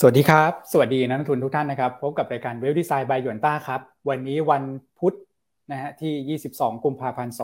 [0.00, 4.64] สวัสดีครับ สวัสดีนักทุนทุกท่านนะครับ พบกับรายการเวลดีไซน์บายหยวนต้าครับ วันนี้วัน
[4.98, 5.14] พุธ
[5.72, 7.34] นะฮะที่ 22 กุมภาพันธ์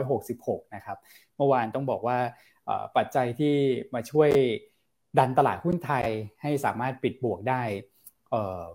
[0.00, 0.98] 2566 นะครับ
[1.36, 2.18] เมื่อวานต้องบอกว่า
[2.96, 3.54] ปัจจัยที่
[3.94, 4.30] มาช่วย
[5.18, 6.06] ดันตลาดหุ้นไทย
[6.42, 7.62] ให้สามารถปิดบวกได้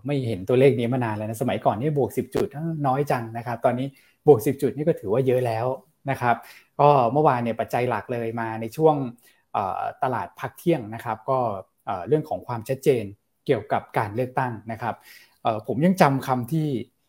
[0.06, 2.46] ไม่เห็นตัวเลขนี้มานานแล้วนะ สมัยก่อนนี่บวก 10 จุด
[2.86, 3.86] น้อยจังนะครับ ตอนนี้
[4.26, 5.66] บวก 10 จุดนี่ก็ถือว่าเยอะแล้ว
[6.10, 6.36] นะครับ
[6.80, 8.96] ก็เมื่อวานเนี่ยปัจจัยหลักเลยมาในช่วง
[10.02, 11.38] ตลาดพักเที่ยงนะครับ ก็
[12.08, 13.04] เรื่องของความชัดเจน
[13.46, 14.94] เกี่ยวกับการเลือกตั้งนะครับ
[15.66, 16.68] ผมยังจำคำที่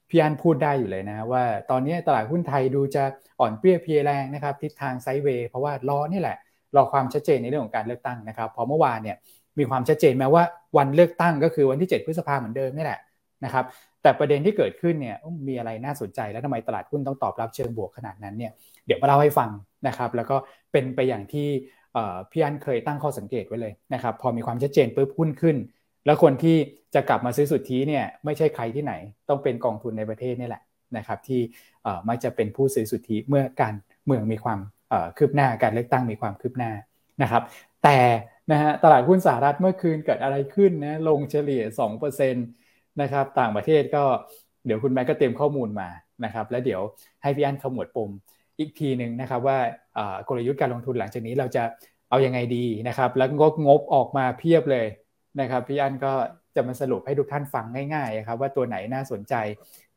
[0.09, 3.03] พี่อันพูดได้อยู่เลยนะว่าตอนนี้ตลาดหุ้นไทยดูจะ
[3.39, 6.37] อ่อนเปรี้ยเพียแรงนะครับทิศทางไซด์เวย์เพราะว่ารอนี่แหละ
[6.75, 9.17] รอความชัดเจนในเรื่องของการเลือกตั้งนะครับพอเมื่อวานเนี่ย
[9.59, 10.43] มีความชัดเจนแม้ว่า
[10.77, 12.99] วันเลือกตั้งก็คือวันที่ 7 พฤษภาเหมือนเดิมนี่แหละ
[13.45, 13.65] นะครับ
[14.01, 15.15] แต่ประเด็นที่เกิดขึ้นเนี่ย
[15.47, 18.51] มีอะไรน่าสนใจแล้วทำไมตลาดหุ้นต้องตอบรับเชิงบวกขนาดนั้นเนี่ย
[18.85, 19.49] เดี๋ยวมาเล่าให้ฟัง
[19.87, 20.35] นะครับแล้วก็
[20.71, 21.47] เป็นไปอย่างที่
[22.31, 25.57] พี่อันเคยตั้งข้อสังเกตไว้เลยนะครับพอมีความชัดเจนปุ๊บหุ้นขึ้น
[26.05, 26.57] แล้วคนที่
[26.95, 28.93] จะกลับมาซื้อสุทธิเนี่ยไม่ใช่ใครที่ไหน
[29.29, 30.63] ต้องเป็นกองทุนในประเทศนี่แหละ
[30.97, 31.41] นะครับที่
[32.07, 33.73] มักจะเป็นผู้ซื้อสุทธิเมื่อการ
[34.05, 34.59] เมืองมีความ
[35.17, 36.71] คืบหน้าการเลือกตั้งมีความคืบหน้า
[37.21, 37.43] นะครับ
[37.83, 37.97] แต่
[38.51, 41.63] นะฮะตลาดหุ้นสหรัฐเมื่อคืนเกิดอะไรขึ้นนะลงเฉลี่ย
[41.97, 44.03] 2%นะครับต่างประเทศก็
[44.65, 45.89] เดี๋ยวคุณแม่ก็เตรียมข้อมูลมา
[46.23, 46.81] นะครับแล้วเดี๋ยว
[47.21, 48.09] ให้พี่อันขมวดปม
[48.61, 49.57] อีกทีหนึ่งนะครับว่า
[50.29, 51.63] กลยุทธ์การลงทุนหลังจากนี้เราจะ
[52.09, 54.85] เอาอยัางไงดีนะครับ แล้วงบงบออกมาเพียบเลย
[55.39, 56.13] นะครับพี่อันก็
[56.55, 59.33] จะมาสรุปให้ทุกท่านฟังง่ายๆครับว่าตัวไหนน่าสนใจ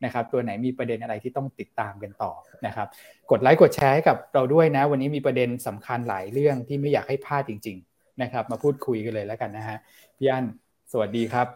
[0.03, 2.31] นะครับ ตัวไหนมีประเด็นอะไรที่ต้องติดตามกันต่อ
[2.65, 2.87] นะครับ
[3.31, 9.77] กดไลค์กดแชร์ให้กับเราด้วยนะ วันนี้มีประเด็นสำคัญหลายเรื่องที่ไม่อยากให้พลาดจริง ๆ นะครับ มาพูดคุยกันเลยแล้วกันนะฮะ
[10.17, 10.45] พี่อัน
[10.91, 11.47] สวัสดีครับ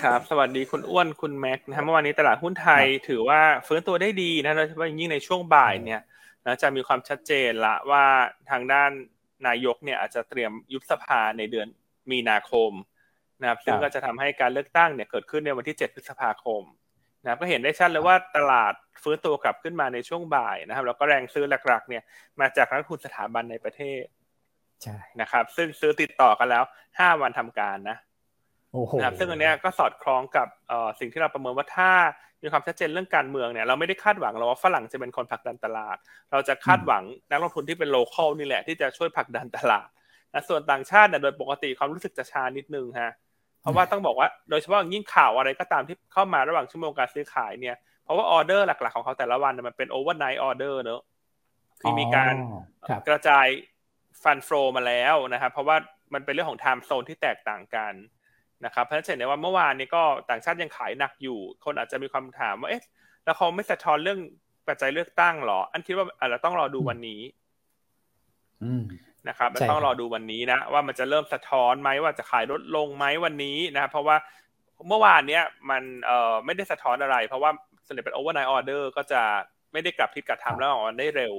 [0.00, 6.00] ครับ สวัสดีคุณอ้วนคุณแม็กนะเมื่อวานนี้ตลาดหุ้นไทยถือว่าฟื้นตัวได้ดีนะโดยเฉพาะยิ่งในช่วงบ่ายเนี่ย
[6.46, 8.04] นะจะมีความชัดเจนละว่า
[8.50, 8.90] ทางด้าน
[9.46, 11.66] นายกเนี่ยอาจจะเตรียมยุบสภาในเดือน
[12.10, 12.70] มีนาคม
[13.40, 16.62] นะครับซึ่งก็จะทำให้การเลือกตั้งเนี่ยเกิดขึ้นในวันที่ 7 พฤษภาคม
[17.22, 22.02] นะครับก็เห็นได้ชัดเลยว่าตลาดฟื้นตัวกลับขึ้นมาในช่วงบ่ายนะครับ แล้วก็แรงซื้อหลักๆ เนี่ย
[22.40, 24.02] มาจากนักทุนสถาบันในประเทศ
[24.82, 27.96] ใช่นะครับ ซึ่งซื้อติดต่อกันแล้ว 5 วันทำการนะ
[28.98, 30.48] นะครับซึ่งอันนี้ก็สอดคล้องกับ
[31.00, 31.90] สิ่งที่เราประเมินว่าถ้า
[32.42, 35.96] มีความชัดเจนเรื่องการเมืองเนี่ยเราไม่ได้คาดหวังเราว่าฝรั่งจะเป็นคนผลักดันตลาด
[36.32, 39.88] เราจะคาดหวังนักลงทุนที่เป็น local นี่แหละที่จะช่วยผลักดันตลาด
[40.32, 43.12] นะส่วนต่างชาติเนี่ยโดยปกติความรู้สึกจะช้านิดนึงฮะ
[43.60, 51.02] เพราะว่าต้องบอกว่าโดยเฉพาะยิ่งข่าวอะไรก็ตามที่เข้ามาระหว่างชั่วโมงการซื้อขายเนี่ยเพราะว่าออเดอร์หลักๆของเขาแต่ละวันมันเป็น overnight order เนอะ
[51.80, 52.34] ที่มีการ
[53.08, 53.46] กระจาย
[54.22, 55.76] ฟันโฟมาแล้วนะครับเพราะว่า
[56.14, 57.92] มันเป็นเรื่องของไทม์โซนที่แตกต่างกัน
[58.64, 62.82] นะครับเพราะฉะนั้นเห็นได้ว่าเมื่อวานนี้ก็ต่างชาติยังขายหนักอยู่ คนอาจจะมีความถามว่าเอ๊ะ
[63.24, 64.20] แล้วเขาไม่สะท้อนเรื่อง
[64.68, 67.20] ปัจจัยเลือกตั้งหรอ อันคิดว่าอาจจะต้องรอดูวันนี้
[69.28, 74.16] นะครับต้องรอดูวันนี้นะว่ามันจะเริ่มสะท้อนไหมว่าจะขายลดลงไหมวันนี้นะเพราะว่า
[74.88, 77.50] เมื่อวานเนี้ยมันเอ่อไม่ได้สะท้อนอะไร เพราะว่า
[77.86, 79.22] ส่วนใหญ่เป็น overnight order ก็จะ
[79.72, 81.34] ไม่ได้กลับทิศกลับทางแล้วออกได้เร็ว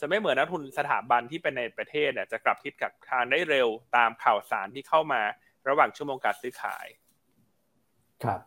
[0.00, 5.22] จะไม่เหมือนนักลงทุนสถาบันที่เป็นในประเทศเนี่ยจะกลับทิศกลับทางได้เร็วตามข่าวสารที่เข้ามา
[5.68, 6.86] ระหว่างชั่วโมงการซื้อขาย
[8.24, 8.40] ครับ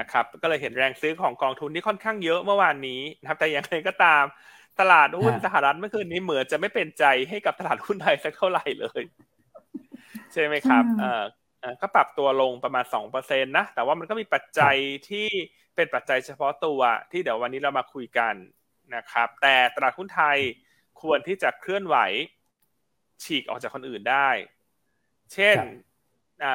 [0.00, 4.24] นะครับ ก็เลยเห็นแรงซื้อของกองทุนที่ค่อนข้างเยอะเมื่อวานนี้นะครับ แต่อย่างไรก็ตาม
[4.80, 9.02] ตลาดหุ้นสหรัฐเมื่อคืนนี้เหมือนจะไม่เป็นใจให้กับตลาดหุ้นไทยสักเท่าไหร่เลย
[10.32, 11.24] ใช่ไหมครับเอ่อ
[11.80, 14.76] ก็ปรับตัวลงประมาณสองเปอร์เซ็นต์นะ แต่ว่ามันก็มีปัจจัย
[15.08, 15.26] ที่
[15.76, 16.80] เป็นปัจจัยเฉพาะตัว
[17.12, 18.34] ที่เดี๋ยววันนี้เรามาคุยกัน
[18.96, 20.38] นะครับ แต่ตลาดหุ้นไทย
[21.02, 21.96] ควรที่จะเคลื่อนไหว
[23.24, 24.28] ฉีกออกจากคนอื่นได้
[25.34, 25.56] เช่น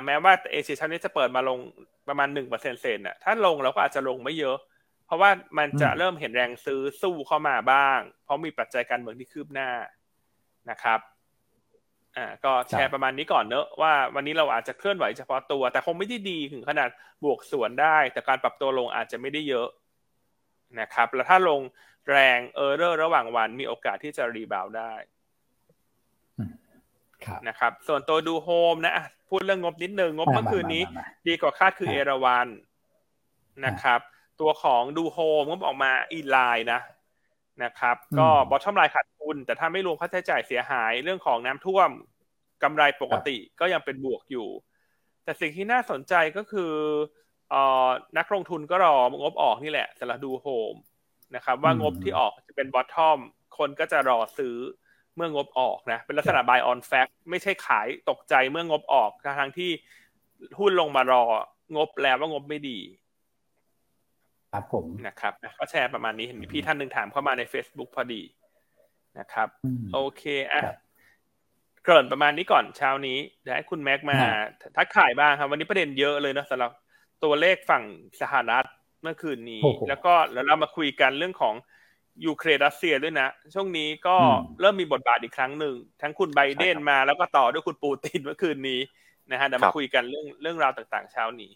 [0.05, 1.59] แม้ว่าเอเชียเช้านี้จะเปิดมาลง
[2.07, 4.57] ประมาณหนึ่งเปอร์เซ็นเซนต์ถ้าลงเราก็อาจจะลงไม่เยอะ
[5.05, 9.69] เพราะว่ามันจะเริ่มเห็นแรงซื้อสู้เข้ามาบ้าง เพราะมีปัจจัยการเมืองที่คืบหน้า
[10.69, 10.99] นะครับ
[12.17, 16.89] อ่าก็แชร์ประมาณนี้ก่อนเนอะว่าวันนี้เราอาจจะเคลื่อนไหวเฉพาะตัว แต่คงไม่ได้ดีถึงขนาด
[17.23, 19.69] บวกสวนได้ แต่การปรับตัวลงอาจจะไม่ได้เยอะ
[20.79, 21.61] นะครับ แล้วถ้าลง
[22.09, 24.93] แรง error ระหว่างวันมีโอกาสที่จะ rebound ได้
[27.47, 28.93] นะครับ ส่วนตัวดูโฮมนะ
[29.33, 30.83] พูดเรื่องงบนิดนึงงบเมื่อคืนนี้
[31.27, 32.47] ดีกว่าคาดคือเอราวัณ
[33.65, 33.99] นะครับ
[34.41, 36.81] ตัวของดูโฮมก็ออกมา inline นะ
[37.63, 41.89] นะครับ ก็ bottom line ขาดทุน แต่ถ้าไม่รวมค่าใช้จ่ายเสียหายเรื่องของน้ำท่วม
[42.63, 44.47] กำไรปกติก็ยังเป็นบวกอยู่
[45.23, 46.73] แต่สิ่งที่น่าสนใจก็คือ
[47.53, 47.55] อ
[48.17, 50.75] นักลงทุนก็รองบออกนี่แหละสำหรับดูโฮม
[51.35, 53.19] นะครับ ว่างบที่ออกจะเป็น bottom
[53.57, 54.55] คนก็จะรอซื้อ
[55.15, 59.71] เมื่องบออกนะเป็นลักษณะ buy on fact ไม่ใช่ขายตกใจเมื่องบออกทั้งที่
[60.59, 61.23] หุ้นลงมารอ
[61.75, 62.79] งบแล้วว่างบไม่ดี
[64.51, 68.21] ครับผมนะครับก็แชร์ประมาณนี้เห็นพี่ท่านหนึ่งถามเข้ามาใน Facebook พอดี
[69.19, 69.47] นะครับ
[69.93, 70.61] โอเคอะ
[71.83, 74.17] เกริ่นประมาณนี้ก่อนเช้านี้เดี๋ยวให้คุณแม็กมา
[74.77, 76.71] ทักทายบ้างครับ วันนี้ประเด็นเยอะเลยนะสำหรับ
[77.23, 77.83] ตัวเลขฝั่ง
[78.21, 78.65] สหรัฐ
[79.01, 81.55] เมื่อคืนนี้ แล้วก็แล้วเรามาคุยกันเรื่องของ
[82.25, 84.15] ยูเครนรัสเซียด้วยนะ ช่วงนี้ก็
[84.59, 88.79] เริ่มมีบทบาทอีกครั้งหนึ่ง ทั้งคุณไบเดนมาแล้วก็ต่อด้วยคุณปูตินเมื่อคืนนี้
[89.31, 91.51] นะฮะเดี๋ยวมาคุยกันเรื่องเรื่องราวต่างๆ เช้านี้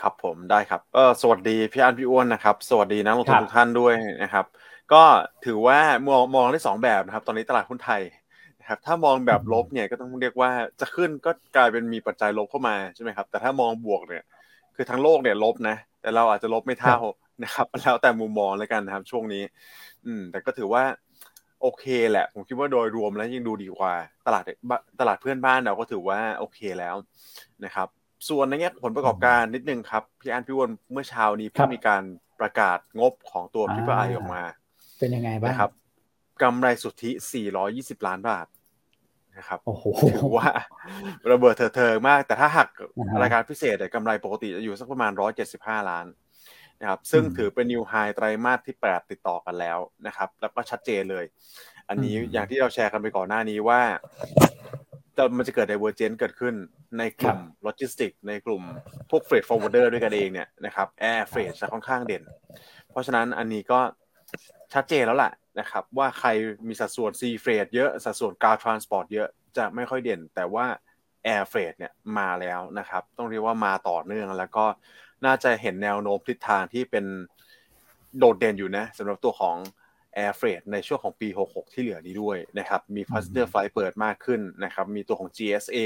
[0.00, 4.46] ครับผมได้ครับก็สวัสดีพี่อันพี่อ้วนนะครับ สวัสดีนักลงทุนทุกท่านด้วยนะครับ
[4.92, 5.02] ก็
[5.46, 5.78] ถือว่า
[6.08, 8.02] มองมองได้สองแบบนะครับ ตอนนี้ตลาดหุ้นไทย
[8.60, 10.50] นะครับถ้ามองแบบลบเนี่ยก็ต้องเรียกว่า
[10.80, 14.22] จะขึ้นก็กลายเป็นมีปัจจัยลบเข้ามาใช่ไหมครับ แต่ถ้ามองบวกเนี่ย
[14.74, 16.98] คือทั้งโลกเนี่ยลบนะ แต่เราอาจจะลบไม่เท่า
[17.42, 19.42] นะครับ แล้วแต่มุมมองแล้วกันนะครับ ช่วงนี้
[20.06, 20.82] อืม แต่ก็ถือว่า
[21.62, 23.94] โอเคแหละ ผมคิดว่าโดยรวมแล้วยังดูดีกว่า
[24.26, 24.42] ตลาด
[25.00, 26.96] ตลาดเพื่อนบ้านเราก็ถือว่าโอเคแล้ว
[27.64, 27.88] นะครับ
[28.28, 32.02] ส่วนในแง่ผลประกอบการนิดนึงครับพี่อันพี่วนเมื่อเช้านี้เพิ่งมีการ
[32.40, 34.42] ประกาศงบของตัวพิพไอออกมา
[34.98, 35.70] เป็นยังไงบ้างครับ
[36.42, 37.10] กำไรสุทธิ
[37.58, 38.46] 420 ล้านบาท
[39.38, 39.60] นะครับ
[40.10, 40.48] ถือว่า
[41.30, 42.68] ระเบิดเถิดมาก แต่ถ้าหัก
[43.22, 45.12] รายการพิเศษกำไรปกติจะอยู่สักประมาณ
[45.50, 46.06] 175 ล้าน
[46.80, 51.24] นะครับซึ่งถือเป็นนิวไฮไตรมาสที่ 8 ติดต่อกันแล้วนะครับแล้วก็ชัดเจนเลย
[51.88, 53.80] อันนี้อย่างที่เราแชร์กันไปก่อนหน้านี้ว่า
[55.16, 56.54] จะมันจะเกิด divergence เกิดขึ้น
[56.98, 58.62] ในกลุ่มโลจิสติกในกลุ่ม
[59.10, 62.22] พวก freight forwarder ด้วยกันเองเนี่ยนะครับ air freight จะค่อนข้างเด่น
[62.90, 63.80] เพราะฉะนั้นอันนี้ก็
[64.74, 66.28] ชัดเจนแล้วแหละนะครับว่าใคร
[66.68, 70.66] มีสัดส่วน sea freight เยอะสัดส่วนการ transport เยอะจะไม่ค่อยเด่น แต่ว่า
[71.24, 74.64] air freight เนี่ยมาแล้วนะครับ ต้องเรียกว่ามาต่อเนื่องแล้วก็
[75.24, 77.04] น่าจะเห็นแนวโน้มทิศทางที่เป็น
[78.18, 79.56] โดดเด่นอยู่นะสำหรับตัวของ
[80.24, 85.78] Air Freight ในช่วงของปี 66 ที่เหลือนี้ด้วยนะครับ มี Passenger Flight เปิดมากขึ้นนะครับ มีตัวของ GSA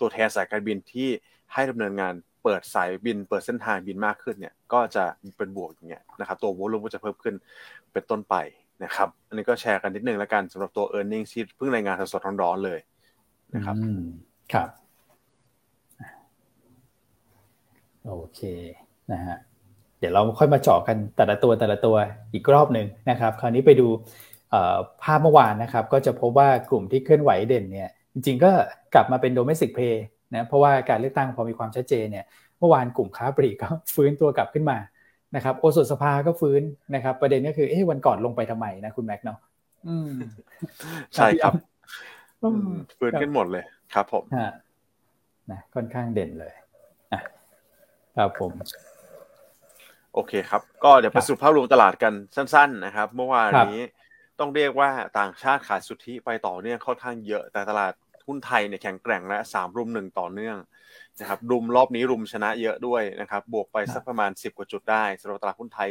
[0.00, 1.08] ตัวแทนสายการบินที่
[1.52, 5.04] ให้ดำเนินงานเปิดสายบิน เปิดเส้นทางบินมากขึ้นเนี่ย ก็จะ
[5.36, 7.34] เป็นบวกอย่างเงี้ยนะครับ ตัววอลุ่มก็จะเพิ่มขึ้น
[7.92, 8.34] เป็นต้นไป
[8.84, 12.80] นะครับ อันนี้ก็แชร์กันนิดนึงแล้วกันสำหรับตัว e a r n i n g ที่เพิ่งรายงานสดๆร้อนๆเลย
[13.54, 13.76] นะครับ
[14.52, 14.68] ครับ
[18.08, 18.40] โอเค
[19.12, 19.36] นะฮะ
[19.98, 21.96] เดี๋ยวเราค่อยมาเจาะกันแต่ละตัวแต่ละตัว
[22.34, 23.88] อีกรอบหนึ่งนะครับ คราวนี้ไปดู
[25.02, 28.50] ภาพเมื่อวานนะครับ ก็จะพบว่ากลุ่มที่เคลื่อนไหวเด่นเนี่ยจริงๆก็
[28.94, 30.04] กลับมาเป็นโดเมสิกเพย์
[30.34, 32.24] นะเพราะว่าการเลือกตั้งพอมีความชัดเจนเนี่ย
[32.58, 34.78] เมื่อวานกลุ่มค้าปลีกก็ฟื้นตัวกลับขึ้นมา
[35.36, 36.62] นะครับโอสถสภาก็ฟื้น
[36.94, 39.38] นะครับ ประเด็นก็คือเอ๊ะวันก่อนลงไปทำไมนะคุณแม็กเนาะ
[41.14, 41.52] ใช่ครับ
[42.98, 43.64] ฟื้นขึ้นหมดเลย
[43.94, 44.24] ครับผม
[45.50, 46.52] นะค่อนข้างเด่นเลย
[48.16, 48.52] ครับผม
[50.14, 53.78] โอเคครับ ก็เดี๋ยวไปสู่ภาพรวมตลาดกันสั้น ๆ นะครับ เมื่อวานนี้
[54.38, 57.92] ต้องเรียกว่าต่างชาติขายสุทธิไปต่อเนื่องค่อนข้างเยอะ แต่ตลาด
[58.26, 60.56] หุ้นไทยเนี่ยแข็งแกร่งและสามรุมหนึ่งต่อเนื่อง
[61.20, 65.88] นะครับรุมรอบนี้รุมชนะเยอะด้วยนะครับ บวกไปสักประมาณ 10 กว่าจุดได้สำหรับตลาดหุ้นไทย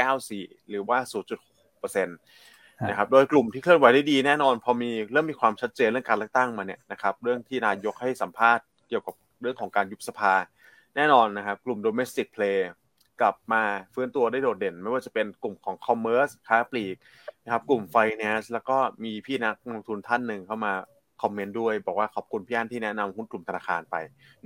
[0.00, 0.98] 10.94 หรือว่า
[1.52, 10.34] 0.6%นะครับโดยกลุ่มที่เคลื่อนไหวได้ดีแน่นอน พอมีเริ่มมีความชัดเจนเรื่องการเลือกตั้งมาเนี่ยนะครับเรื่องที่นายกให้สัมภาษณ์เกี่ยวกับเรื่องของการยุบสภา
[10.96, 12.58] แน่นอนนะครับ กลุ่ม domestic play
[13.20, 13.62] กลับมา
[13.94, 16.96] ฟื้นตัวได้โดดเด่น ไม่ว่าจะเป็นกลุ่มของ commerce ค้าปลีก
[17.44, 20.72] นะครับ กลุ่ม finance แล้วก็มีพี่นักลงทุนท่านหนึ่งเข้ามา
[21.22, 23.96] คอมเมนต์ด้วย บอกว่าขอบคุณพี่อันที่แนะนำหุ้นกลุ่มธนาคารไป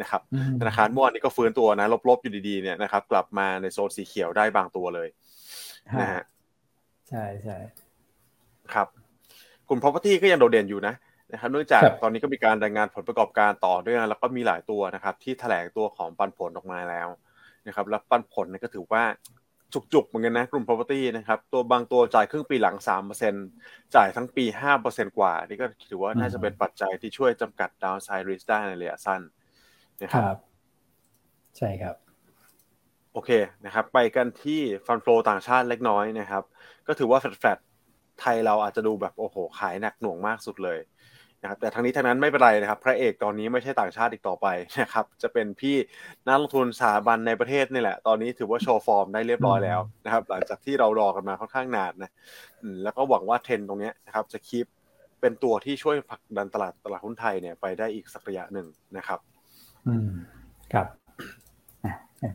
[0.01, 0.21] นะครับ
[0.61, 5.09] ธนาคารเมื่อวานนี้ก็ฟื้นตัวนะลบๆอยู่ดีๆเนี่ยนะครับ กลับมาในโซนสีเขียวได้บางตัวเลย
[6.01, 6.23] นะฮะ
[7.09, 7.57] ใช่ใช่
[8.75, 8.89] ครับ
[9.69, 10.95] กลุ่ม property ก็ยังโดดเด่นอยู่นะ
[11.33, 17.09] นะครับเนื่องจากตอนนี้ก็มีการรายงานผลประกอบการต่อเนื่องแล้วก็มีหลายตัวนะครับ ที่แถลงตัวของปันผลออกมาแล้ว
[17.67, 19.03] นะครับ แล้วปันผลนี่ก็ถือว่า
[19.93, 22.77] จุกๆเหมือนกันนะกลุ่ม property นะครับ ตัวบางตัวจ่ายครึ่งปีหลัง
[23.37, 24.45] 3%จ่ายทั้งปี
[24.81, 29.21] 5%กว่า นี่ก็ถือว่าน่าจะเป็นปัจจัยที่ช่วยจำกัด downside risk ได้ในระยะสั้น
[30.03, 30.37] นะครับ
[31.59, 31.97] ใช่ครับ
[33.13, 33.31] โอเค
[33.65, 36.43] นะครับ ไปกันที่ฟันโฟต่างชาติเล็กน้อยนะครับ
[36.87, 37.59] ก็ถือว่าแฟลต
[38.21, 40.79] ไทยเราอาจจะดูแบบโอ้โห ขายหนักหน่วงมากสุดเลย
[41.43, 44.47] นะครับแต่ทั้งนี้ทั้งนั้นไม่เป็นไรนะครับ พระเอกตอนนี้ไม่ใช่ต่างชาติอีกต่อไป
[44.83, 45.77] นะครับ จะเป็นพี่
[46.27, 52.11] นักลงทุนสถาบันในประเทศนี่แหละ ตอนนี้ถือว่าโชว์ฟอร์มได้เรียบร้อยแล้วนะครับ หลังจากที่เรารอกันมาค่อนข้างนานนะ
[52.83, 54.67] แล้วก็หวังว่าเทรนตรงนี้นะครับจะคีบ
[55.21, 59.19] เป็นตัวที่ช่วยผลักดันตลาดตลาดหุ้นไทยเนี่ยไปได้อีกสักระยะหนึ่งนะครับ
[59.87, 60.11] อืม
[60.73, 60.87] ครับ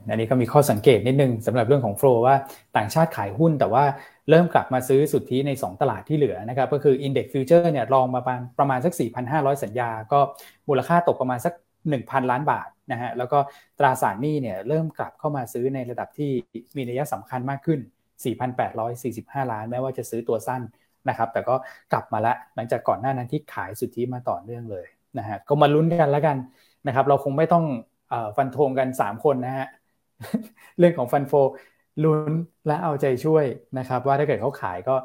[0.09, 2.35] อันนี้ก็มีข้อสังเกตนิดนึงสำหรับเรื่องของโฟลว่า
[2.77, 3.83] ต่างชาติขายหุ้นแต่ว่า
[4.29, 8.21] เริ่มกลับมาซื้อสุทธิใน 2 ตลาดที่เหลือนะครับก็คือ Index Future เนี่ยลองมา
[8.59, 8.93] ประมาณสัก
[9.27, 10.19] 4,500 สัญญา ก็
[10.67, 11.53] มูลค่าตกประมาณสัก
[11.91, 13.39] 1,000 ล้านบาทนะฮะแล้วก็
[13.79, 16.31] ตราสารหนี้เนี่ยเริ่มกลับเข้ามาซื้อในระดับที่
[16.75, 17.79] มีนัยสำคัญมากขึ้น
[18.65, 20.61] 4,845 ล้าน แม้ว่าจะซื้อตัวสั้น
[21.09, 21.55] นะครับแต่ก็
[21.93, 24.85] กลับมาละหลังจากก่อนหน้านั้นที่ขายสุทธิมาต่อเนื่องเลย
[25.17, 26.37] นะฮะก็มาลุ้นกันแล้วกัน
[26.87, 27.65] นะครับเราคงไม่ต้อง
[28.37, 29.67] ฟันธงกัน 3 คนนะฮะ
[30.77, 31.33] เรื่องของฟันโฟ
[32.03, 32.33] ลุ้น
[32.67, 33.45] และเอาใจช่วย
[33.79, 34.95] นะครับ ว่าถ้าเกิดเขาขายก็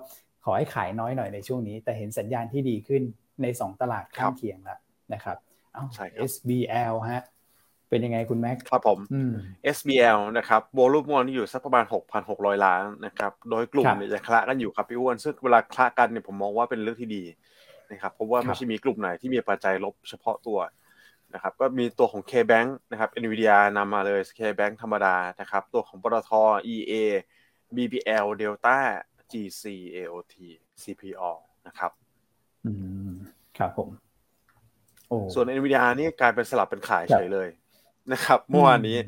[0.44, 3.02] ขอให้ขายน้อยหน่อยในช่วงนี้ แต่เห็นสัญญาณที่ดีขึ้น
[3.42, 4.78] ใน 2 ตลาดข้างเคียงแล้ว
[5.12, 5.36] นะครับ
[5.74, 7.22] เอ้าใช่ครับ SBL ฮะ
[7.88, 9.32] เป็นยังไงคุณแม็กครับผมอืม
[9.76, 11.84] SBL นะครับโวลูมมอนอยู่สักประมาณ
[12.24, 17.22] 6,600 ล้านนะครับโดยกลุ่มครับเนี่ยจะคละกันอยู่ครับพี่อ้วนซึ่งเวลาคละกันเนี่ยผมมองว่าเป็นเรื่องที่ดี
[17.90, 20.58] นะครับเพราะว่าครับไม่ใช่มีกลุ่มไหนที่มีปัจจัยลบเฉพาะตัว
[21.34, 26.30] นะครับก็มีตัวของ KBank นะครับ NVDR นำมาเลย KBank ธรรมดานะครับตัวของปตท
[26.74, 26.94] EA
[27.76, 28.78] BBL Delta
[29.32, 29.64] GC
[29.96, 30.34] AOT
[30.82, 31.32] CPALL
[31.66, 31.92] นะครับ
[32.66, 32.72] อื
[33.10, 33.12] ม
[33.58, 33.88] ครับผม
[35.08, 37.48] โอ้ส่วน NVIDIA นี่กลายเป็นสลับเป็นขายครับเฉยเลย
[38.12, 38.98] นะครับเมื่อวานนี้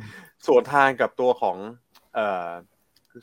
[0.46, 1.56] สวนทางกับตัวของ
[2.14, 2.48] เอ่อ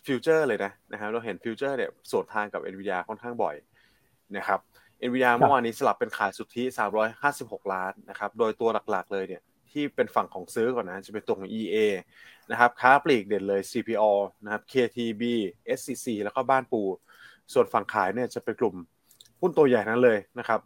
[0.06, 3.55] future เลยนะนะครับเราเห็น future เนี่ยสวนทางกับ NVIDIA ค่อนข้างบ่อย
[4.36, 4.60] นะครับ
[5.08, 6.63] NVDR เมื่อวานนี้สลับเป็นขายสุทธิ
[7.17, 9.41] 356 ล้านนะครับ โดยตัวหลักๆเลยเนี่ย
[9.72, 11.77] ที่เป็นฝั่งของซื้อก่อนนะ จะเป็นตัวของ EA
[12.51, 14.12] นะครับค้าปลีกเด่นเลย CPALL
[14.43, 15.24] นะครับ KTB
[15.77, 16.81] SCC แล้วก็บ้านปู
[17.53, 18.75] ส่วนฝั่งขายเนี่ยจะเป็นกลุ่ม
[19.41, 20.60] หุ้นตัวใหญ่นั้นเลยนะครับ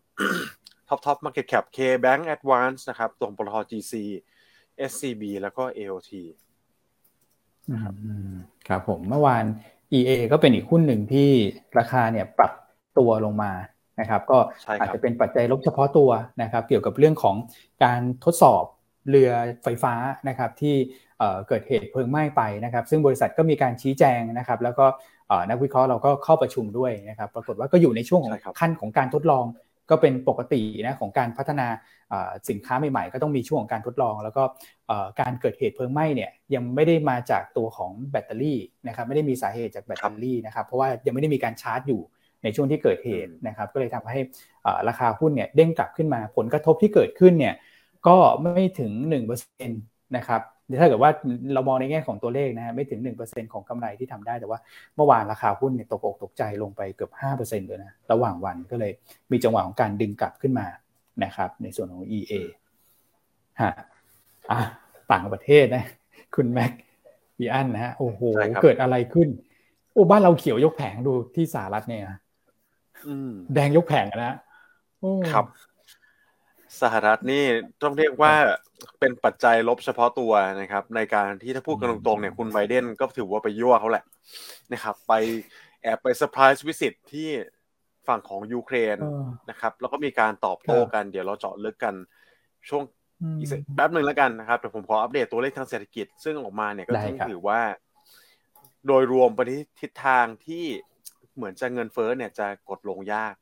[0.88, 3.94] top top market cap KBank Advance นะครับตัวของปตท GC
[4.92, 6.12] SCB แล้วก็ AOT
[7.70, 7.76] อื
[8.32, 8.34] ม
[8.68, 9.46] ครับผมเมื่อวาน
[9.94, 11.30] EA ก็เป็นอีกหุ้นหนึ่งที่
[11.78, 12.52] ราคาเนี่ยปรับ
[12.98, 13.52] ตัวลงมา
[14.00, 16.10] นะครับ ก็ใช่ครับอาจจะเป็นปัจจัยลบเฉพาะตัว
[16.42, 17.36] นะครับ เกี่ยวกับเรื่องของ
[17.84, 18.64] การทดสอบ
[19.10, 19.32] เรือ
[19.64, 19.94] ไฟฟ้า
[20.30, 20.76] นะครับที่
[21.20, 24.86] เอ่อเกิดเหตุเพลิงไหม้ไปนะครับ ซึ่งบริษัทก็มีการชี้แจงนะครับ แล้วก็
[25.28, 29.46] เอ่อนักวิเคราะห์เราก็เข้าประชุมด้วยนะครับ ปรากฏว่าก็อยู่ในช่วงของใช่ครับขั้นของการทดลอง
[29.90, 31.68] ก็เป็นปกตินะของการพัฒนา
[32.10, 34.44] เอ่อสินค้าใหม่ๆ ก็ต้องมีช่วงของการทดลอง แล้วก็
[34.88, 42.02] เอ่อการเกิดเหตุเพลิงไหม้เนี่ยยังไม่ได้มาจากตัวของแบตเตอรี่นะครับไม่ได้มีสาเหตุจากแบตเตอรี่นะครับเพราะว่ายังไม่ได้มีการชาร์จอยู่
[42.46, 44.20] ในช่วงที่เกิดเหตุนะครับก็เลยทำให้
[44.64, 47.56] เอ่อราคาหุ้นเนี่ยเด้งกลับขึ้นมาผลกระทบที่เกิดขึ้นเนี่ย
[48.08, 48.92] ก็ไม่ถึง
[49.54, 49.70] 1%
[50.18, 50.42] นะครับ
[50.80, 51.12] ถ้าเกิดว่า
[51.54, 54.60] เรามองในแง่ของตัวเลขนะฮะไม่ถึง 1%ของกำไรที่ทำได้แต่ว่า
[54.96, 58.92] เมื่อวานราคาหุ้นเนี่ยตกอกตกใจลงไปเกือบ 5%เลยนะระหว่างวันก็เลย
[59.32, 60.68] มีจังหวะของการดึงกลับขึ้นมา
[61.24, 62.34] นะครับในส่วนของ EA
[63.62, 63.72] ฮะ
[64.52, 64.60] อะ
[65.12, 65.84] ต่างประเทศนะ
[66.36, 66.72] คุณแม็ก
[67.38, 69.28] พี่อันนะฮะโอ้โหใช่ครับเกิดอะไรขึ้น
[69.94, 72.25] โอ้บ้านเราเขียวยกแผงดูที่สหรัฐเนี่ยนะอืม
[73.56, 74.34] แดงยกแผงอะนะ
[75.00, 75.46] โอ้ครับ
[76.82, 77.44] สหรัฐนี่
[77.84, 78.34] ต้องเรียกว่า
[79.00, 80.32] เป็นปัจจัยลบเฉพาะตัว
[80.62, 84.04] นะครับ ในการที่ถ้าพูดกันตรงๆเนี่ยคุณไบเดนก็ถือว่าไปยั่วเขาแหละ
[84.74, 85.14] นะครับ ไป
[85.82, 87.30] แอบไป surprise visit ที่
[88.08, 91.94] ฝั่งของยูเครนเออนะครับ แล้วก็มีการตอบโต้ครับกัน เดี๋ยวเราเจาะลึกกัน
[92.70, 92.84] ช่วง
[93.22, 97.62] อืมอีกสักแป๊บหนึ่งแล้วกันนะครับแต่ผมขออัปเดตตัวเลขทางเศรษฐกิจ ซึ่งออกมาเนี่ยก็ได้ต้องครับถือว่า
[98.88, 100.66] โดยรวมไปที่ทิศทางที่
[101.36, 103.36] เหมือนจะเงินเฟ้อเนี่ยจะกดลงยาก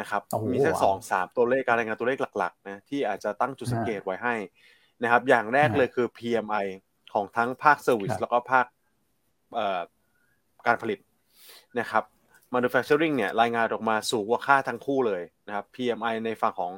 [0.00, 4.34] นะครับโอ้โหมีสักสองสามตัวเลขการรายงานตัวเลขหลักๆนะที่อาจจะตั้งจุดสังเกตไว้ให้
[5.02, 6.66] นะครับ อย่างแรกฮะเลยคือ PMI
[7.12, 8.66] ของทั้งภาค service ครับแล้วก็ภาค
[9.54, 9.80] เอ่อ
[10.66, 10.98] การผลิต
[11.78, 12.04] นะครับ
[12.54, 16.72] manufacturing เนี่ยรายงานออกมาสูงกว่าคาดทั้งคู่เลยนะครับ PMI ในฝั่งของ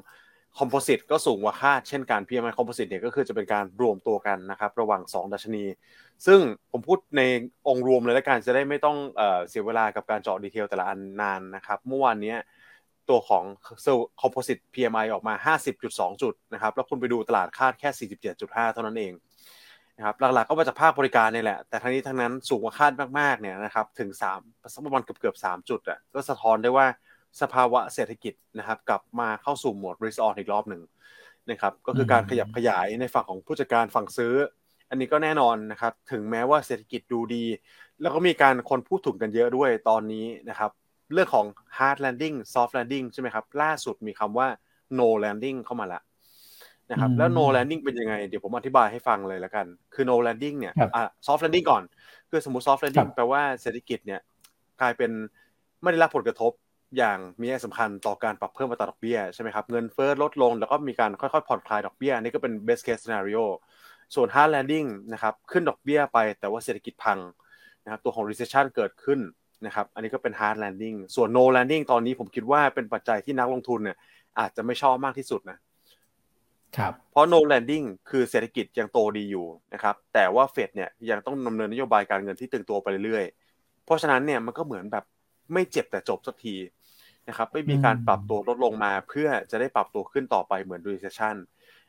[0.58, 5.64] composite ก็สูงกว่าค่าเช่นกัน PMI composite เนี่ยก็คือจะเป็นการรวมตัวกันนะครับ ระหว่าง 2 ดัชนี
[6.26, 6.40] ซึ่ง
[6.73, 7.23] ผมพูดใน
[7.68, 12.34] องค์รวมเลยแล้วกันจะได้ไม่ต้องเอเสียเวลากับการเจาะดีเทลแต่ละอันนานนะครับ เมื่อวานนี้
[13.08, 13.44] ตัวของ
[14.23, 19.12] composite PMI ออกมา 50.2 จุดนะครับ แล้วคุณไปดูตลาดคาดแค่ 47.5 เท่านั้นเอง
[19.96, 26.87] นะครับหลักๆก็มาจากภาคบริการนี่แหละ แต่ทั้งนี้ทั้งนั้นสูงกว่าคาดมากๆเนี่ยนะครับถึง3สักประมาณเกือบๆ3จุดอะก็สะท้อนได้ว่า
[27.40, 30.82] สภาวะเศรษฐกิจนะครับ กลับมาเข้าสู่โหมด risk on อีกรอบหนึ่ง
[31.50, 34.34] นะครับ ก็คือการขยับขยายในฝั่งของผู้จัดการฝั่งซื้อ
[34.90, 37.44] อันนี้ก็แน่นอนนะครับ ถึงแม้ว่าเศรษฐกิจดูดี
[38.00, 40.70] แล้วก็มีการคนพูดถึงกันเยอะด้วยตอนนี้นะครับ
[41.12, 44.48] เรื่องของ hard landing soft landing ใช่ไหมครับ ล่าสุดมีคำว่า
[44.98, 46.02] no landing เข้ามาแล้ว
[46.90, 51.82] นะครับอืมแล้ว no landing เป็นยังไง เดี๋ยวผมอธิบายให้ฟังเลยแล้วกัน คือ no landing เนี่ยครับอะ soft landing ก่อน
[52.30, 54.20] คือสมมติ soft landing ครับแปลว่าเศรษฐกิจเนี่ย
[54.80, 55.10] กลายเป็น
[55.82, 56.52] ไม่ได้รับผลกระทบ
[56.96, 63.44] อย่างมีนัยสำคัญต่อการปรับเพิ่มอัตราดอกเบี้ยใช่ไหมครับเงินเฟ้อลดลงแล้วก็มีการค่อยๆ ผ่อนคลายดอกเบี้ยอันนี่ก็เป็น best case scenario
[64.14, 67.18] ส่วน hard landing นะครับขึ้นดอกเบี้ยไปแต่ว่าเศรษฐกิจพัง
[67.84, 69.20] นะครับตัวของ recession เกิดขึ้น
[69.66, 73.96] นะครับอันนี้ก็เป็น hard landing ส่วน no landing ตอนนี้ผมคิดว่าเป็นปัจจัยที่นักลงทุนเนี่ย
[74.38, 75.58] อาจจะไม่ชอบมากที่สุดนะ
[76.78, 85.04] ครับเพราะ no landing คือเศรษฐกิจยังโตดีอยู่นะครับแต่ว่าเฟดเนี่ยยังต้องดำเนินนโยบายการเงินที่ตึงตัวไปเรื่อยๆ เพราะฉะนั้นเนี่ยมันก็เหมือนแบบ
[85.52, 86.54] ไม่เจ็บแต่จบสักที
[87.28, 91.37] นะครับไม่มีการปรับตัวลดลงมาเพื่อจะได้ปรับตัวขึ้นต่อไปเหมือน recession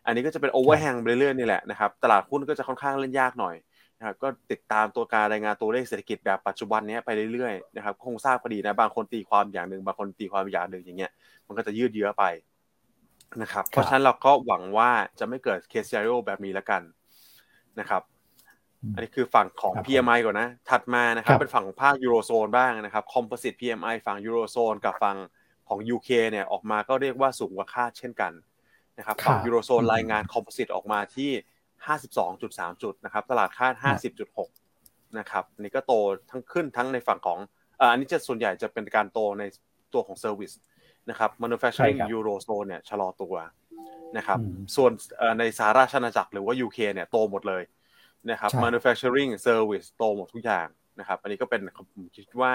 [0.06, 3.56] อันนี้ก็จะเป็น overhang ไปเรื่อยๆนี่แหละนะครับตลาดหุ้นก็จะค่อนข้างเล่นยากหน่อย
[3.98, 11.12] นะครับก็ติดตามตัวการรายงานตัวเลขเศรษฐกิจแบบปัจจุบันเนี้ยไปเรื่อยๆนะครับคงทราบพอดีนะบางคนตีความอย่างหนึ่งบางคนตีความอย่างหนึ่งอย่างเงี้ย
[11.48, 12.24] มันก็จะยืดเยื้อไป
[13.42, 16.82] นะครับเพราะฉะนั้นเราก็หวังว่าจะไม่เกิดเคส e โ a แบบนี้แล้วกัน
[17.80, 18.01] นะครับ
[18.94, 25.17] อันนี้คือฝั่งของครับผม PMI ก่อนนะ ถัดมานะครับครับ เป็นฝั่งของภาคยูโรโซนบ้างนะครับ Composite PMI ฝั่งยูโรโซนกับฝั่ง
[25.70, 28.32] ของ UK เนี่ยออกมาก็เรียกว่าสูงกว่าคาดเช่นกัน
[28.98, 31.32] นะครับฝั่งยูโรโซนรายงาน composite ออกมาที่
[32.05, 33.74] 52.3 จุดนะครับ ตลาดคาด
[34.46, 35.94] 50.6 นะครับนี่ก็โต
[36.29, 37.39] ทั้งขึ้นทั้งในฝั่งของ
[37.79, 39.44] อันนี้จะส่วนใหญ่จะเป็นการโตใน
[39.94, 40.51] ตัวของ service
[41.10, 43.36] นะครับ manufacturing eurozone เนี่ยชะลอตัว
[44.17, 44.39] นะครับ
[44.75, 44.91] ส่วน
[45.39, 47.63] ในสหราชอาณาจักรหรือว่า UK เนี่ยโตหมดเลย
[48.29, 50.67] นะครับ manufacturing service โตหมดทุกอย่าง
[51.00, 51.62] นะครับ อันนี้ก็เป็น
[51.96, 52.53] ผมคิดว่า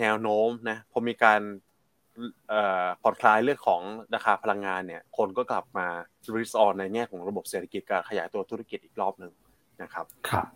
[0.00, 1.40] แนวโน้มนะพอมีการ
[3.02, 3.82] ผ่อนคลายเรื่องของ
[4.14, 5.86] ราคาพลังงานเนี่ยคนก็กลับมา
[6.36, 9.32] ริสออนในแง่ของระบบเศรษฐกิจการขยายตัวธุรกิจอีกรอบหนึ่ง
[9.82, 10.46] นะครับครับ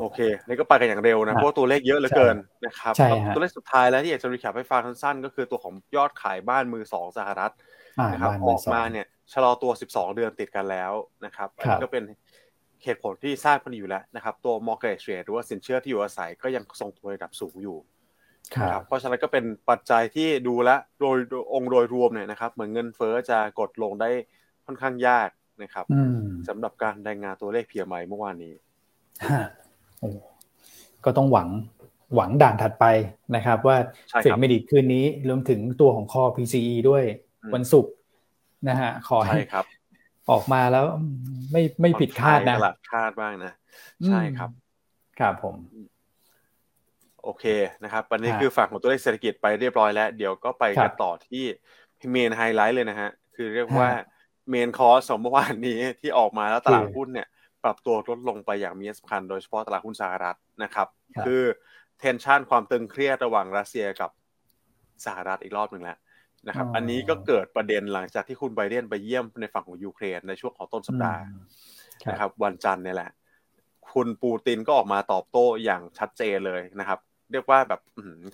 [0.00, 2.94] โอเค นี่ก็ไปกันอย่างเร็วนะ เพราะตัวเลขเยอะเหลือเกินนะครับ
[3.34, 7.52] ตัวเลขสุดท้ายแล้วที่อยากจะรีแคปให้ฟังสั้นๆ ก็คือตัวของยอดขายบ้านมือสองสหรัฐ
[8.12, 10.92] นะครับออกมาเนี่ย ชะลอตัว 12 เดือนติดกันแล้ว
[11.24, 12.04] นะครับอันนี้ก็เป็น
[12.84, 17.78] เหตุผลที่ทราบกันอยู่แล้วนะครับ ตัว mortgage rate หรือว่าสินเชื่อที่อยู่อาศัยก็ยังทรงตัวระดับสูงอยู่
[18.56, 20.70] ครับเพราะฉะนั้นก็เป็นปัจจัยที่ดูแล
[21.00, 21.16] โดย
[21.54, 24.10] องค์โดยรวมเนี่ยนะครับ เหมือนเงินเฟ้อจะกดลงได้
[24.66, 25.28] ค่อนข้างยาก
[25.62, 25.84] นะครับ
[26.48, 28.54] สำหรับการรายงานตัวเลขเพียไมเมื่อวานนี้
[31.04, 31.48] ก็ต้องหวัง
[32.14, 32.84] หวังด่านถัดไป
[33.36, 33.76] นะครับ ว่า
[34.22, 37.04] เฟดไม่ดีคืนนี้รวมถึงตัวของคอ PCE ด้วย
[37.54, 37.92] วันศุกร์
[38.68, 39.38] นะฮะขอให้
[40.30, 40.84] ออกมาแล้ว
[41.52, 43.52] ไม่ไม่ผิดคาดนะตลาดคาดบ้างนะ
[44.06, 44.50] ใช่ครับ
[45.20, 45.54] ครับผม
[47.22, 47.44] โอเค
[47.84, 51.44] นะครับวันนี้คือฝั่งของตัวเลขเศรษฐกิจไปเรียบร้อยแล้ว เดี๋ยวก็ไปกันต่อที่
[52.10, 53.90] เมนไฮไลท์เลยนะฮะ คือเรียกว่า
[54.50, 57.28] เมนคอร์สของเมื่อวานนี้ที่ออกมาแล้วตลาดหุ้นเนี่ย
[57.64, 60.88] ปรับตัวลดลงไปอย่างมีสำคัญโดยเฉพาะตลาดหุ้นสหรัฐนะครับ
[61.26, 61.42] คือ
[61.98, 64.10] เทนชันความตึงเครียดระหว่างรัสเซียกับ
[65.04, 65.98] สหรัฐอีกรอบหนึ่งแล้ว
[66.48, 71.22] นะครับ อันนี้ก็เกิดประเด็นหลังจากที่คุณไบเดนไปเยี่ยมในฝั่งของยูเครนในช่วงของต้นสัปดาห์
[72.12, 73.10] นะครับ วันจันทร์นี่แหละ
[73.92, 76.98] คุณปูตินก็ออกมาตอบโต้อย่างชัดเจนเลยนะครับ
[77.32, 77.80] เรียกว่าแบบ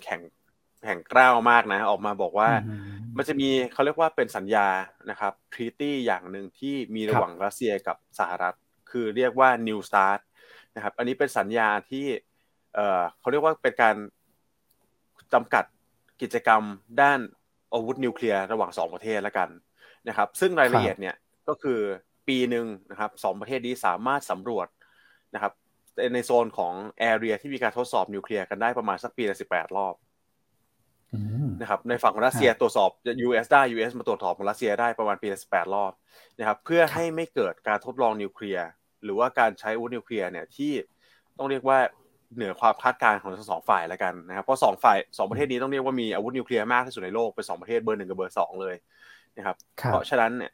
[0.03, 0.21] แข่ง
[0.83, 2.49] แข่งกล้าวมากนะ ออกมาบอกว่า
[3.17, 4.67] มันจะมีเขาเรียกว่าเป็นสัญญา
[5.09, 8.55] นะครับทรีตี้อย่างหนึ่งที่มีระหว่างรัสเซียกับสหรัฐ
[8.91, 10.19] คือเรียกว่า New Start
[10.75, 12.05] นะครับ อันนี้เป็นสัญญาที่
[12.75, 13.95] เอ่อเขาเรียกว่าเป็นการ
[15.33, 15.65] จำกัด
[16.21, 16.61] กิจกรรม
[17.01, 17.19] ด้าน
[17.75, 19.49] อาวุธนิวเคลียร์ระหว่าง 2 ประเทศแล้วกัน
[20.07, 21.15] นะครับ ซึ่งรายละเอียดเนี่ย
[21.47, 21.79] ก็คือ
[22.27, 24.67] ปีหนึ่งนะครับสประเทศนี้สามารถสำรวจ
[25.33, 25.53] นะครับ
[26.13, 29.95] ในโซนของแอเรียที่มีการทดสอบนิวเคลียร์กันได้ประมาณสักปีละสิบแปดรอบ
[31.61, 32.89] นะครับในฝั่งของรัสเซียตรวจสอบ
[33.27, 35.91] US ได้ US มาตรวจสอบของรัสเซียได้ประมาณปีละสิบแปดรอบ
[36.39, 38.67] นะครับเพื่อให้ไม่เกิดการทดลองนิวเคลียร์
[39.03, 40.73] หรือว่าการใช้อาวุธนิวเคลียร์เนี่ยที่
[41.37, 41.79] ต้องเรียกว่า
[42.35, 48.75] เหนือความคาดการณ์ของทั้งสองฝ่ายแล้วกันนะครับเพราะสองฝ่ายสองประเทศนี้ต้องเรียกว่ามีอาวุธนิวเคลียร์มากที่สุดในโลกเป็นสองประเทศเบอร์หนึ่งกับเบอร์สองเลย
[49.37, 50.51] นะครับเพราะฉะนั้นเนี่ย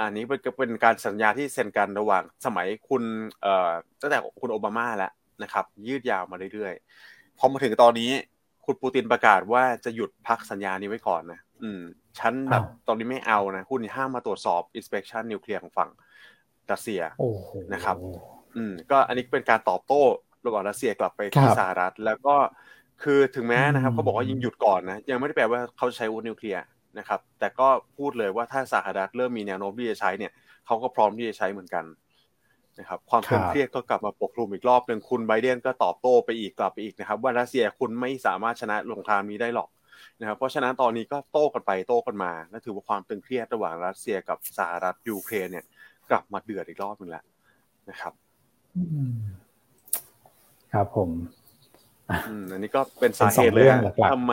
[0.00, 0.24] อันนี้
[0.58, 3.02] เป็นการสัญญาที่เซ็นกันระหว่างสมัยคุณ
[3.42, 3.70] เอ่อ
[4.00, 8.10] ตั้งแต่คุณโอบามาแล้วนะครับ ยืดยาวมาเรื่อยๆพอมาถึงตอนนี้
[8.64, 11.80] คุณปูตินประกาศว่าจะหยุดพักสัญญานี้ไว้ก่อนนะอืม
[12.18, 15.90] ฉันแบบตอนนี้ไม่เอานะคุณห้ามมาตรวจสอบ inspection นิวเคลียร์ของฝั่ง
[16.70, 17.02] รัสเซีย
[17.74, 17.96] นะครับ
[18.56, 20.02] อืมก็อันนี้เป็นการตอบโต้
[20.46, 22.36] ระหว่างรัสเซียกลับไปที่สหรัฐ แล้วก็
[23.02, 26.64] คือถึงแม้นะครับเขาบอกว่ายิงหยุดก่อนนะยังไม่ได้แปลว่าเขาใช้อาวุธนิวเคลียร์
[26.98, 30.32] นะครับ แต่ก็พูดเลยว่าถ้าสหรัฐเริ่มมีแนวโน้มที่จะใช้เนี่ย
[30.66, 31.84] เขาก็พร้อมที่จะใช้เหมือนกัน
[32.78, 39.68] นะครับความตึงเครียดก็กลับมาปกคลุมอีกรอบหนึ่งคุณไบเดนก็ตอบโต้ไปอีกกลับไปอีกนะครับ ว่ารัสเซียคุณไม่สามารถชนะสงครามนี้ได้หรอก
[40.20, 45.64] นะครับเพราะฉะนั้นตอนนี้ก็โต้กันไปโต้กันมาและถือว่าความตึงเครียดระหว่างรัสเซียกับสหรัฐยูเครนเนี่ย
[46.10, 47.24] กลับมาเดือดอีกรอบหนึ่งแล้ว
[47.90, 48.12] นะครับ
[50.74, 51.10] ครับผม
[52.52, 53.68] อันนี้ก็เป็นสาเหตุเลย
[54.12, 54.32] ทำไม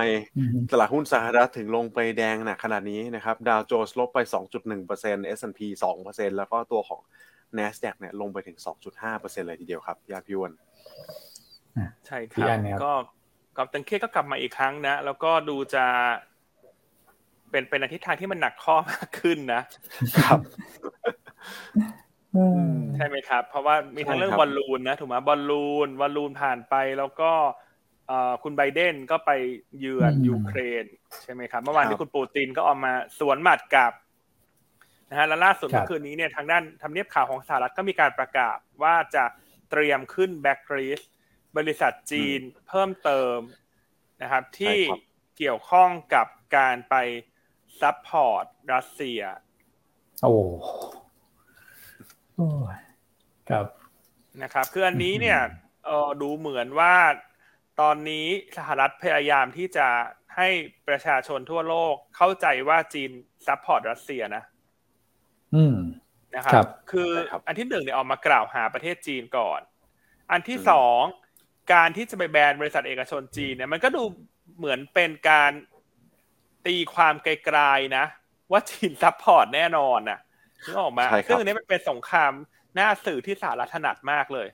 [0.71, 4.19] ตลาดหุ้นสหรัฐถึงลงไปแดงหนักขนาดนี้นะครับ ดาวโจนส์ลบไป
[4.77, 5.60] 2.1% S&P
[5.99, 7.01] 2%แล้วก็ตัวของ
[7.58, 8.58] NASDAQ เนี่ยลงไปถึง
[9.01, 10.51] 2.5%เลยทีเดียวครับยาพิวน
[12.08, 12.91] ใช่ครับก็
[13.58, 15.86] กับตังเคก็กลับมาอีกครั้งนะ แล้วก็ดูจะ
[17.51, 19.62] เป็นเป็นทิศทางที่มันหนักข้อมากขึ้นนะ
[20.17, 20.39] ครับ
[22.96, 27.32] ใช่ไหมครับ เพราะว่ามีทั้งเรื่องบอลลูนนะถูกไหมบอลลูนบอลลูนผ่านไปแล้วก็
[28.44, 29.32] คุณไบเดนก็ไป
[29.80, 30.86] เยือนยูเครน
[31.24, 33.94] ใช่ไหมครับ เมื่อวานนี้คุณปูตินก็ออกมาสวนหมัดกับ
[35.10, 39.26] นะฮะแล้วล่าสุดเมื่อคืนนี้เนี่ยทางด้านทำเนียบขาวของสหรัฐก็มีการประกาศว่าจะ
[39.70, 41.02] เตรียมขึ้นแบ็กรีส
[41.58, 43.38] บริษัทจีนเพิ่มเติม
[44.22, 44.78] นะครับที่
[45.38, 46.96] เกี่ยวข้องกับการไป
[47.82, 49.22] support รัสเซีย
[50.24, 50.34] โอ้
[53.49, 53.65] ครับ
[54.43, 55.39] นะครับ คืออันนี้เนี่ย
[55.86, 56.95] เออดูเหมือนว่า
[57.82, 58.27] ตอนนี้
[58.58, 59.88] สหรัฐพยายามที่จะ
[60.36, 60.49] ให้
[60.88, 63.12] ประชาชนทั่วโลกเข้าใจว่าจีน
[63.47, 64.43] support รัสเซียนะ
[65.56, 65.77] อืม
[66.36, 67.12] นะครับ คือ
[67.47, 69.60] อันที่หนึ่งเนี่ยออกมากล่าวหาประเทศจีนก่อน
[70.32, 71.01] อันที่สอง
[71.73, 74.04] การที่จะไปแบนบริษัทเอกชนจีนเนี่ย มันก็ดู
[74.58, 75.51] เหมือนเป็นการ
[76.65, 78.06] ตีความไกลๆนะ
[78.51, 80.19] ว่าจีน support แน่นอนนะ
[80.65, 82.32] นึกออกมะซึ่งอันนี้มันเป็นสงคราม
[82.76, 84.47] หน้าสื่อที่สาระถนัดมากเลย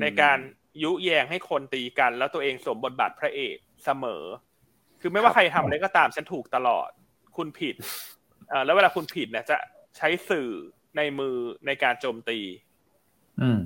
[0.00, 0.38] ในการ
[0.82, 4.24] ยุแยงให้คนตีกัน แล้วตัวเองสวมบทบาทพระเอกเสมอ
[5.00, 6.88] คือไม่ว่าใครทำอะไรก็ตามฉันถูกตลอด
[7.36, 7.74] คุณผิด
[8.64, 9.56] แล้วเวลาคุณผิดเนี่ยจะ
[9.96, 10.48] ใช้สื่อ
[10.96, 12.38] ในมือในการโจมตี
[13.42, 13.60] อืม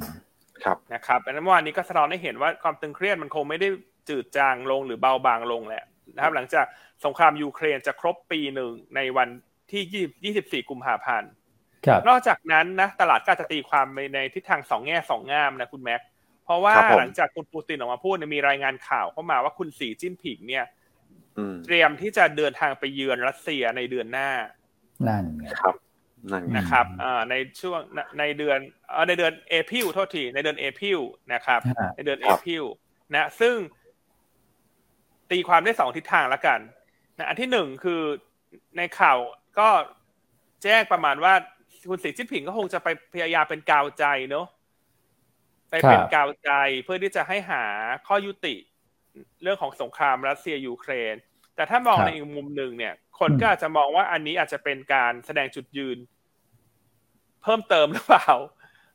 [0.65, 3.69] ครับนะครับอันนั้นเมื่อวานนี้ก็สะท้อนให้เห็นว่าความตึงเครียดมันคงไม่ได้
[4.09, 5.85] จืดจางลงหรือเบาบางลงแหละ
[6.15, 6.67] นะครับ หลังจาก
[7.05, 9.29] สงครามยูเครนจะครบปีหนึ่งในวัน
[9.73, 11.31] ที่24กุมภาพันธ์
[12.09, 16.01] นอกจากนั้นนะตลาดก็จะตีความไปในทิศทางสองแง่สองงามนะคุณแม็ก
[16.44, 20.64] เพราะว่าหลังจากคุณปูตินออกมาพูดมีรายงานข่าวเข้ามาว่าคุณสีจิ้นผิงเนี่ย
[21.66, 24.31] เตรียมที่จะเดินทางไปเยือนรัสเซียในเดือนหน้า
[25.09, 25.25] นั่น
[25.61, 25.75] ครับ
[26.57, 26.87] นะครับ
[27.31, 27.81] ในช่วง
[28.18, 28.59] ในเดือน
[29.09, 31.01] ในเดือน April โทษทีในเดือน April
[31.33, 31.61] นะครับ
[31.97, 32.64] ในเดือน April
[33.12, 33.57] นะซึ่ง
[35.31, 36.61] ตีความได้สองทิศทางแล้วกัน
[37.16, 38.03] นะอันที่หนึ่งคือ
[38.77, 39.18] ในข่าว
[39.59, 39.68] ก็
[40.62, 41.35] แจ้งประมาณว่า
[41.90, 44.47] คุณสีจิ้นผิงก็คงจะไปพยายามเป็นกาวใจเนาะ
[45.70, 46.51] ไปเป็นกาวใจ
[46.85, 47.64] เพื่อที่จะให้หา
[48.07, 48.55] ข้อยุติ
[49.42, 51.14] เรื่องของสงครามรัสเซียยูเครน
[51.57, 55.99] แต่ถ้ามองในอีกมุมหนึ่งเนี่ย คนก็อาจจะมองว่าอันนี้อาจจะเป็นการแสดงจุดยืน
[57.42, 58.29] เพิ่มเติมหรือเปล่า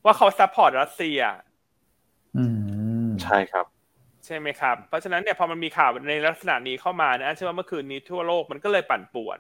[0.06, 1.20] ว่าเขา support รัสเซีย
[3.24, 3.66] ใช่ครับ
[4.26, 9.40] ใช่ไหมครับ เพราะฉะนั้นเนี่ยพอมันมีข่าวในลักษณะนี้เข้ามานะเชื่อว่าเมื่อคืนนี้ทั่วโลกมันก็เลยปั่นป่วน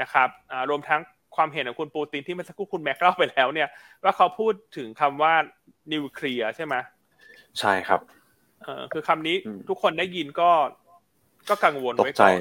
[0.00, 0.28] นะครับ
[0.70, 1.00] รวมทั้ง
[1.36, 3.68] ความเห็นของคุณปูตินที่เมื่อสักครู่คุณแม็กเล่าไปแล้ว เนี่ย
[4.02, 5.34] ว่าเขาพูดถึงคำว่า
[5.92, 6.74] นิวเคลียร์ใช่ไหม
[7.60, 8.00] ใช่ครับ
[8.62, 9.36] เออคือคำนี้
[9.68, 10.50] ทุกคนได้ยินก็
[11.48, 12.38] ก็กังวลไว้ก่อน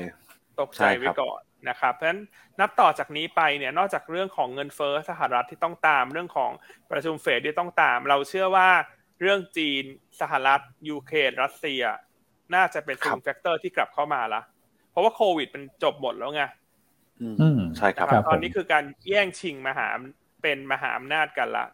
[0.62, 2.22] ตกใจไว้ก่อนนะครับเพราะฉะนั้น
[2.60, 6.52] นับต่อจากนี้ไปเนี่ยนอกจากเรื่องของเงินเฟ้อสหรัฐที่ต้องตามเรื่องของ
[6.92, 8.70] ประชุมเฟดที่ต้องตาม เราเชื่อว่า
[9.22, 9.84] เรื่องจีน
[10.22, 11.84] สหรัฐยูเครนรัสเซีย
[12.56, 14.42] น่าจะเป็น swing factor ที่กลับเข้ามาละ
[14.92, 16.44] เพราะว่าโควิดมันจบหมดแล้วไง
[17.78, 19.88] ใช่ครับตอนนี้คือการแย่งชิงมหา
[20.41, 21.65] เป็นมหาอำนาจกันละ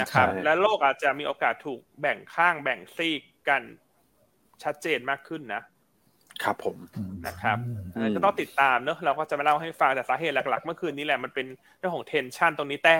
[0.00, 3.62] นะครับ และโลกอาจจะมีโอกาสถูกแบ่งข้างแบ่งซีกกัน
[4.62, 5.62] ชัดเจนมากขึ้นนะ
[6.42, 6.76] ครับผม
[7.26, 7.58] นะครับ
[8.14, 11.46] ก็ต้องติดตามเนอะเราก็จะมาเล่าให้ฟังแต่สาเหตุหลักๆ เมื่อคืนนี้แหละมันเป็น
[11.78, 12.98] เรื่องของ tension ตรงนี้แต่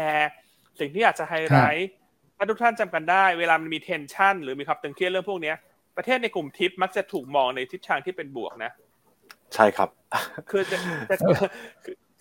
[0.81, 1.90] สิ่งที่อยากจะไฮไลท์
[2.37, 5.53] ถ้าทุกท่านจำกันได้ เวลามันมี tension หรือมีความตึงเครียดเรื่องพวกนี้
[5.96, 8.72] ประเทศในกลุ่มทิปมักจะถูกมองในทิศทางที่เป็นบวกนะ
[9.55, 9.88] ใช่ครับ
[10.51, 10.77] คือจะ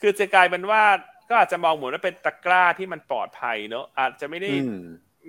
[0.01, 0.83] คือจะกลายเป็นว่า
[1.29, 4.51] ก็อาจจะมองเหมือนว่าเป็นตะกร้าที่มันปลอดภัยเนอะอาจจะไม่ได้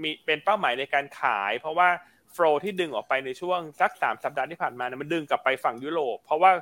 [0.03, 1.89] มีเป็นเป้าหมายในการขาย เพราะว่า
[2.33, 6.53] flow ที่ดึงออกไปในช่วงสักสามสัปดาห์ที่ผ่านมาเนี่ยมันดึงกลับไปฝั่งยุโรป เพราะว่า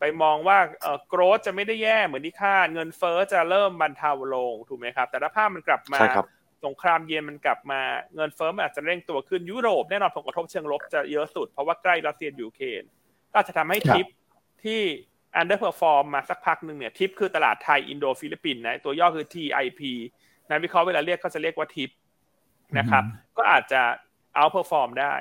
[0.00, 6.00] ไปมองว่าเอ่อ growth จะไม่ได้แย่เหมือนที่คาดเงินเฟ้อจะเริ่มบรรเทาลงถูกไหมครับ แต่ถ้าภาพมันกลับมา
[6.64, 7.80] สงครามเย็นมันกลับมา
[8.14, 12.82] เงินเฟ้อมันอาจจะเร่งตัวขึ้นยุโรปแน่นอนผลกระทบเชิงลบจะเยอะสุดเพราะว่าใกล้รัสเซียยูเครน
[13.32, 14.06] ก็จะทำให้ทิป
[14.64, 14.82] ที่
[15.36, 19.80] underperform มาสักพักหนึ่งเนี่ยทิปคือตลาดไทยอินโดฟิลิปปินส์นะตัวย่อคือ TIP
[20.48, 21.90] นักวิเคราะห์เวลาเรียกก็จะเรียกว่าทิป
[22.78, 23.04] นะครับ
[23.36, 23.82] ก็อาจจะ
[24.34, 25.14] outperform ได้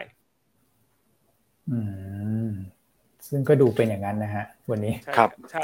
[1.69, 1.79] อื
[2.47, 2.49] ม
[3.27, 5.61] ซึ่งก็ดูเป็นอย่างนั้นนะฮะ วันนี้ครับใช่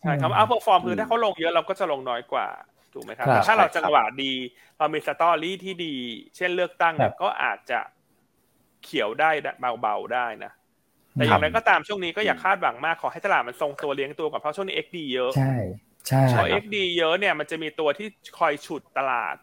[0.00, 2.46] ใช่ครับเอาพอฟอร์มคือถ้าเขาลงเยอะเราก็จะลงน้อยกว่า
[2.92, 4.32] ถูกไหมครับแต่ถ้าเราจังหวะดี
[4.78, 5.94] เรามีสตอรี่ที่ดี
[6.36, 7.80] เช่นเลือกตั้งเนี่ยก็อาจจะ
[8.84, 9.30] เขียวได้
[9.80, 10.52] เบาๆได้นะ
[11.14, 15.54] แต่อย่างไรก็ตามช่วงนี้ก็อย่าคาดหวังมากขอให้ตลาดมันทรงตัวเลี้ยงตัวก่อนเพราะช่วงนี้ XD เยอะใช่
[16.08, 19.36] ใช่พอ XD เยอะเนี่ยมันจะมีตัวที่คอยฉุดตลาด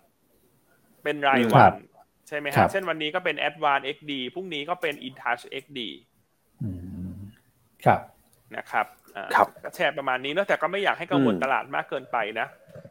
[1.03, 1.73] เป็นรายวัน
[2.27, 5.79] ใช่ไหมครับเช่นวันนี้ก็เป็น Advance XD พรุ่งนี้ก็เป็น InTouch XD
[7.85, 7.99] ครับ
[8.55, 8.85] นะครับ
[9.35, 12.47] ครับแชร์ประมาณนี้เนอะแต่ก็ไม่อยากให้กังวลตลาดมากเกินไปนะ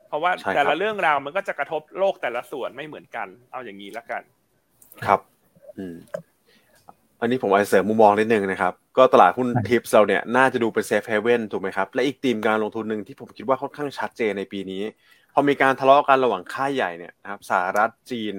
[0.09, 4.23] เพราะว่าแต่ละเรื่องราวมันก็จะกระทบโลกแต่ละส่วนไม่เหมือนกัน เอาอย่างนี้แล้วกัน
[5.07, 5.21] ครับ
[5.79, 5.97] อืม
[7.20, 14.83] อันนี้ผมอาจเสริมมุมมองนิดนึงนะครับ ก็ตลาดหุ้นทิปเราเนี่ยน่าจะดูเป็น safe haven ถูกไหมครับ และอีกธีมการลงทุนหนึ่งที่ผมคิดว่าค่อนข้างชัดเจนในปีนี้
[15.35, 18.35] พอมีการทะเลาะกันระหว่างค่ายใหญ่เนี่ยนะครับสหรัฐจีน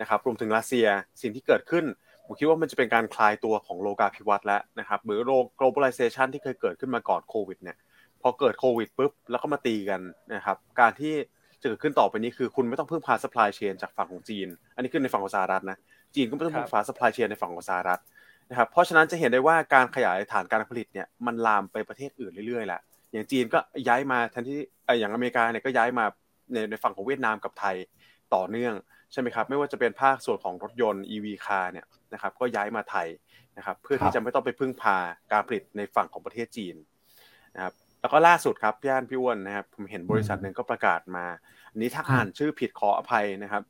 [0.00, 0.86] นะครับรวมถึงรัสเซีย
[1.22, 1.84] สิ่งที่เกิดขึ้น
[2.26, 7.76] ผมคิดว่ามันจะเป็นการคลายตัวของโลกาภิวัตน์แล้วนะครับหรือโล globalization ที่เคยเกิดขึ้นมาก่อนโควิดเนี่ย
[8.22, 10.00] พอเกิดโควิดปุ๊บแล้วก็มาตีกัน
[10.34, 11.14] นะครับการที่
[11.62, 15.78] จะเกิดขึ้นต่อไปนี้คือคุณไม่ต้องพึ่งพา supply chain จากฝั่งของจีน อันนี้คือในฝั่งของสหรัฐนะ
[16.14, 18.00] จีนก็ไม่ต้องพึ่งพา supply chain ในฝั่งของสหรัฐ
[18.50, 22.80] นะครับเพราะฉะนั้นจะเห็นได้ว่าการขยายฐานการผลิตเนี่ยมันลามไปประเทศอื่นเรื่อยๆแหละ
[23.12, 24.58] อย่างจีนก็ย้ายมาแทนที่
[24.98, 26.04] อย่างอเมริกาเนี่ยก็ย้ายมา
[26.52, 27.76] ในในฝั่งของเวียดนามกับไทย
[28.34, 28.74] ต่อเนื่อง
[29.12, 33.08] ใช่ไหมครับไม่ว่าจะเป็นภาคส่วนของรถยนต์ EV คาร์เนี่ยนะครับก็ย้ายมาไทย
[33.56, 34.96] นะครับเพื่อที่จะไม่ต้องไปพึ่งพา
[35.32, 36.76] การผลิตในฝั่งของประเทศจีน
[37.54, 41.26] นะครับแล้วก็ล่าสุดครับพี่อันพี่อ้วนนะครับผมเห็นบริษัทหนึ่งก็ประกาศมา
[41.70, 43.62] อันนี้ถ้าอ่านชื่อผิดขออภัยนะครับ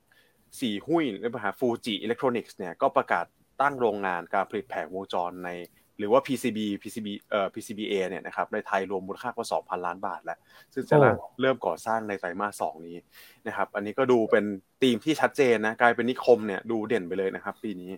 [0.61, 3.27] สี่หุ้ยหรือมหาฟูจิอิเล็กทรอนิกส์เนี่ยก็ประกาศ
[3.61, 5.51] ตั้งโรงงานการผลิตแผงวงจรใน
[5.99, 10.39] หรือว่า PCB PCB เอ่อ PCBA เนี่ยนะครับในไทยรวมมูลค่ากว่า 2,000 ล้านบาทแล้ว
[10.75, 10.97] ซึ่งจะ
[11.41, 12.97] เริ่มก่อสร้างในไตรมาสสองนี้
[13.47, 14.45] นะครับ อันนี้ก็ดูเป็น
[14.83, 17.93] ธีมที่ชัดเจนนะกลายเป็นนิคมเนี่ยดูเด่นไปเลยนะครับ ปีนี้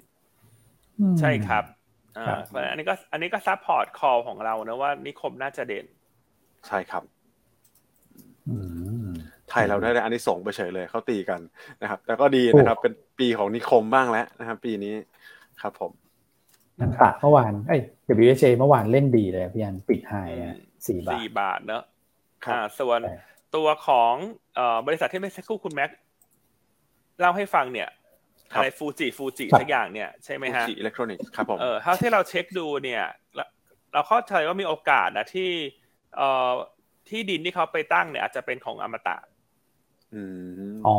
[1.20, 1.64] ใช่ครับ
[2.16, 2.36] อ่า
[2.70, 5.86] อันนี้ก็อันนี้ก็ support call ของเรานะว่านิคมน่าจะเด่น
[6.66, 7.02] ใช่ครับ
[9.50, 11.40] ไทยเราได้อันนี้ส่งไปเฉยเลยเขาตีกัน
[11.82, 14.94] นะครับ แต่ก็ดีนะครับ เป็นปีของนิคมบ้างแล้วนะครับ ปีนี้
[15.62, 15.92] ครับผม
[16.80, 17.80] นักะเมื่อวานเอ้ย
[18.24, 20.14] WHA เมื่อวานเล่นดีเลยพี่อันปิดไฮ
[20.86, 21.82] สี่บาทสี่บาทเนอะ
[22.52, 23.00] อ่าส่วน
[23.56, 24.14] ตัวของ
[24.54, 25.90] เอ่อบริษัทที่ไม่ใช่คู่คุณแม็ก
[27.20, 27.88] เล่าให้ฟังเนี่ย
[28.52, 33.04] อะไรฟูจิฟูจิสักอย่างเนี่ยใช่ไหมฮะฟูจิอิเล็กทรอนิกส์ครับผมเออเท่าที่เราเช็คดูเนี่ย
[33.92, 35.50] เราเข้าใจว่ามีโอกาสนะที่
[36.16, 36.52] เอ่อ
[37.08, 39.16] ที่ดินที่เขาไปตั้งเนี่ย อาจจะเป็นของอมตะ
[40.14, 40.22] อื
[40.74, 40.96] มอ๋อ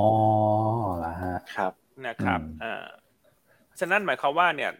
[1.03, 1.73] ละฮะครับ
[2.07, 2.85] นะครับอ่า
[3.79, 4.71] ฉะนั้นหมายความว่าเนี่ย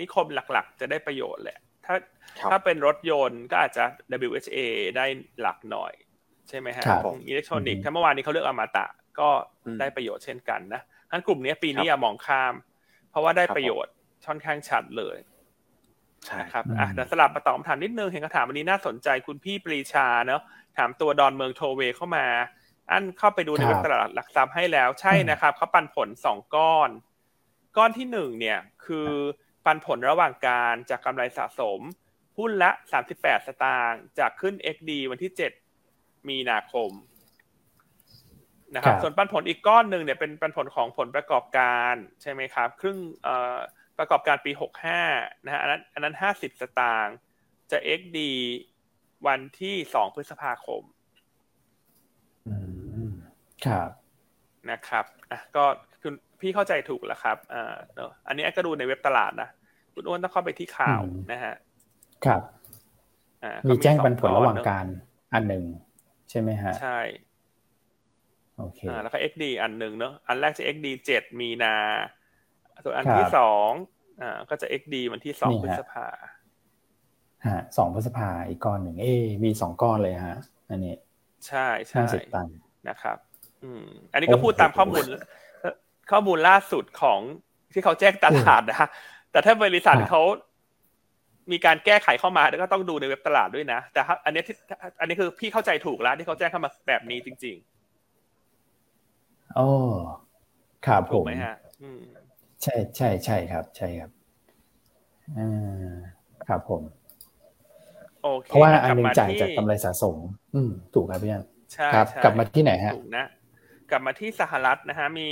[0.00, 1.94] นิคมหลักๆ จะได้ประโยชน์แหละ ถ้า
[2.50, 3.84] ถ้าเป็นรถยนต์ก็อาจจะ
[4.28, 4.58] WHA
[4.96, 5.06] ได้
[5.40, 5.92] หลักหน่อย
[6.48, 6.84] ใช่ไหมฮะ
[7.28, 8.86] อิเล็กทรอนิกส์ถ้าเมื่อวานนี้เขาเลือกอมตะ
[9.20, 9.28] ก็
[9.80, 12.54] ได้ประโยชน์เช่นกันนะทั้นกลุ่มนี้ปีนี้อย่ามองข้าม
[13.10, 13.92] เพราะว่าได้ประโยชน์
[14.24, 15.16] ช่อนข้างชัดเลย
[16.26, 20.42] ใช่ครับอะเดี๋ยวสลับมาตอบคำถามนิดนึงเห็นคำถามวันนี้น่าสนใจคุณพี่ปรีชาเนาะ
[20.76, 22.26] ถามตัวดอนเมืองโทเวเข้ามา
[22.90, 26.90] อันเข้าไปดูในเว็บตลาดหลักทรัพย์ให้แล้วใช่นะครับเขาปันผลสองก้อน
[27.78, 29.10] ก้อนที่หนึ่งเนี่ยคือ
[29.64, 31.80] ปันผลระหว่างการจากกำไรสะสม
[32.38, 32.70] หุ้นละ
[33.08, 35.32] 38 สตางค์จากขึ้น XD วันที่
[35.80, 36.90] 7 มีนาคม
[38.74, 42.98] นะครับส่วนปันผลอีกก้อนหนึ่งเนี่ยเป็นปันผลของผลประกอบการใช่ไหมครับครึ่ง
[43.98, 44.50] ประกอบการปี
[44.98, 47.16] 65นะฮะอันนั้นอันนั้น 50 สตางค์
[47.70, 48.18] จะ XD
[49.26, 50.82] วันที่ 2 พฤษภาคม
[53.66, 53.90] ครับ
[54.70, 55.87] นะครับอะก็คุณ
[56.40, 59.48] พี่เข้าใจถูกแล้วครับอ่าเนอะอันนี้ก็ดูในเว็บตลาดนะ
[59.94, 61.00] คุณอ้วนต้องเข้าไปที่ข่าว
[61.32, 61.54] นะฮะ
[62.24, 62.42] ครับ
[63.68, 64.86] มีแจ้งปันผลระหว่างการ
[65.34, 65.64] อันหนึ่ง
[66.30, 67.00] ใช่ไหมฮะใช่
[68.58, 71.76] โอเคแล้วก็ XD อันหนึ่งเนอะอันแรกจะ XD เจ็ดมีนา
[72.84, 73.70] ส่วนอันที่สอง
[74.20, 76.06] อ่าก็จะ XD วันที่สองพฤษภา
[77.46, 79.06] ฮะสองพฤษภาอีกก้อนหนึ่งเอ
[79.44, 80.36] มีสองก้อนเลยฮะ
[80.70, 80.94] อันนี้
[81.46, 82.48] ใช่ใช่สิบตัน
[82.88, 83.18] นะครับ
[83.62, 85.04] อืม อันนี้ก็พูดตามข้อมูล
[86.10, 87.20] ข้อมูลล่าสุดของ
[87.72, 88.88] ที่เขาแจ้งตลาดนะฮะ
[89.32, 90.22] แต่ถ้าบริษัทเขา
[91.52, 94.56] มีการแก้ไขเข้ามาแล้วก็ต้องดูในเว็บตลาดด้วยนะ แต่อันนี้ที่
[95.00, 99.68] อันนี้คือพี่เข้าใจถูกแล้วที่เขาแจ้งเข้ามาแบบนี้จริงๆอ๋อ
[100.86, 101.56] ครับผมไหมฮะ
[102.62, 104.10] ใช่ใช่ใช่ครับ ใช่ครับ
[105.38, 105.92] อ่า
[106.48, 106.82] ครับผม
[108.22, 110.16] โอเคเพราะว่าอันนึงจ่ายจากกำไรสะสม
[110.54, 113.26] อืมถูกครับพี่อันใช่ครับ กลับมาที่ไหนฮะถูกนะ
[113.90, 115.30] กลับมาที่สหรัฐนะฮะ มี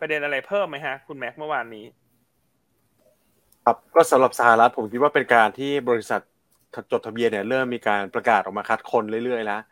[0.00, 1.86] ประเด็นอะไรเพิ่มไหมฮะ คุณแม็กเมื่อวานนี้
[3.64, 6.20] ครับก็สำหรับสหรัฐผมคิดว่าเป็นการที่บริษัท
[6.92, 9.62] จดทะเบียนเนี่ยเริ่มมีการประกาศออกมาคัดคนเรื่อยๆแล้ว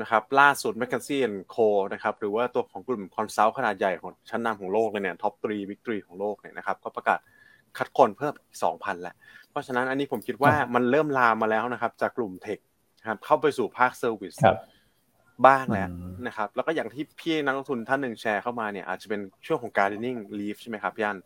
[0.00, 1.56] นะครับล่าสุด McKinsey & Co
[1.92, 7.18] นะครับหรือว่าตัวของกลุ่ม consult ขนาดใหญ่ของชั้นนำของโลกเลยเนี่ย top three Big Three ของโลกเนี่ยนะครับก็ประกาศ
[7.78, 9.14] cut คนเพิ่มสองพันแหละ
[9.50, 12.58] เพราะฉะนั้นอันนี้ผมคิดว่ามันเริ่มลามมาแล้วนะครับจากกลุ่ม tech
[13.08, 14.34] ครับเข้าไปสู่ภาค service
[15.46, 15.88] บ้างแล้ว
[16.26, 21.18] นะครับ แล้วก็อย่างที่พี่นักลงทุนท่านหนึ่งแชร์เข้ามาเนี่ยอาจจะเป็นช่วงของการ d ด n นิ่งลีฟใช่ไหมครับพี่อัน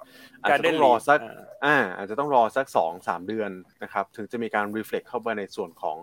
[0.43, 1.19] อาจจะต้องรอสัก
[1.65, 3.51] อ่าอาจจะต้องรอสักสองสามเดือน
[3.83, 5.97] นะครับ ถึงจะมีการรีเฟล็กเข้าไปในส่วนของ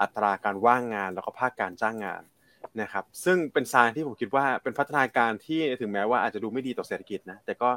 [0.00, 2.22] อัตราการว่างงานแล้วก็ภาคการจ้างงาน
[2.82, 7.70] นะครับ ซึ่งเป็นซายที่ผมคิดว่าเป็นพัฒนาการที่ถึงแม้ว่าอาจจะดูไม่ดีต่อเศรษฐกิจนะแต่ก็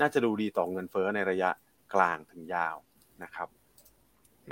[0.00, 1.50] น่าจะดูดีต่อเงินเฟ้อในระยะ
[1.94, 2.76] กลางถึงยาว
[3.22, 3.48] นะครับ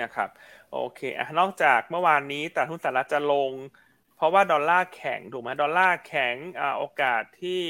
[0.00, 0.28] นะครับ
[0.72, 3.50] โอเคอะนอกจากเมื่อวานนี้ตลาดหุ้นสหรัฐจะลง
[3.81, 3.81] เพ
[4.22, 7.60] ราะว่าดอลลาร์แข็งถูกไหมดอลลาร์แข็งอ่าโอกาสที่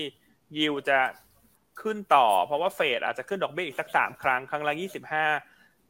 [0.58, 0.98] ยิวจะ
[1.82, 5.26] ขึ้นต่อ เพราะว่าเฟดอาจจะขึ้นดอกเบี้ยอีกสักสามครั้ง ครั้งละยี่สิบห้า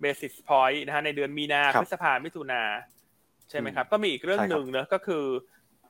[0.00, 2.62] basis point นะฮะในเดือนมีนาพฤษภามิถุนา
[3.50, 5.24] ใช่ไหมครับ ก็มีอีกเรื่องหนึ่งเนอะก็คือ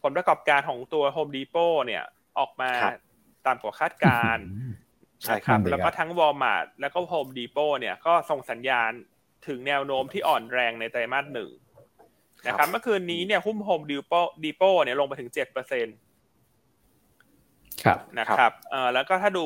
[0.03, 2.05] ผลประกอบการของตัว Home Depot เนี่ย
[2.39, 2.71] ออกมา
[3.47, 4.37] ต่ำกว่าคาดการณ์
[5.23, 8.91] ใช่ครับ แล้วก็ทั้ง Walmart แล้วก็ Home Depot เนี่ยก็ส่งสัญญาณ
[9.47, 11.51] ถึงแนวโน้มที่อ่อนแรงในไตรมาสหนึ่ง
[12.47, 15.97] นะครับ เมื่อคืนนี้เนี่ยหุ้น Home Depot Depot เนี่ยลงไปถึงเจ็ดเปอร์เซ็นต์
[17.85, 19.43] ครับนะครับเอ่อแล้วก็ถ้าดู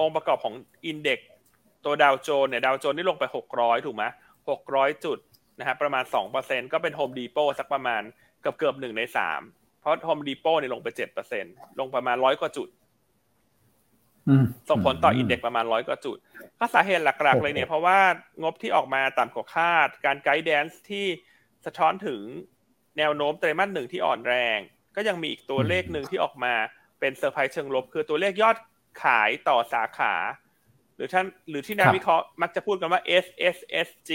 [0.00, 0.54] องค์ประกอบของ
[0.86, 1.18] index
[1.84, 4.04] ตัวดาวโจนส์เนี่ยดาวโจนส์นี่ลงไปหกร้อยถูกไหม
[4.50, 5.18] หกร้อยจุด
[5.58, 8.02] นะฮะประมาณสองเปอร์เซ็นต์ก็เป็น Home Depot สักประมาณ
[8.40, 9.40] เกือบเกือบหนึ่งในสาม
[9.80, 11.44] เพราะ Home Depot เนี่ยลงไปเจ็ดเปอร์เซ็นต์
[11.80, 12.68] ลงประมาณร้อยกว่าจุด
[14.68, 16.16] ส่งผลต่อ index ประมาณร้อยกว่าจุด
[16.58, 17.98] ก็สาเหตุหลักๆเลยเนี่ยเพราะว่า
[18.42, 21.06] งบที่ออกมาต่ำกว่าคาด การ guidance ที่
[21.66, 22.22] สะท้อนถึง
[22.98, 24.58] แนวโน้มไตรมาสหนึ่งที่อ่อนแรง
[24.96, 26.54] ก็ยังมีอีกตัวเลขหนึ่งที่ออกมา
[27.00, 28.56] เป็นเซอร์ไพรส์เชิงลบ คือตัวเลขยอด
[29.02, 30.14] ขายต่อสาขา
[30.96, 34.10] หรือท่านหรือที่นักวิเคราะห์มักจะพูดกันว่า SSSG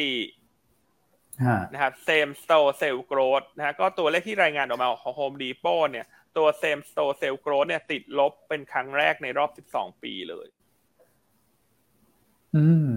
[1.73, 6.05] นะครับ same store sale growth นะฮะก็ตัวเลขที่รายงานออกมาของ Home Depot เนี่ย
[6.37, 10.47] ตัว same store sale growth เนี่ยติดลบเป็นครั้งแรกในรอบ 12 ปีเลย
[12.55, 12.89] อืม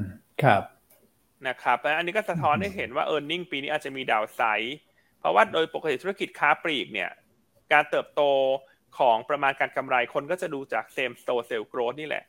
[0.42, 0.62] ครับ
[1.48, 4.76] นะครับอันนี้ก็สะท้อนให้เห็นว่า e a r n i n g ปีนี้อาจจะมีดาวไซด์
[5.20, 7.10] เพราะว่าโดยปกติธุรกิจค้าปลีกเนี่ย
[7.72, 8.22] การเติบโต
[8.98, 12.24] ของประมาณการกำไรคนก็จะดูจาก same store sale growth นี่แหละ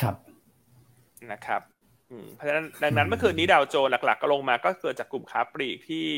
[0.00, 0.14] ครับ
[1.32, 1.62] นะครับ
[2.36, 6.08] เพราะฉะนั้นดังนั้นเมื่อคืนนี้ดาวโจนหลัก ๆ ก็ลงมาก็เกิดจากกลุ่มค้าปลีกที่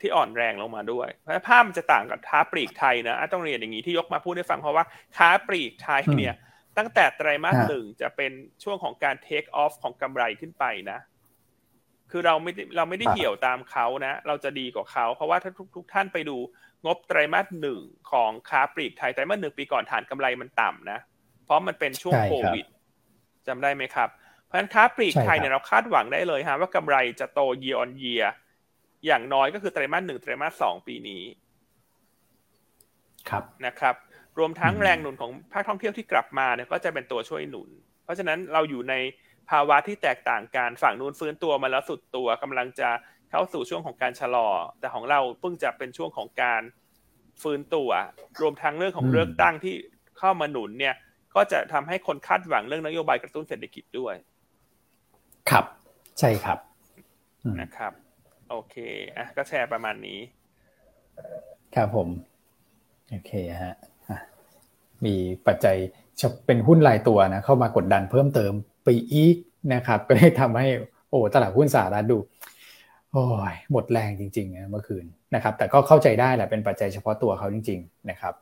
[0.00, 4.84] ที่อ่อนแรงลงมาด้วย เพราะภาพมันจะต่างกับค้าปลีกไทยนะต้องเรียนอย่างนี้ที่ยกมาพูดให้ฟังเพราะว่า
[5.16, 6.34] ค้าปลีกไทยเนี่ย
[6.80, 10.98] ตั้งแต่ไตรมาสหนึ่งจะเป็นช่วงของการเทคออฟของกำไรขึ้นไปนะ
[12.10, 16.36] คือเราไม่เราไม่ได้เหี่ยวตามเขานะ เราจะดีกว่าเขา เพราะว่าถ้าทุกทุกท่านไปดู
[16.86, 20.98] งบไตรมาสหนึ่งของค้าปลีกไทยไตรมาสหนึ่งปีก่อนฐานกำไรมันต่ำนะ
[21.44, 22.66] เพราะมันเป็นช่วงโควิด
[23.46, 24.08] จำได้ไหมครับ
[24.44, 28.26] เพราะฉะนั้นค้าปลีกไทยเนี่ยเราคาดหวังได้เลยฮะว่ากำไรจะโต year on year
[29.06, 31.22] อย่างน้อยก็คือไตรมาสหนึ่งไตรมาสสองปีนี้
[33.28, 33.94] ครับนะครับ
[34.38, 37.68] รวมทั้งแรงหนุนของภาคท่องเที่ยวที่กลับมาเนี่ยก็จะเป็นตัวช่วยหนุน
[38.04, 38.94] เพราะฉะนั้นเราอยู่ใน
[39.50, 42.88] ภาวะที่แตกต่างกันฝั่งนู้นฟื้นตัวมาแล้วสุดตัวกำลังจะ
[43.30, 44.48] เข้าสู่ช่วงของการชะลอ
[44.80, 46.62] แต่ของเราเพิ่งจะเป็นช่วงของการ
[47.42, 47.90] ฟื้นตัว
[48.40, 49.74] รวมทั้งเรื่องของเลือกตั้งที่
[50.18, 50.94] เข้ามาหนุนเนี่ย
[51.34, 54.14] ก็จะทำให้คนคาดหวังเรื่องนโยบายกระตุ้นเศรษฐกิจด้วย
[55.50, 55.64] ครับ
[56.18, 56.58] ใช่ครับ
[57.60, 57.92] นะครับ
[58.50, 58.76] โอเค
[59.16, 60.18] อะก็แชร์ประมาณนี้
[61.74, 62.08] ครับผม
[63.10, 63.74] โอเคฮะ
[65.06, 65.14] มี
[65.46, 65.76] ปัจจัย
[66.20, 68.52] จะเป็นหุ้นรายตัวนะเข้ามากดดันเพิ่มเติม
[68.84, 69.36] ไปอีก
[69.74, 70.68] นะครับ ก็ได้ทำให้
[71.10, 72.18] โอ้ตลาดหุ้นสหรัฐดู
[73.12, 78.34] โอ้ยหมดแรงจริงๆนะเมื่อคืนนะครับ แต่ก็เข้าใจได้แหละเป็นปัจจัยเฉพาะตัวเขาจริง ๆ นะครับ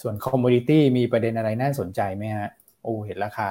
[0.00, 2.48] ส่วน commodity มีประเด็นอะไรน่าสนใจไหมฮะ
[2.82, 3.48] โอ้เห็นราคา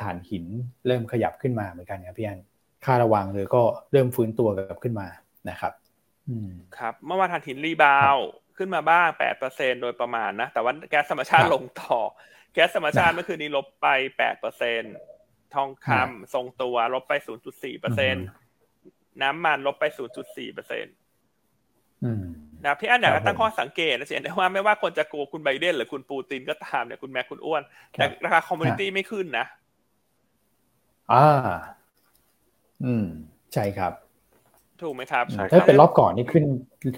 [0.00, 0.44] ถ่านหิน
[0.86, 2.40] เริ่มขยับขึ้นมาเหมือนกันครับพี่อัน
[2.84, 3.62] ค่าระวางเลยก็
[3.92, 5.08] เริ่มฟื้นตัวกลับขึ้นมา
[5.50, 5.72] นะครับ
[6.78, 8.16] ครับ เมื่อวานถ่านหิน rebound
[8.56, 11.98] ขึ้นมาบ้างแปดเปอร์เซ็นโดยประมาณนะ แต่ว่าแก๊สธรรมชาติลงต่อ
[12.54, 13.86] แก๊สธรรมชาติเมื่อคืนนี้ลบไป
[14.18, 14.82] แปดเปอร์เซ็น
[15.54, 18.14] ทองคำทรงตัวลบไปศูนย์จุดสี่เปอร์เซ็น
[19.22, 20.94] น้ำมันลบไปศูนย์จุดสี่เปอร์เซ็นต์
[22.64, 27.62] นะพี่อันอยากตั้งข้อสังเกตนะเสียได้ว่าไม่ว่าคนจะกลัวคุณไบเดนหรือคุณปูตินก็ตามเนี่ยคุณแม่คุณอ้วน
[27.92, 29.46] แต่ราคา commodity ไม่ขึ้นนะ
[31.12, 31.26] อ่า
[32.84, 33.06] อืม
[33.52, 33.92] ใช่ครับ
[34.84, 36.44] ถูกไหมครับถ้าเป็นรอบก่อนนี่ขึ้น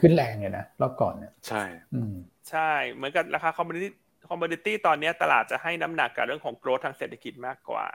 [0.00, 1.62] ขึ้นแรงเลยนะรอบก่อนเนี่ยใช่
[1.94, 2.14] อืม
[2.50, 7.86] ใช่เหมือนกับราคา commodity commodity ตอนนี้ตลาดจะให้น้ำหนักกับเรื่องของ growth ทางเศรษฐกิจมากกว่า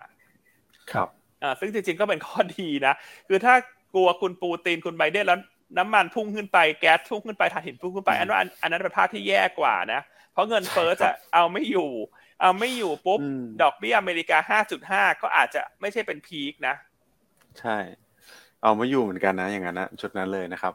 [0.92, 1.08] ครับ
[1.44, 2.94] อ่าซึ่งจริงๆก็เป็นข้อดีนะ
[3.28, 3.54] คือถ้า
[3.94, 5.40] กลัวคุณปูตินคุณไบเดนแล้ว
[5.78, 10.02] น้ำมันพุ่งขึ้นไปแก๊สพุ่งขึ้นไปถ่านหินพุ่งขึ้นไป อันว่าอันนั้นเป็นภาพที่แย่กว่านะ
[10.34, 11.92] เพราะเงินเฟ้อจะเอาไม่อยู่
[12.42, 13.20] เอาไม่อยู่ปุ๊บ
[13.62, 16.76] ดอกเบี้ยอเมริกาห้าจุดห้าก็อาจจะไม่ใช่เป็น peak นะ
[17.60, 17.78] ใช่
[18.64, 20.74] เอาไม่อยู่เหมือนกันนะ อย่างนั้นนะชุดนั้นเลยนะครับ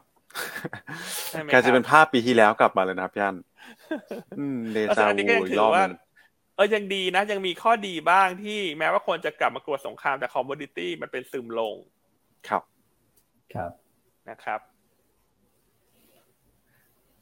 [1.47, 3.35] แค่จะเป็นภาพปีที่แล้วกลับมาเลยนะพี่อัน
[4.73, 5.99] เดจาวูอีกรอบนึง
[6.55, 11.75] เออยังดีนะ ยังมีข้อดีบ้างที่แม้ว่าคนจะกลับมากลัวสงครามแต่ commodity มันเป็นซึมลง
[12.47, 12.63] ครับ
[13.53, 13.71] ครับ
[14.29, 14.59] นะครับ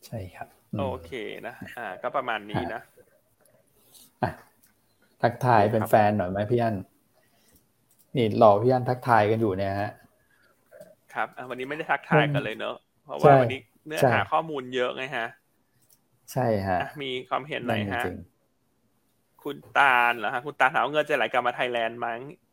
[0.05, 0.47] ใช่ครับ
[0.79, 1.11] โอเค
[1.47, 2.81] นะ อ่า ก็ประมาณนี้นะ
[5.21, 6.75] ทักทายเป็นแฟนหน่อยไหมพี่อัน
[8.15, 9.91] นี่รอพี่อันทักทายกันอยู่เนี่ยฮะ
[11.13, 15.27] ครับวันนี้ไม่ได้ทักทายกันเลยเนอะเพราะว่าวันนี้เนื้อหาข้อมูลเยอะไงฮะ
[16.31, 18.03] ใช่ฮะ มีความเห็นไหนฮะ
[19.43, 22.07] คุณตาลเหรอฮะ คุณตาถามเงินจะไหลกลับมาไทยแลนด์ไหม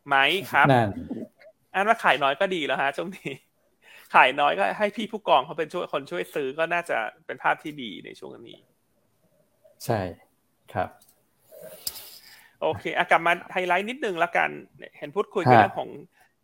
[0.07, 0.15] ไหม
[0.51, 0.67] ครับ
[1.73, 3.31] อันว่าขายน้อยก็ดีแล้วฮะช่วงนี้
[4.15, 8.57] ขายน้อยก็ให้พี่ผู้กองเขาเป็นช่วยคนช่วยซื้อก็น่าจะเป็นภาพที่ดีในช่วงนี้
[9.85, 9.99] ใช่
[10.73, 10.89] ครับ
[12.61, 14.49] โอเคอกลับมาไฮไลท์นิดนึงละกัน
[14.97, 15.89] เห็นพูดคุยกันเรื่องของ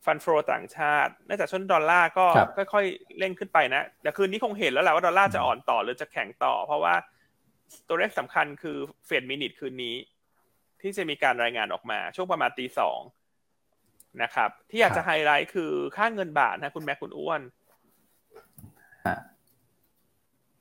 [0.06, 2.26] fund flow ต่างชาติเนื่องจากช่วงดอลลาร์ก็
[2.74, 6.96] ค่อยๆเร่งขึ้นไปนะแต่คืนนี้คงเห็นแล้วแหละว่าดอลลาร์จะอ่อนต่อหรือจะแข็งต่อ เพราะว่า
[7.88, 9.96] ตัวเลขสำคัญคือ Fed Minutes คืนนี้
[10.82, 13.00] ที่จะมีการรายงานออกมา ช่วงประมาณตีสอง
[14.24, 17.41] นะครับ ที่อยากจะไฮไลท์คือค่าเงินบาทนะคุณแม่คุณอ้วน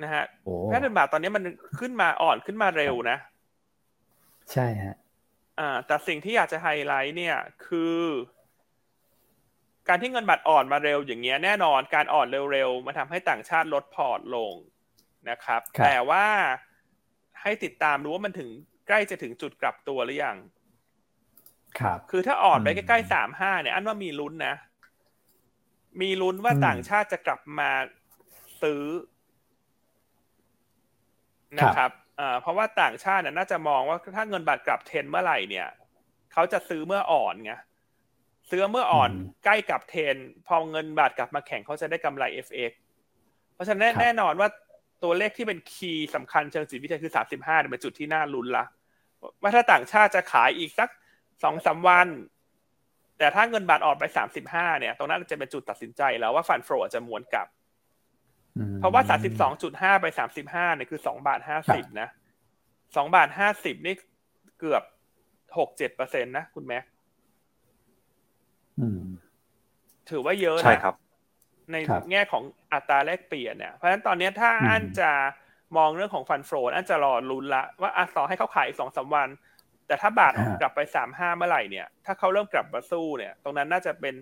[0.02, 0.24] นะฮะ
[0.72, 1.44] ค่าเงินบาทตอนนี้มัน
[1.80, 3.18] ขึ้นมาอ่อนขึ้นมาเร็วนะ
[4.52, 4.96] ใช่ฮะ
[5.60, 7.96] อ่าแต่สิ่งที่อยากจะไฮไลท์เนี่ย คือ
[9.88, 14.54] การที่เงินบาทอ่อนมาเร็วอย่างเงี้ยแน่นอนการอ่อนเร็วๆมาทำให้ต่างชาติลดพอร์ตลง
[15.30, 16.26] นะครับ แต่ว่า
[17.42, 18.48] ให้ติดตามดูว่ามันถึง
[18.88, 20.36] ใกล้จะถึงจุดกลับตัวหรือยัง
[21.80, 24.54] ครับ คือถ้าอ่อนไปใกล้ๆสามห้าเนี่ย อันว่ามีลุ้นนะ
[26.00, 27.70] มีลุ้นว่าต่างชาติจะกลับมา
[28.62, 28.82] ซื้อ
[31.58, 31.90] นะครับ
[32.40, 35.68] เพราะว่าต่างชาติน่าจะมองว่าถ้าเงินบาทกลับเทนเมื่อไหร่เนี่ย
[36.32, 37.52] เขาจะซื้อเมื่ออ่อนไง
[38.50, 39.12] ซื้อเมื่ออ่อน
[39.44, 40.16] ใกล้กับเทน
[40.46, 42.72] พอเงินบาทกลับมาแข่งเขาจะได้กำไร FX
[43.54, 44.48] เพราะฉะนั้นแน่นอนว่า
[45.04, 48.64] ตัวเลขที่เป็นคีย์สำคัญเชิงจิตวิทยาคือสามสิบห้าเป็นจุดที่น่าลุ้นละ
[49.42, 50.88] ว่าถ้าต่างชาติจะขายอีกสัก
[51.44, 52.08] สองสาวัน
[53.18, 57.48] แต่ถ้าเงินบาทอ่อนไปสามสิบห้าเนี่ย ตรงนั้นจะเป็นจุดตัดสินใจแล้วว่าฟันโฟจะม้วนกลับ
[58.78, 62.08] เพราะว่าสามสิบสองจุดห้าไปสามสิบห้าเนี่ยคือสองบาทห้าสิบนะ
[62.96, 63.94] สองบาทห้าสิบนี่
[64.60, 64.82] เกือบ
[65.58, 66.84] หกเจ็ดเปอร์เซ็นตนะคุณแม็ก
[70.10, 70.94] ถือว่าเยอะนะใช่ครับ
[71.72, 71.76] ใน
[72.10, 72.42] แง่ของ
[72.72, 75.10] อัตราแลกเปลี่ยนเนี่ยเพราะฉะนั้นตอนนี้ถ้าอันจะ
[75.76, 79.28] มองเรื่องของฟันโฟอันจะรอลุ้นละว่าอันต่อให้เขาขายสองสาวัน
[79.86, 84.14] แต่ถ้าบาทกลับไปสามห้าเมื่อไหร่เนี่ย ถ้าเขาเริ่มกลับมาสู้เนี่ย ตรงนั้นน่าจะเป็น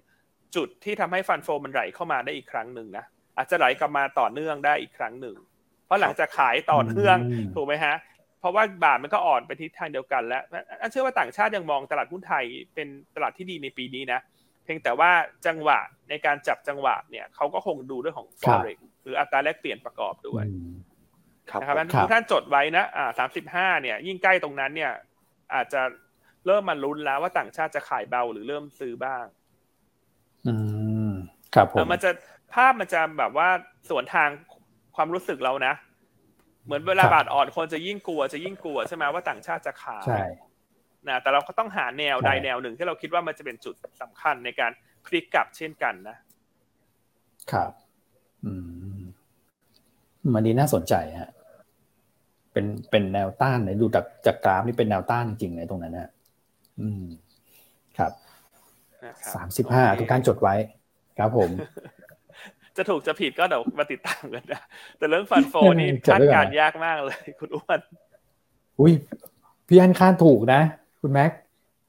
[0.56, 3.04] จุดที่ทำให้ฟันโฟมันไหลเข้ามาได้อีกครั้งหนึ่งนะ
[3.36, 5.36] อาจจะไหลกลับมาต่อเนื่องได้อีกครั้งหนึ่ง
[5.86, 7.16] เพราะหลังจากขายต่อเนื่อง
[7.54, 7.94] ถูกไหมฮะ
[8.40, 10.42] เพราะว่าบาทมันก็อ่อนไปทิศทางเดียวกันแล้ว
[10.80, 14.20] อันเชื่อว่าต่างชาติยังมองตลาดหุ้นไทยเป็นตลาดที่ดีในปีนี้นะ
[14.64, 15.10] เพียงแต่ว่า
[15.46, 20.44] จังหวะในการจับจังหวะเนี่ยเขาก็คงดูเรื่องของ forex หรืออัตราแลกเปลี่ยนประกอบด้วย
[21.60, 24.92] นะครับทุกท่านจดไว้นะอ่าสามสิบห้าเนี่ย ยิ่งใกล้ตรงนั้นเนี่ย
[25.54, 25.82] อาจจะ
[26.46, 29.24] เริ่มมาลุ้นแล้วว่าต่างชาติจะขายเบาหรือเริ่มซื้อบ้าง
[30.46, 30.54] อื
[31.08, 31.12] ม
[31.54, 32.10] ครับผมมันจะ
[32.54, 33.48] ภาพมันจะแบบว่า
[33.90, 34.28] สวนทาง
[34.96, 35.74] ความรู้สึกเรานะ
[36.64, 40.22] เหมือนเวลาบาทอ่อนคนจะยิ่งกลัวจะยิ่งกลัวใช่ไหมว่าต่างชาติจะขายใช่
[41.08, 44.72] นะแต่เราก็ต้องหาแนวใดแนวหนึ่งที่เราคิดว่ามันจะเป็นจุดสำคัญในการ
[45.06, 46.16] พลิกกลับเช่นกันนะ
[47.52, 47.70] ครับ
[48.44, 48.52] อื
[48.98, 49.02] ม
[50.34, 51.30] มันนี้น่าสนใจฮะ
[52.52, 56.10] เป็นเป็นแนวต้านในดูจากจากกราฟนี่เป็นแนวต้านจริงๆในตรงนั้นนะ
[56.80, 57.04] อืม
[57.98, 58.12] ครับ
[59.34, 60.54] สามสิบห้าทุกการจดไว้
[61.18, 61.50] ครับผม
[62.76, 64.62] จะถูกจะผิดก็เดี๋ยวมาติดตามกันนะ
[64.98, 67.80] แต่เรื่องฟันโฟนี่คาดการยากมากเลย คุณอ้วน
[68.80, 68.92] อุ้ย
[69.68, 70.60] พี่อันคาดถูกนะ
[71.06, 71.32] คุณแม็ก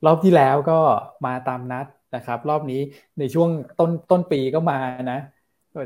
[0.05, 0.79] รอบที่แล้วก็
[1.25, 2.81] มาตามนัดนะครับ รอบนี้
[3.19, 3.49] ในช่วง
[3.79, 4.79] ต้นต้นปีก็มา
[5.11, 5.19] นะ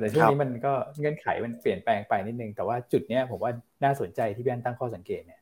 [0.01, 3.51] แต่ช่วงนี้มันก็เงื่อนไขมันเปลี่ยนแปลงไปนิดนึง แต่ว่าจุดเนี้ยผมว่า
[3.83, 5.41] น่าสนใจที่พี่อันตั้งข้อสังเกตเนี่ย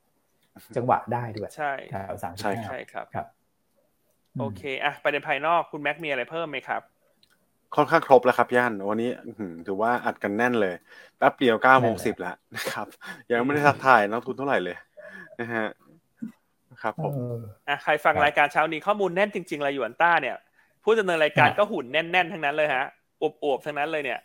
[0.75, 3.25] จังหวะได้ด้วยใช่แถวสามใช่ใช่ครับครับ
[4.39, 6.81] โอเคอะประเด็นภายนอกคุณแม็กมีอะไรเพิ่มไหมครับ
[7.75, 9.09] ค่อนข้างครบแล้วครับย่านวันนี้
[9.67, 10.73] ถือว่าอัดกันแน่นเลย
[11.17, 12.87] แป๊บเดียวเก้าโมงสิบแล้วนะครับ
[13.31, 14.77] ยังไม่ได้ทักทายนักทุนเท่าไหร่เลย
[15.39, 15.65] นะฮะ
[16.81, 17.13] ครับผม
[17.67, 20.35] อะใครฟังรายการเช้านี้ข้อมูลแน่นจริงๆเลยอยู่อันต้าเนี่ย
[20.83, 22.85] ผู้ดำเนินรายการก็หุ่นแน่นๆทั้งนั้นเลยฮะ
[23.21, 24.19] อวบๆทั้งนั้นเลยเนี่ย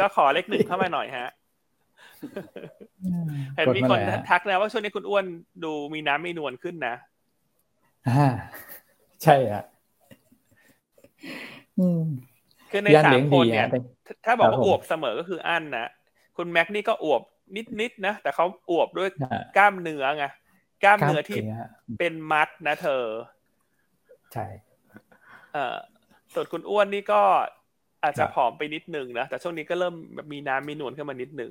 [0.00, 1.28] ก็ขอเลขหนึ่งเข้ามาหน่อยฮะ
[3.56, 3.98] เห็นมีคน
[4.30, 5.24] ทักแล้วว่าช่วงนี้คุณอ้วน
[5.64, 6.94] ดูมีน้ำมีนวลขึ้นนะ
[8.08, 8.26] อ่า
[9.22, 9.62] ใช่อะ
[12.70, 13.68] คือในสามคนเนี่ย
[14.24, 15.88] ถ้าบอกว่าอวบเสมอก็คืออั้นนะ
[16.36, 17.22] คุณแม็กนี่ก็อวบ
[17.80, 19.08] นิดๆนะแต่เขาอวบด้วย
[19.56, 20.24] กล้ามเนื้อไง
[20.82, 21.40] กล้ามเนื้อที่
[21.98, 23.04] เป็นมัดนะเธอ
[24.32, 24.46] ใช่
[25.52, 25.76] เอ่อ
[26.34, 27.20] ส่วนคุณอ้วนนี่ก็
[28.02, 31.50] อาจจะผอมไปนิดนึงนะ แต่ช่วงนี้ก็เริ่มแบบมีน้ำมีนวลขึ้นมานิดนึง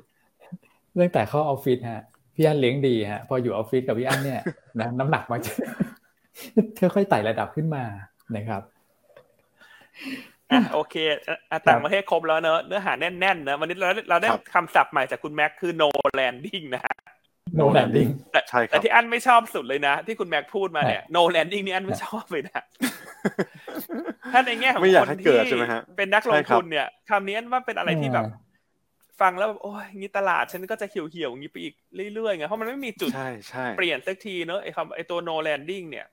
[0.93, 2.03] เรื่องแต่เข้าออฟฟิศฮะ
[2.36, 4.41] พี่อันเลี้ยงดีฮะพออยู่ออฟฟิศกับพี่อันเนี่ย
[4.80, 5.41] นะน้ำหนักมัน
[6.80, 7.84] ค่อยๆไต่ระดับขึ้นมา
[8.36, 8.61] นะครับ
[10.51, 10.95] อะโอเค
[11.67, 16.95] ต่างประเทศครบแล้วเนอะเนื้อหาแน่นๆเนอะวันนี้เราเราได้คำศัพท์ใหม่จากคุณแม็กคือ no landing นะฮะ
[17.59, 18.09] no landing
[18.49, 22.61] ใช่ครับแต่ที่อันไม่ชอบสุดเลยนะ ที่คุณแม็กพูดมาเนี่ย no landing นี่อันไม่ชอบเลยนะ
[24.33, 25.27] ถ้าในแง่ของคนที่
[25.97, 28.25] เป็นนักลงทุนเนี่ยคำนี้อันว่าเป็นอะไรที่แบบ
[29.21, 31.73] ฟังแล้วแบบโอ้ยงี้ตลาดฉันก็จะเขียวๆอย่างนี้ไปอีก
[32.13, 33.11] เรื่อยๆไงเพราะมันไม่มีจุด
[33.77, 36.05] เปลี่ยนสักทีเนอะไอ้คำไอ้ตัว no landing เนี่ย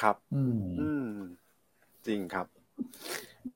[0.00, 1.08] ครับ อืม
[2.06, 2.46] จริงครับ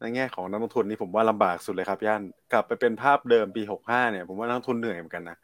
[0.00, 2.22] ในแง่ของนักลงทุนนี่ผมว่าลำบากสุดเลยครับย่าน
[2.52, 5.36] กลับไปเป็นภาพเดิมปีหกห้าเนี่ย ผมว่านักลงทุนเหนื่อยเหมือนกันนะ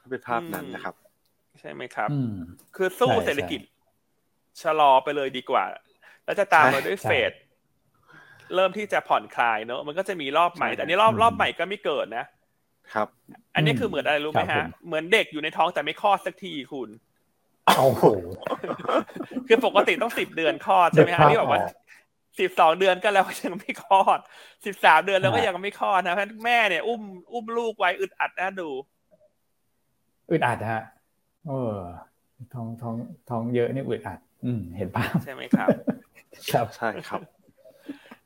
[0.00, 2.08] ถ้าเป็นภาพนั้นนะครับใช่ไหมครับ
[2.76, 3.60] คือสู้เศรษฐกิจ
[4.62, 5.64] ชะลอไปเลยดีกว่า
[6.24, 7.32] แล้วจะตามมาด้วยเฟด
[8.54, 12.24] เริ่มที่จะผ่อนคลายเนอะมันก็จะมีรอบใหม่ แต่นี้รอบรอบใหม่ก็ไม่เกิดนะ
[12.94, 13.08] ครับ
[13.54, 16.88] อันนี้คือเหมือนอะไรรู้ไหมฮะ เหมือนเด็กอยู่ในท้องแต่ไม่คลอดสักทีคุณ
[17.66, 18.04] โอ้โห
[19.48, 21.62] คือปกติต้องสิบเดือนคลอดใช่ไหมฮะนี่บอกว่า
[22.40, 24.18] สิบสองเดือนก็แล้วยังไม่คลอด
[24.66, 27.02] สิบสามเดือนแล้วก็ยังไม่คลอดนะเพราะแม่เนี่ย อุ้ม
[27.32, 28.70] อุ้มลูกไว้อึดอัดนะดู
[30.30, 30.82] อึดอัดฮะ
[31.48, 31.76] เออ
[32.54, 32.94] ท้องท้อง
[33.30, 35.68] ท้องเยอะนี่อึดอัด อืม เห็นภาพใช่ไหมครับ
[36.52, 37.20] ครับใช่ครับ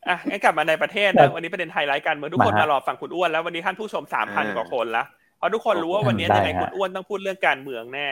[0.09, 5.05] อะงั้นกลับมาในประเทศนะวันนี้ประเด็นไฮไลท์กันเมื่อทุกคนมารอฟังคุณอ้วนแล้ววันนี้ท่านผู้ชมสามพันกว่าคนละ
[5.39, 8.09] เพราะทุกคนรู้ว่าวันนี้ยังไงคุณอ้วนต้องพูดเรื่องการเมืองแน่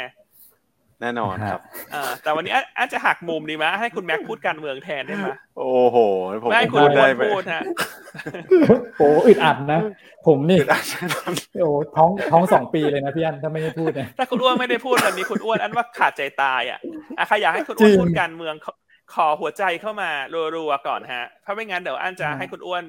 [1.01, 1.61] แน่นอนครับ
[1.95, 5.29] อ่าแต่วันนี้อาจจะหักมุมดีไหมให้คุณแม็กพูดการเมืองแทนได้ไหม
[5.59, 5.97] โอ้โห
[6.43, 7.63] ผมไม่คุณได้พูดฮะ
[8.99, 9.81] โอ้อึดอัดนะ
[10.27, 10.59] ผมนี่
[11.63, 16.79] โอ้ท้องท้องสองปีเลยนะพี่อันถ้าไม่ได้พูดเนี่ยถ้าคุณอ้วนไม่ได้พูดแบบนี้คุณอ้วนอันว่าขาดใจตายอะ
[17.29, 18.55] ใครอยากให้คุณอ้วนพูดการเมือง
[19.15, 20.11] ขอหัวใจเข้ามา
[20.57, 22.83] รัวๆก่อนฮะเพราะไม่งั้นเดี๋ยวอันจะให้คุณอ้วน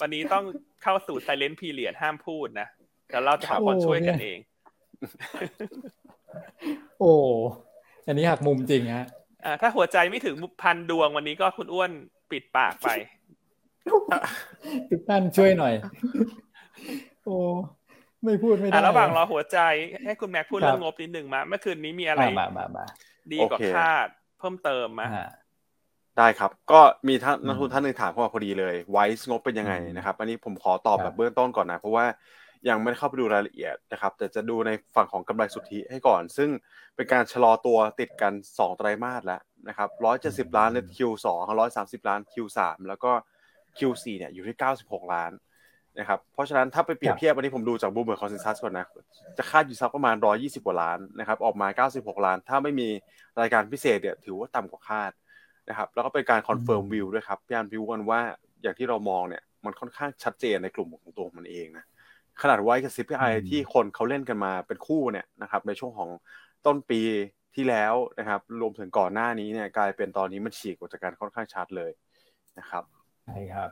[0.00, 0.44] วันนี้ต้อง
[0.82, 2.66] เข้าสู่ไซเลนต์พีเรียดห้ามพูดนะ
[3.08, 4.38] เดี๋ยวเราจะหาคนช่วยกันเอง
[7.00, 7.12] โอ้
[8.06, 9.06] อันนี้หักมุมจริงฮะ
[9.44, 11.90] อ่าถ้าหัวใจไม่ถึงพันดวงวันนี้ก็คุณอ้วน
[12.30, 12.88] ปิดปากไป
[13.92, 15.74] ทุกท่านช่วยหน่อย
[17.24, 17.36] โอ้
[18.24, 19.58] ไม่พูดไม่ได้ระหว่างรอหัวใจ
[20.04, 22.22] ให้คุณแม็กพูดเรื่องงบนิดหนึ่งมาเมื่อคืนนี้มีอะไร
[23.32, 24.08] ดีกว่าคาด
[24.38, 25.06] เพิ่มเติมมา
[26.18, 32.04] ได้ครับ ก็มีท่านนักทุนท่านหนึ่งถามเข้ามาพอดีเลยไวซ์งบเป็นยังไงนะครับ อันนี้ผมขอตอบแบบเบื้องต้นก่อนนะ เพราะว่า
[32.68, 36.50] ยังไม่ได้เข้าไปดูรายละเอียดนะครับ แต่จะดูในฝั่งของกำไรสุทธิให้ก่อน ซึ่ง
[36.96, 39.88] เป็นการชะลอตัวติดกัน 2 ไตรมาสแล้วนะครับ
[40.50, 41.26] 170ล้านใน Q2
[41.68, 42.58] 130ล้าน Q3
[42.88, 43.12] แล้วก็
[43.78, 45.32] Q4 เนี่ยอยู่ที่96ล้าน
[45.98, 48.86] นะครับ เพราะฉะนั้นถ้าไปเปรียบเทียบวันนี้ผมดูจาก Bloomberg consensus ก่อนนะ
[49.38, 52.88] จะคาดอยู่สักประมาณ120กว่าล้านนะครับ ออกมา96ล้าน ถ้าไม่มี
[53.40, 55.12] รายการพิเศษเนี่ยถือว่าต่ำกว่าคาด
[55.68, 58.20] นะครับ แล้วก็เป็นการ confirm view ด้วยครับพี่อันพิวกันว่า
[58.62, 61.84] อย่างที่เรามองเนี่ยมันค่อนข้างชัดเจนในกลุ่มของตัวมันเองนะ
[62.42, 66.10] ขนาดไว้กับ CPI ที่คนเขาเล่นกันมาเป็นคู่เนี่ยนะครับในช่วงของ
[66.66, 67.00] ต้นปี
[67.54, 71.90] ที่แล้วนะครับรวมถึงก่อนหน้านี้เนี่ยกลายเป็นตอนนี้มันฉีกออกจากการค่อนข้างชัดเลย
[72.58, 72.84] นะครับ
[73.26, 73.70] ใช่ครับ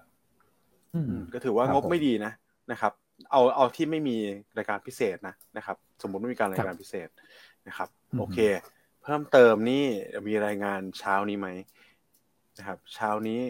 [1.32, 2.32] ก็ถือว่างบไม่ดีนะ
[2.72, 2.92] นะครับ
[3.30, 4.16] เอาเอาที่ไม่มี
[4.56, 7.08] รายการพิเศษนะนะครับ สมมติไม่มีการรายการพิเศษ
[7.68, 7.88] นะครับ
[8.18, 8.38] โอเค
[9.02, 9.84] เพิ่มเติมนี่
[10.28, 11.48] มีรายงานเช้านี้ไหม
[12.58, 13.40] นะครับ เช้านี้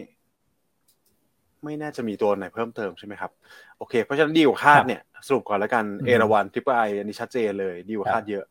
[1.63, 3.31] ไม่น่าจะมีตัวไหนเพิ่มเติมใช่ไหมครับ
[3.79, 8.45] โอเค เพราะฉะนั้นดีกว่าคาดเนี่ย สรุปก่อนแล้วกันเอราวันทริปไออันนี้ชัดเจนเลยดีกว่าคาดเยอะ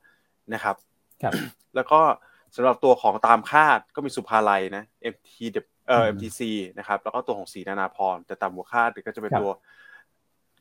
[0.54, 0.76] นะครับ
[1.22, 1.32] ครับ
[1.74, 2.00] แล้วก็
[2.56, 5.36] สำหรับตัวของตามคาดก็มีศุภาลัยนะ MT
[5.88, 6.40] เอ่อ MTC
[6.78, 9.50] นะครับแล้วก็ตัวของศรีนานาพรแต่ต่ำกว่าคาดก็จะเป็นตัว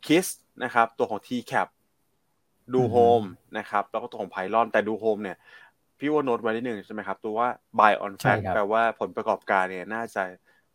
[0.05, 0.27] KISS
[0.63, 1.67] นะครับตัวของ TCAP
[2.73, 3.23] ดูโฮม
[3.57, 5.37] นะครับแล้วก็ตัวของไพลอนแต่ดูโฮมเนี่ย
[5.99, 7.47] พี่ว่าโน้ตไว้นิดหนึ่งใช่ไหมครับตัวว่า
[7.79, 10.23] buy on track แปลว่าผลประกอบการเนี่ยน่าจะ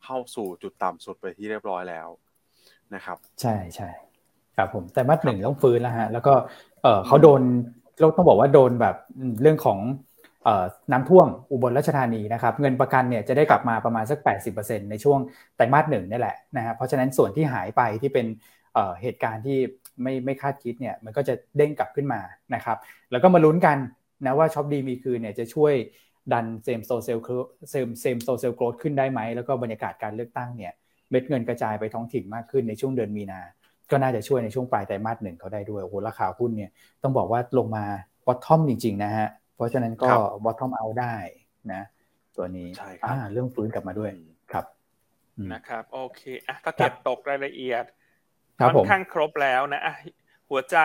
[0.05, 2.09] เข้าสู่จุดต่ำสุดไปที่เรียบร้อยแล้ว
[2.95, 3.89] นะครับ ใช่ใช่
[4.57, 6.35] ครับผมแต่มาสหนึ่งต้องฟื้นแล้วฮะแล้วก็
[6.83, 7.41] เออเขาโดน
[8.01, 8.97] เราต้องบอกว่าโดนแบบ
[9.43, 9.79] เรื่องของ
[10.93, 14.19] น้ำท่วมอุบลราชธานีนะครับเงินประกันเนี่ยจะได้กลับมาประมาณสัก
[14.55, 15.19] 80%ในช่วง
[15.57, 18.27] ไตรมาสหนึ่งนี่แหละนะฮะเพราะฉะนั้นส่วนที่หายไปที่เป็น
[19.01, 19.59] เหตุการณ์ที่
[20.03, 22.21] ไม่ไม่คาดคิดเนี่ยมันก็จะเด้งกลับขึ้นมา
[22.55, 22.77] นะครับ
[23.11, 23.79] แล้วก็มาลุ้นกัน
[24.27, 25.75] นะว่าช็อปดีมีคืนเนี่ยจะช่วย
[26.33, 27.19] ดัน same store sale
[27.71, 30.73] same same store sale growth ขึ้นได้ไหมแล้วก็บรรยากาศการเลือกตั้งเนี่ย
[31.13, 33.41] เม็ดเงินกระจายไปท้องถิ่นมากขึ้นในช่วงเดือนมีนา
[33.91, 36.71] ก็น่าจะช่วยในช่วงปลายไตรมาสหนึ่งเขาได้ด้วยโอ้โหราคาหุ้นเนี่ย
[37.03, 37.85] ต้องบอกว่าลงมา
[38.27, 39.29] บอททอมจริง ๆ นะฮะ
[39.63, 40.09] ราะฉะนั้นก็
[40.45, 41.17] bottom out ได้
[41.73, 41.83] นะ
[42.37, 44.11] ตัวนี้ใช่ครับเรื่องฟื้นกลับมาด้วย
[44.53, 44.65] ครับ
[45.53, 47.85] นะครับโอเคอะก็เก็บตกรายละเอียด
[48.61, 49.95] ค่อนข้างครบแล้วนะอะ
[50.51, 50.77] หัวใจ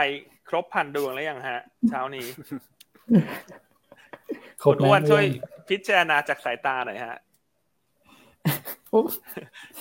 [0.50, 2.28] ครบพันดวงแล้วยังฮะ เช้านี้
[4.64, 5.24] คุณอ้วนช่วย
[5.70, 7.18] พิจารณาจากสายตาหน่อยฮะ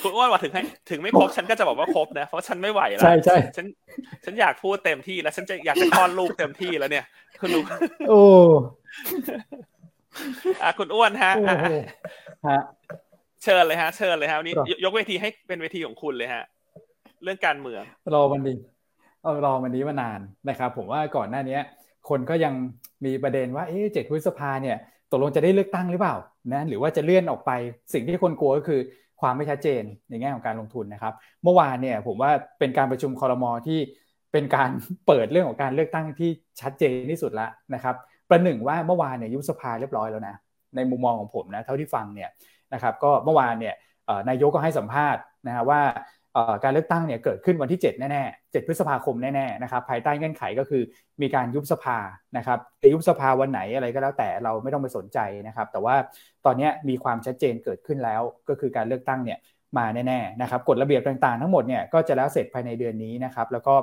[0.01, 3.65] คุณอ้วนว่าถึงให้ถึงไม่ครบฉันก็จะบอกว่าครบนะ เพราะฉันไม่ไหวแล้วใช่ใช่ฉัน
[4.25, 7.05] ฉันอยากพูดเต็มที่แล้ว ฉันจะอยากจะคลอดลูกเต็มที่แล้วเนี่ย
[7.39, 7.63] คุณรู้
[8.09, 8.21] โอ้
[10.63, 11.31] อะคุณอ้วนฮะ
[12.47, 12.59] ฮะ
[13.43, 16.43] เชิญเลยฮะ เชิญเลยฮะวันนี้ยกเวทีให้เป็นเวทีของคุณเลยฮะ
[17.23, 17.83] เรื่องการเมือง
[18.13, 18.55] รอมันดี
[19.21, 21.59] เอารอมันนี้มานานนะครับ ผมว่าก่อนหน้านี้
[22.09, 22.53] คนก็ยัง
[23.05, 24.77] มีประเด็นว่าเอ๊ะเจ็ดพฤษภาเนี่ย
[25.11, 26.15] ตกลงจะได้เลือกตั้งหรือเปล่า
[26.53, 27.51] นะหรือว่าจะเลื่อนออกไป
[27.93, 28.79] สิ่งที่คนกลัวก็คือ
[29.21, 33.79] ความไม่ชัดเจนในแง่ของการลงทุนนะครับ เมื่อวานเนี่ยผมว่าเป็นการประชุมคอรมอที่
[34.31, 34.69] เป็นการ
[35.07, 36.29] เปิดเรื่องของการเลือกตั้งที่
[36.61, 37.95] ชัดเจนที่สุดแล้วนะครับ
[38.29, 40.35] ประหนึ่งว่าเมื่อวานเนี่ยยุบสภาเรียบร้อยแล้วนะ
[40.75, 42.29] ในมุมมองของผมนะเท่าที่ฟังเนี่ย
[42.73, 43.75] นะครับก็เมื่อวานเนี่ย
[44.29, 45.81] นายกก็ให้สัมภาษณ์นะฮะว่า
[46.63, 50.81] การเลือกตั้งเนี่ยเกิดขึ้นวันที่ 7 แน่ๆ 7 พฤษภาคมแน่ๆ นะครับ ภายใต้เงื่อนไขก็คือ
[51.21, 51.97] มีการยุบสภา
[52.37, 55.95] นะครับจะยุบสภาวันไหนอะไรก็แล้วแต่เราไม่ต้องไปสนใจนะครับ แต่ว่า
[56.45, 59.39] ตอนนี้มีความชัดเจนเกิดขึ้นแล้ว ก็คือการเลือกตั้งเนี่ย
[59.77, 63.75] มาแน่ๆ นะครับ กฎระเบียบต่างๆ ทั้งหมดเนี่ยก็จะแล้วเสร็จภายในเดือนนี้นะครับ แล้วก็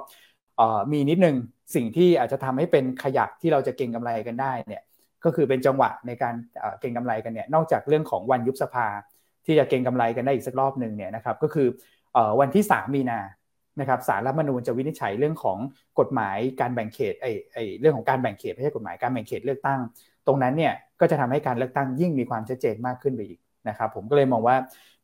[0.93, 1.37] มีนิดนึง
[1.75, 4.83] สิ่งที่อาจจะทำให้เป็นขยักที่เราจะเก่งกำไรกันได้เนี่ย
[5.25, 6.35] ก็คือเป็นจังหวะในการ
[6.81, 8.87] เก่งกำไรกันเนี่ย นอกจากเรื่องของวันยุบสภา
[9.47, 11.69] ที่จะเก่งกำไรกันได้อีกสักรอบหนึ่งเนี่ยนะครับ ก็คือ
[12.41, 13.21] วันที่ 3 มีนา
[13.81, 15.59] นะครับสารรัฐมนูญจะวินิจฉัยเรื่องของ
[15.99, 19.81] กฎหมายการแบ่งเขตไอ้ไอ้เรื่องของการแบ่งเขตไม่ใช่กฎหมายการแบ่งเขตเลือกตั้ง
[20.27, 24.57] ตรงนั้นเนี่ยก็จะทำให้การเลือกตั้งยิ่งมีความชัดเจนมากขึ้นไปอีกนะครับผมก็เลยมองว่า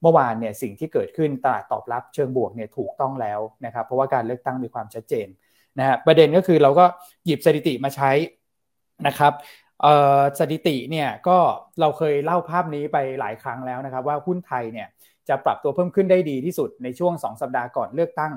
[0.03, 5.27] เมื่อวานเนี่ยสิ่งที่เกิดขึ้นตลาดตอบรับเชิงบวกเนี่ยถูกต้องแล้วนะครับเพราะว่าการเลือกตั้งมีความชัดเจน
[5.79, 6.85] นะฮะประเด็นก็คือเราก็
[7.27, 8.11] หยิบสถิติมาใช้
[9.07, 9.33] นะครับ
[10.41, 11.39] สถิติเนี่ยก็
[11.81, 14.89] เราเคยเล่าภาพนี้ไปหลายครั้งแล้วนะครับว่าหุ้นไทยเนี่ย
[15.31, 18.33] จะปรับตัวเพิ่มขึ้นได้ดีที่สุดในช่วง 2 สัปดาห์ก่อนเลือกตั้ง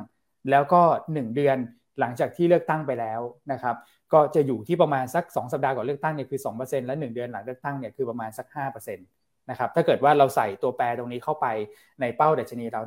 [0.49, 0.81] แล้วก็
[1.11, 1.57] 1 เดือน
[1.99, 3.19] หลังจากที่เลือกตั้งไปแล้ว
[3.51, 3.75] นะครับ
[4.13, 8.99] ก็จะอยู่ที่ประมาณสัก 2 สัปดาห์ก่อนเลือกตั้งเนี่ยคือ 2%และ 1 เดือนหลังเลือกตั้งเนี่ยคือประมาณสัก5%น
[9.49, 11.47] นะครับถ้าเกิดว่าเราใส่ตัวแปรตรงนี้เข้าไป
[12.01, 12.81] ในเป้าดัชนีเรา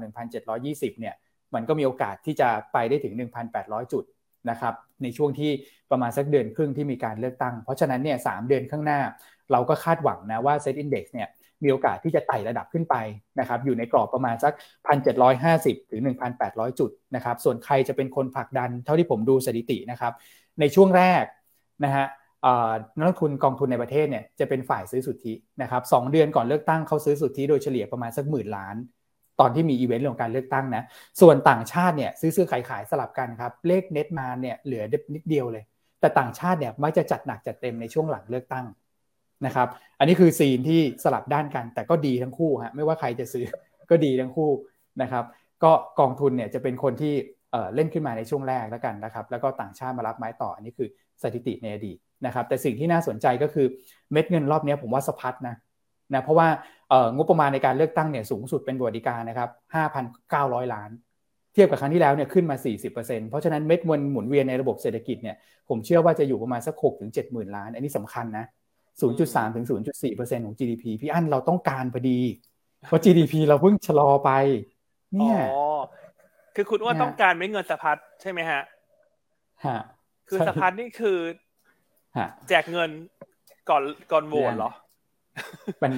[0.47, 1.15] 1,720 เนี่ย
[1.55, 3.15] มันก็มีโอกาสที่จะไปได้ถึง
[3.53, 4.05] 1,800 จุด
[4.51, 5.51] นะครับในช่วงที่
[5.91, 9.01] ประมาณสักเดือนครึ่งที่มีการเลือกตั้ง เพราะฉะนั้นเนี่ยสเดือนข้างหน้า
[9.53, 11.29] เราก็คาดหวังนะว่า Set Index เนี่ย
[11.65, 12.95] มีโอกาสที่จะไต่ระดับขึ้นไป
[13.41, 14.53] นะครับอยู่ในกรอบประมาณสัก
[15.23, 16.01] 1,750 ถึง
[16.41, 20.13] 1,800 จุดนะครับส่วนใครจะเป็นคนผลักดันเท่าที่ผมดูสถิตินะครับ
[20.61, 21.25] ในช่วงแรก
[21.85, 22.07] นะฮะ
[22.97, 25.33] นักลงทุนกองทุนในประเทศเนี่ยจะเป็นฝ่ายซื้อสุทธิ
[25.63, 28.77] นะครับสเดือนก่อนเลือกตั้งเขาซื้อสุทธิโดยเฉลี่ยประมาณสักหมื่นล้าน
[29.41, 30.83] ตอนที่มีอีเวนต์เรื่องการเลือกตั้งนะ
[31.21, 34.85] ส่วนต่างชาติเนี่ยซื้อซื้อขายขายสลับกันครับเลขเน็ตมาเนี่ยเหลือ
[35.15, 35.65] นิดเดียวเลย
[36.01, 38.67] แต่ต่างชาติเนี่ยมักจะจัดหนักจัดเต็มในช่วงหลังเลือกตั้ง
[39.47, 39.69] นะครับ
[39.99, 43.45] อันนี้คือซีนที่สลับด้านกัน แต่ก็ดีทั้งคู่ฮะไม่ว่าใครจะซื้อ
[43.91, 44.51] ก็ดีทั้งคู่
[45.03, 45.25] นะครับ
[45.65, 47.15] ก็กองทุนเนี่ยจะเป็นคนที่
[47.75, 50.89] เล่นขึ้นมาในช่วงแรกแล้วกันนะครับ แล้วก็ต่างชาติมารับไม้ต่ออันนี้คือ
[51.23, 53.67] สถิติในอดีตนะครับ แต่สิ่งที่น่าสนใจก็คือ
[54.13, 55.55] เม็ดเงินรอบนี้ผมว่าสะพัดนะ
[56.15, 56.49] นะเพราะว่า
[57.17, 59.51] งบประมาณในการเลือกตั้งเนี่ยสูงสุดเป็นบวดิการนะครับ
[60.13, 60.91] 5,900 ล้าน
[61.55, 62.57] เทียบกับครั้งที่แล้วเนี่ยขึ้นมา
[62.93, 65.37] 40%เพราะฉะนั้นเม็ดเงินหมุนเวียนในระบบเศรษฐกิจเนี่ย
[65.69, 68.45] ผมเชื่อว่าจะอยู่ประมาณสัก6ถึง7หมื่นล้าน อันนี้สำคัญนะ
[69.01, 69.67] 0.3ถึง
[70.01, 72.21] 0.4%ของ GDP พี่อั้นเราต้องการพอดี
[72.89, 74.31] เพราะ GDP เราเพิ่งชะลอไป
[75.17, 75.65] เนี่ยอ๋อ
[76.55, 78.63] คือคุณว่าต้องการเม็ดเงินสะพัดใช่ไหมฮะ
[79.67, 79.79] ฮะ
[80.29, 81.19] คือสะพัดนี่คือ
[82.49, 82.91] แจกเงิน
[83.71, 83.83] ก่อน
[84.13, 84.71] ก่อนโหวตเหรอ
[85.83, 85.93] มัน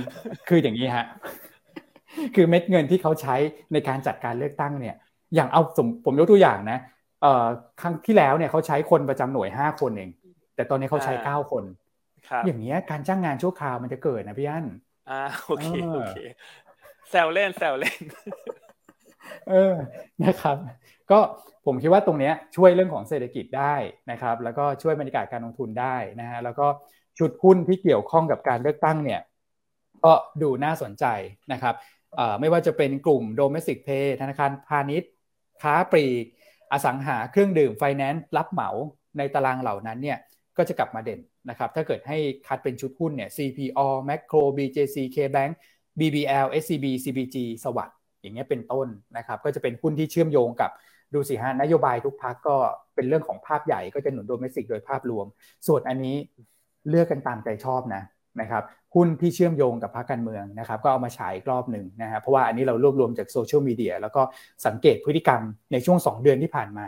[0.48, 1.06] คืออย่างนี้ฮะ
[2.34, 3.36] คือเม็ดเงินที่เขาใช้
[3.72, 4.96] ในการจัดการเลือกตั้งเนี่ย
[5.34, 6.78] อย่างเอาสมผมยกตัวอย่างนะ
[7.22, 7.46] เอ่อ
[7.80, 10.10] ครั้งที่แล้วเนี่ยเขาใช้คนประจำหน่วยห้าคนเอง
[10.54, 11.64] แต่ตอนนี้เขาใช้เก้าคน
[12.46, 14.66] อย่างเงี้ยการจ้างงานชั่วคราวมันจะเกิดนะพี่อั้น
[15.10, 16.18] อ่าโอเคโอเค
[17.10, 18.00] แซวเล่นแซวเล่น
[19.50, 19.74] เออ
[20.24, 20.56] นะครับ
[21.10, 21.18] ก็
[21.66, 23.74] ผมคิดว่าตรงนี้ช่วยเรื่องของเศรษฐกิจได้
[24.10, 26.66] นะครับ แล้วก็ช่วยบรรยากาศการลงทุนได้นะฮะแล้วก็
[27.18, 29.20] ชุดหุ้นที่เกี่ยวข้องกับการเลือกตั้งเนี่ย
[30.04, 30.12] ก็
[30.42, 31.04] ดูน่าสนใจ
[31.52, 31.74] นะครับ
[32.40, 35.10] ไม่ว่าจะเป็นกลุ่มโดเมสิกเพย์ธนาคารพาณิชย์
[35.62, 36.24] ค้าปลีก
[36.72, 38.70] อสังหาเครื่องดื่มไฟแนนซ์รับเหมา
[39.18, 40.18] ในตารางเหล่านั้นเนี่ย
[40.56, 45.52] ก็จะกลับมาเด่น นะครับถ้าเกิดให้คัดเป็นชุดหุ้นเนี่ย CPO Macro BJC KBank
[45.98, 50.70] BBL SCB CBG สวัสด์อย่างเงี้ยเป็นต้นนะครับก็จะเป็นหุ้นที่เชื่อมโยงกับ
[51.14, 52.56] ดูสิฮะนโยบายทุกพักก็
[52.94, 55.26] เป็นเรื่องของภาพใหญ่ก็จะหนุนโดเมสิกโดยภาพรวม
[55.66, 56.16] ส่วนอันนี้
[56.88, 58.02] เลือกกันตามใจชอบนะ
[58.40, 58.62] นะครับ
[58.94, 64.22] หุ้นที่เชื่อมโยงกับพรรคการเมืองนะครับก็เอามาฉายรอบหนึ่งนะฮะเพราะว่าอันนี้เรารวบรวมจากโซเชียลมีเดียแล้วก็
[64.66, 65.40] สังเกตพฤติกรรม
[65.72, 66.84] ในช่วง 2 เดือนที่ผ่านมา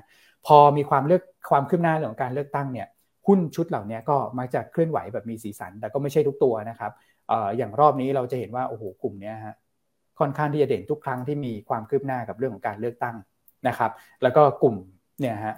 [0.46, 2.88] พอมีความเลือกความคืบหน้าเรื่องของการเลือกตั้งเนี่ย
[3.26, 6.92] หุ้นชุดเหล่านี้ก็มักจะเคลื่อนไหวแบบมีสีสัน แต่ก็ไม่ใช่ทุกตัวนะครับ
[7.30, 9.54] ออย่างรอบนี้เราจะเห็นว่าโอ้โหกลุ่มนี้ฮะ
[10.20, 13.16] ค่อนข้างที่จะเด่นทุกครั้งที่มีความคืบหน้ากับเรื่องของการเลือกตั้ง
[13.68, 13.90] นะครับ
[14.22, 14.76] แล้วก็กลุ่ม
[15.20, 15.54] เนี่ยฮะ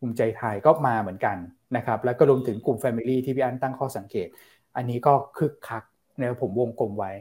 [0.00, 1.36] กลุ่มใจไทยก็มาเหมือนกัน
[1.76, 4.28] นะครับ แล้วก็รวมถึงกลุ่ม Family ที่พี่อันตั้งข้อสังเกต
[4.76, 5.84] อันนี้ก็คึกคัก
[6.18, 7.12] ในผมวงกลมไว้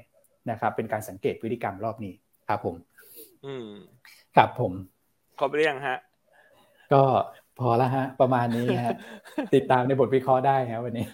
[0.49, 2.13] นะครับ เป็นการสังเกตพฤติกรรมรอบนี้
[2.47, 2.75] ครับผม
[3.45, 3.67] อืม
[4.35, 4.73] ครับผม
[5.39, 5.97] ขอบเรียงฮะ
[6.93, 7.03] ก็
[7.61, 8.95] พอละฮะ ประมาณนี้ฮะ
[9.55, 11.05] ติดตามในบทวิเคราะห์ได้ครับวันนี้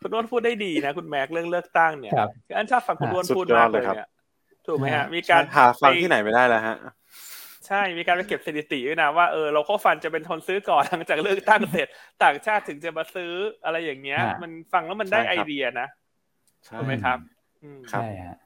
[0.00, 2.12] คุณอ้วนพูดได้ดีนะคุณแม็กเรื่องเลือกตั้งเนี่ย
[2.56, 4.08] อันชอบฟังคุณอ้วนพูดมากเลยเนี่ย
[4.66, 6.76] ถูกไหมฮะมีการหาฟังที่ไหนไม่ได้แล้วฮะ
[7.66, 11.88] ใช่ มีการไปเก็บสถิติด้วยนะว่าเออเราก็ฟันจะเป็นคนซื้อก่อนหลังจากเลือกตั้งเสร็จ
[12.24, 13.32] ต่างชาติถึงจะมาซื้อ
[13.64, 15.88] อะไรอย่างเงี้ย มันฟังแล้วมันได้ไอเดียนะ
[16.78, 17.18] ถูกไหมครับ
[17.90, 18.36] ใช่ฮะ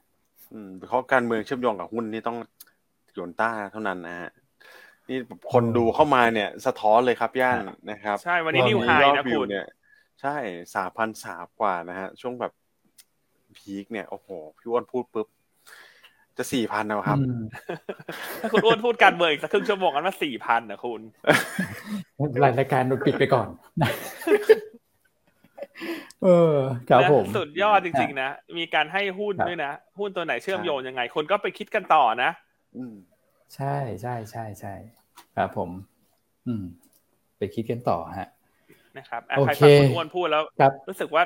[0.87, 2.37] เพราะการเมืองเชื่อมโยงกับหุ้นนี่ต้อง
[3.13, 4.29] โยนต้าเท่านั้นนะฮะ
[5.09, 5.19] นี่
[5.53, 9.67] คนดูเข้ามาเนี่ยสะท้อนเลยครับย่านนะครับ ใช่วันนี้นิวไฮนะคุณเนี่ย
[10.21, 10.35] ใช่
[10.75, 12.51] สามพันสามกว่านะฮะ ช่วงแบบ
[13.57, 14.27] พีคเนี่ยโอ้โห
[14.57, 15.27] พี่อ้วนพูดปุ๊บ
[16.37, 17.17] จะสี่พันนะครับ
[18.41, 21.01] ถ้าคุณอ้วนพูดการเมืองอีกสักครึ่งชั่วโมงกันว่าสี่พันนะคุณ
[22.43, 23.47] รายการโดนปิดไปก่อน
[26.23, 26.55] เออ
[26.89, 32.31] ครับผมสุดยอดจริง ๆ นะ มีการให้หุ้นด้วยนะ หุ้นตัวไหนเชื่อมโยงยังไง คนก็ไปคิดกันต่อนะ
[33.55, 34.73] ใช่ใช่ใช่ใช่
[35.35, 35.69] ครับผม
[36.47, 36.63] อืม
[37.37, 38.29] ไปคิดกันต่อฮะ
[38.97, 40.43] นะครับใครฟังคุณอ้วนพูดแล้ว
[40.89, 41.23] รู้สึกว่า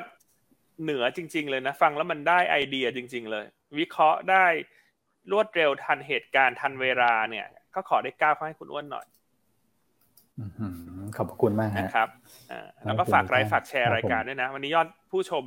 [0.82, 3.44] เหนือจริง ๆ เลยนะ ฟังแล้วมันได้ไอเดียจริง ๆ เลย
[3.78, 4.46] วิเคราะห์ได้
[5.32, 9.06] รวดเร็วทันเหตุการณ์ทันเวลาเนี่ย ก็ขอได้ก้าวให้คุณอ้วนหน่อย
[11.16, 12.08] ขอบคุณมากนะครับ
[12.84, 15.44] แล้วก็ฝากไลค์ฝากแชร์รายการด้วยนะ วันนี้ยอดผู้ชม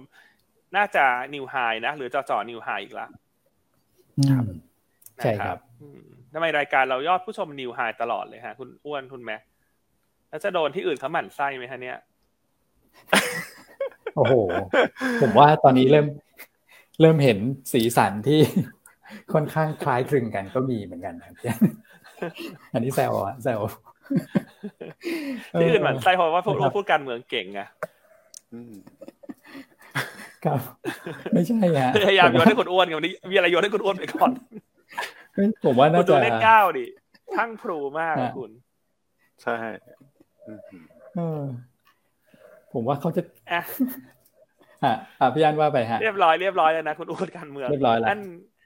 [0.75, 1.55] น่าจะนิวไฮ
[1.85, 3.09] นะ หรือจอจอนิวไฮอีกแล้ว
[5.23, 5.57] ใช่ครับ
[6.37, 9.37] ทำไมรายการเรายอดผู้ชมนิวไฮตลอดเลยฮะ คุณอ้วนคุณแม่
[10.29, 11.97] แล้วจะโดนที่อื่นเขาหมั่นไส้ไหมฮะเนี่ย
[14.15, 14.33] โอ้โห
[15.21, 16.07] ผมว่าตอนนี้เริ่ม
[17.01, 17.37] เริ่มเห็น
[17.73, 18.39] สีสันที่
[19.33, 21.35] ค่อนข้างคล้ายคลึงกันก็มีเหมือนกันครับ
[22.73, 23.59] อันนี้แซวอะแซว
[25.59, 27.61] ที่อื่นเหมือนไซเพราะว่าพวกเราพูดการเมืองเก่งไง
[30.45, 30.59] ครับ
[31.33, 34.31] ไม่ใช่ฮะพยายามโยนให้คุณอ้วนกันวันนี้มีอะไรโยนให้คุณอ้วนไปก่อน
[35.65, 36.85] ผมว่าน่าจะเลขเก้าดิ
[37.37, 38.51] ทั้งพลูมากคุณ
[39.43, 39.55] ใช่
[42.73, 43.21] ผมว่าเขาจะ
[43.51, 43.61] อะ
[45.19, 48.19] อะพี่อันว่าไปฮะ เรียบร้อยเรียบร้อยแล้วนะคุณอ้วนการเมืองเรียบร้อยแล้วอัน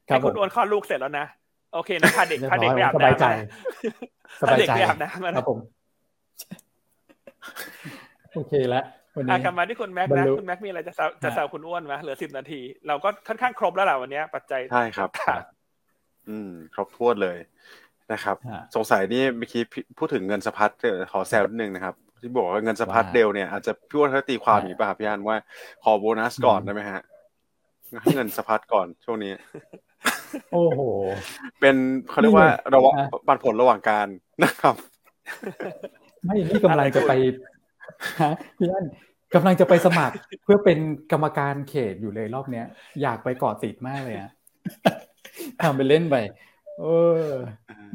[0.05, 1.25] ให้คุณอ้วนคลอดลูกเสร็จแล้วนะ
[1.73, 3.25] โอเคนะพาเด็กพาเด็กไปอาบน้ำสบายใจ
[4.41, 5.59] สบายใจไปอาบน้ำครับผม
[8.35, 8.83] โอเคแล้ว
[9.15, 10.93] วันนี้กลับมาที่คุณแม็กนะคุณแม็กมีอะไรจะ
[11.23, 15.09] จะแซวคุณอ้วนไหมเหลือสิบนาที เราก็ค่อนข้างครบแล้วแหละวันนี้ปัจจัยใช่ครับ
[16.27, 17.37] อืม ครบถ้วนเลย
[18.13, 18.35] นะครับ
[18.75, 19.61] สงสัยนี่เมื่อกี้
[19.97, 20.71] พูดถึงเงินสะพัด
[21.11, 25.37] ขอแซวนิดนึงนะครับ ที่บอกว่าเงินสะพัดเดลเนี่ยอาจจะพี่ว่าเขาตีความอย่างนี้ป่ะพี่อันว่า
[25.83, 27.01] ขอโบนัสก่อนได้ไหมฮะ
[28.01, 29.33] ให้เงินสะพัดก่อนช่วงนี้
[30.51, 30.81] โอ้โห
[31.59, 31.75] เป็น
[32.09, 32.93] เขาเรียกว่าระวัง
[33.27, 34.07] ปันผลระหว่างการ
[34.43, 34.75] นะครับ
[36.25, 37.11] ไม่นี่กำลังจะไป
[38.21, 38.85] ฮะพี่อัน
[39.33, 40.79] กำลังจะไปสมัครเพื่อเป็น
[41.11, 42.65] กรรมการเขตอยู่เลยรอบเนี้ย
[43.01, 44.31] อยากไปเกาะติดมากเลยอะ
[45.61, 46.15] ทำไปเล่นไป
[46.79, 46.85] เอ
[47.25, 47.29] อ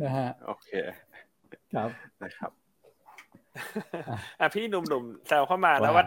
[0.02, 0.68] นะฮะโอเค
[1.74, 1.88] ครับ
[2.22, 2.50] นะครับ
[4.40, 6.04] อะพี่หนุ่มๆแซวเข้ามาแล้วว่า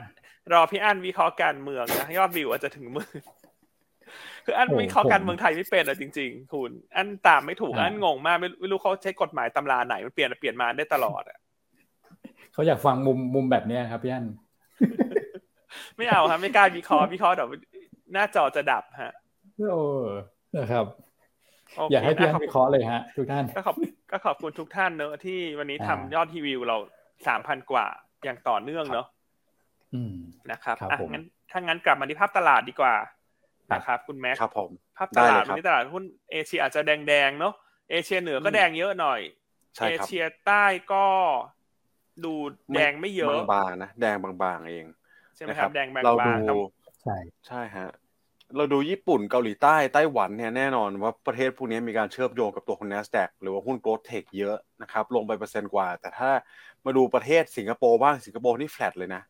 [0.53, 3.09] รอพี่อั้นวิเคราะห์การเมืองนะยอดวิวอาจจะถึงมือ
[4.45, 11.37] คืออันวิเคราะห์การเมืองไทยไม่เป็นอะจริง ๆ คุณ อันตามไม่ถูกอันงงมากไม่รู้เขาใช้กฎหมายตำราไหนมันเปลี่ยนเปลี่ยนมาได้ตลอดอะ
[12.53, 14.25] เขาอยากฟังมุมมุมแบบนี้ครับพี่อัน
[15.97, 17.49] ไม่เอาครับไม่กล้าวิเคราะห์วิเคราะห์เดี๋ยว
[18.13, 19.13] หน้าจอจะดับฮะ
[19.69, 19.81] โอ้
[20.57, 20.85] นะครับ
[21.91, 23.75] อยากให้พี่อันวิเคราะห์เลยฮะ ทุกท่านก็ขอบ
[24.11, 26.77] ก็ขอบคุณทุกท่านเนอะที่วันนี้ทำยอดทีวิวเรา
[27.27, 27.85] สามพันกว่า
[28.23, 29.07] อย่างต่อเนื่องเนอะ
[30.51, 32.95] นะครับอะงั้นถ้างั้นกลับมาที่ภาพตลาดดีกว่า
[33.73, 37.53] นะครับคุณแม็กครับผมภาพตลาดวันนี้ตลาดหุ้นเอเชียอาจจะแดงๆเนาะ
[37.91, 39.19] เอเชียเหนือก็แดงเยอะหน่อย
[39.89, 41.05] เอเชียใต้ก็
[42.25, 42.33] ดู
[42.73, 44.85] แดงไม่เยอะบางๆนะแดงบางๆเอง
[45.35, 46.57] ใช่ไหมครับแดงบางๆเราดู
[47.01, 47.15] ใช่
[47.47, 47.87] ใช่ฮะ
[48.55, 56.29] เราดูญี่ปุ่นเกาหลีใต้ไต้หวันเนี่ยแน่นอนว่าประเทศพวกนี้มีการเชื่อมโยงกับตัวของ NASDAQ หรือว่าหุ้น growth tech เยอะนะครับลงไปเปอร์เซ็นต์กว่า แต่ถ้า
[56.85, 59.21] มาดูประเทศสิงคโปร์บ้างสิงคโปร์นี่แฟลตเลยนะ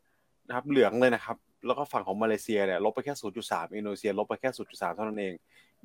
[0.48, 3.14] นะครับเหลืองเลยนะครับ แล้วก็ฝั่งของมาเลเซียเนี่ยลบไปแค่
[3.46, 5.34] 0.3 อินโดนีเซียลบไปแค่ 0.3 เท่านั้นเอง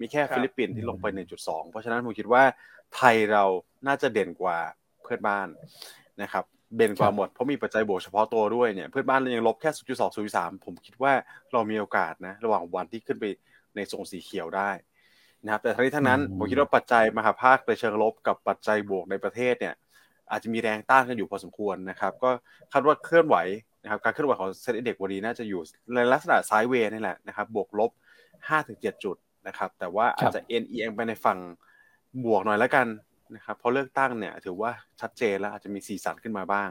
[0.00, 1.06] มีแค่ฟิลิปปินส์ที่ลงไป
[1.38, 2.42] 1.2 เพราะฉะนั้นผมคิดว่า
[2.94, 3.44] ไทยเรา
[3.86, 4.58] น่าจะเด่นกว่า
[5.02, 5.48] เพื่อนบ้าน
[6.22, 6.44] นะครับ
[6.76, 10.02] เด่นกว่าหมดเพราะมีปัจจัยบวกเฉพาะตัวด้วยเนี่ยเพื่อนบ้านเรายังลบแค่ 0.2
[10.34, 11.12] 0.3 ผมคิดว่า
[11.52, 13.24] เรามีโอกาสนะ ระหว่างวันที่ขึ้นไป
[13.76, 14.70] ในโซนสีเขียวได้
[15.44, 19.74] นะครับแต่ทั้งนี้ทั้งนั้นผมคิดว่าปัจจัยมหาภาคในเชิงลบกับปัจจัยบวกในประเทศเนี่ย
[20.30, 22.30] อาจจะมีแรงต้านกันอยู่พอสมควรนะครับก็
[22.72, 23.36] คาดว่าเคลื่อนไหว
[23.82, 25.60] นะครับการเคลื่อนไหวของเซ็นดีเด็กวันนี้น่าจะอยู่
[25.94, 27.90] ในลักษณะไซด์เวย์นี่แหละนะครับบวกลบ
[28.48, 29.16] 5-7 จุด
[29.46, 31.38] นะครับแต่ว่าอาจจะเอ็นเอียงไปในฝั่ง
[32.24, 32.86] บวกหน่อยแล้วกัน
[33.34, 34.70] นะครับเพราะเลือกตั้งเนี่ย ถือว่า
[35.00, 36.70] ชัดเจนแล้วอาจจะมีสีสันขึ้นมาบ้าง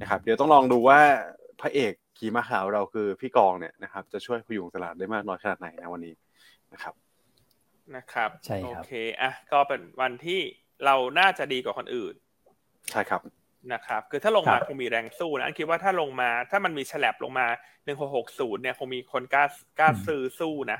[0.00, 1.00] นะครับ เดี๋ยวต้องลองดูว่า
[1.60, 6.14] พระเอกขี่ม้าขาวเราคือพี่กองเนี่ยนะครับ จะช่วยพยุงตลาดได้มากน้อยขนาดไหนนะวันนี้
[6.72, 6.94] นะครับ
[7.96, 10.40] นะครับใช่ครับโอเคอะก็เป็นวันที่
[10.84, 12.14] เราน่าจะดีกว่าคนอื่น
[12.90, 13.20] ใช่ครับ
[13.72, 17.46] นะครับ คือถ้าลงมาคงมีแรงสู้นะอันคิดว่าถ้าลงมาถ้ามันมีฉลับลงมา
[17.84, 19.44] หนึ่งหกหกศูนย์เนี่ยคงมีคนกล้า
[19.78, 20.78] กล้าซื้อสู้นะ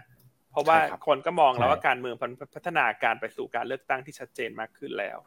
[0.54, 2.14] เพราะว่าคนก็มองแล้วว่าการเมือง
[2.54, 5.18] พัฒนาการไปสู่การเลือกตั้งที่ชัดเจนมากขึ้นแล้ว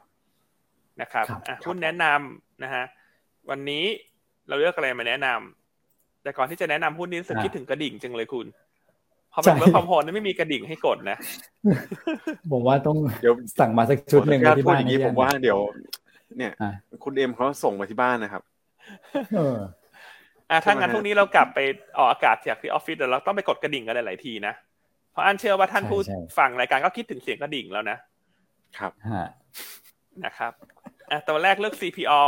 [1.02, 2.84] นะครับอะหุ้นแนะนำนะฮะ
[3.50, 3.84] วันนี้
[4.48, 8.48] เราเลือกอะไรมาแนะนำแต่ก่อนที่จะแนะนำหุ้นนี้รู้สึกคิดถึงกระดิ่งจังเลยคุณ
[9.34, 11.18] พอเป็นเมื่อความโหดนี่ไม่มีกระดิ่งให้กดนะ
[12.52, 15.60] ผมว่าต้องเดี๋ยวสั่งมาสักชุดหนึ่งที่บ้านนี้ผมว่าเดี๋ยว
[16.38, 16.52] เนี่ย
[17.04, 18.44] คุณเอ็มเขาส่งมาที่บ้านนะครับ
[19.38, 19.58] เออ
[20.50, 21.60] อ่าถ้างั้นพรุ่งนี้เรากลับไป
[21.98, 24.66] ออกอากาศจากที่ออฟฟิศเดี๋ยวเราต้องไปกดกระดิ่งกันหลายๆทีนะเพ
[25.18, 25.99] ราะอันเชื่อว่าท่านผู้
[26.38, 27.97] ฟังรายการก็คิดถึงเสียงกระดิ่งแล้วนะ
[28.78, 28.91] ครับ
[30.26, 30.53] นะครับ
[31.09, 32.26] อะตัวแรกเลือก CPO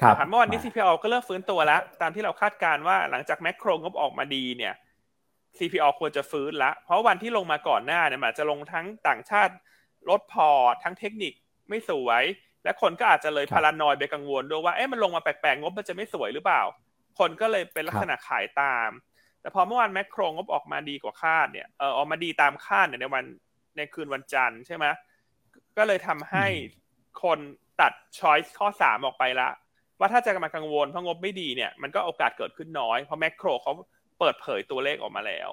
[0.00, 4.74] ครับเมื่อวานนี้ CPO ก็เริ่มฟื้นตัวแล้ว ตามที่เราคาดการว่าหลังจากแมคโครงบออกมาดีเนี่ย
[5.58, 9.52] CPALL ควรจะฟื้นละ เพราะวันที่ลงมาก่อนหน้าเนี่ยมันจะลงทั้งต่างชาติ
[10.08, 11.32] ลดพอร์ตทั้งเทคนิค
[11.68, 12.24] ไม่สวย
[12.64, 16.62] และคนก็อาจจะเลย paranoid ไปกังวลด้วยว่าเอ๊ะมันลงมาแปลกๆงบมันจะไม่สวยหรือเปล่า
[17.18, 18.90] คนก็เลยเป็นลักษณะขายตาม
[19.46, 23.24] แต่พอเมื่อวานแมคโครงบออกมาดีกว่าคาดเนี่ยเออออกมาดีตามคาดเนี่ยในวัน
[23.76, 24.86] ในคืนวันจันทร์ใช่ไหม
[25.76, 26.46] ก็เลยทำให้
[27.22, 27.38] คน
[27.80, 29.48] ตัด choice ข้อสามออกไปละ
[29.98, 33.72] ว่าถ้าจะมากังวลเพราะงบไม่ดีเนี่ยมันก็โอกาสเกิดขึ้นน้อยเพราะแมคโครเขา
[34.18, 35.50] เปิดเผยตัวเลขออกมาแล้ว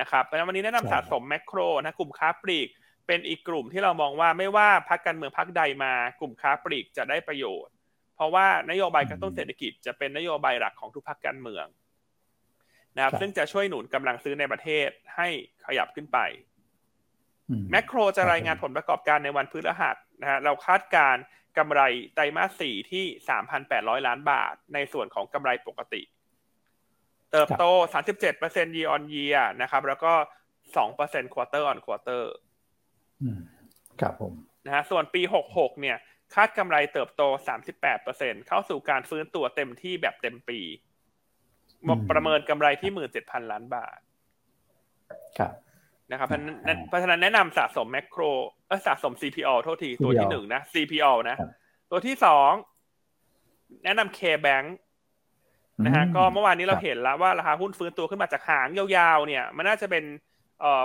[0.00, 2.68] นะครับเพราะฉะนั้นวันนี้แนะนำสะสมแมคโครนะกลุ่มค้าปลีก
[3.06, 7.72] เป็นอีกกลุ่มที่เรามองว่าไม่ว่าพรรคการเมืองพรรคใดมากลุ่มค้าปลีกจะได้ประโยชน์
[8.16, 11.66] เพราะว่านโยบายกระตุ้นเศรษฐกิจจะเป็นนโยบายหลักของทุกพรรคการเมือง
[12.96, 15.28] นะครับ ซึ่งจะช่วยหนุนกำลังซื้อในประเทศให้
[15.66, 16.18] ขยับขึ้นไป
[17.70, 21.16] แมคโครจะรายงานผลประกอบการในวันพฤหัสนะฮะเราคาดการ
[21.58, 21.80] กำไร
[22.14, 23.04] ไตรมาสสี่ที่
[23.56, 26.02] 3,800 ล้านบาท ในส่วนของกำไรปกติ
[27.32, 27.64] เติบโต
[28.24, 30.12] 37% year on year นะครับ แล้วก็
[30.74, 32.24] 2% quarter on quarter
[34.00, 34.32] ครับผม
[34.66, 35.22] นะฮะส่วนปี
[35.52, 35.96] 66 เนี่ย
[36.34, 37.22] คาดกำไรเติบโต
[37.84, 40.60] 38%เข้าสู่การฟื้นตัวเต็มที่แบบเต็มปี
[42.10, 43.98] ประเมินกำไรที่17,000ล้านบาท
[45.38, 45.52] ครับ
[46.10, 46.28] นะครับ
[46.88, 48.22] เพราะฉะนั้นแนะนำสะสมแมคโคร
[48.66, 51.36] เออสะสม CPO โทษที ตัวที่หนึ่งนะ CPO นะ
[51.90, 52.50] ตัวที่สอง
[53.84, 54.66] แนะนำ K-Bank
[55.84, 60.04] นะฮะก็เมื่อวานนี้เราเห็นแล้วว่าราคาหุ้นฟื้นตัวขึ้นมาจากหางยาวๆ เนี่ย มันน่าจะเป็น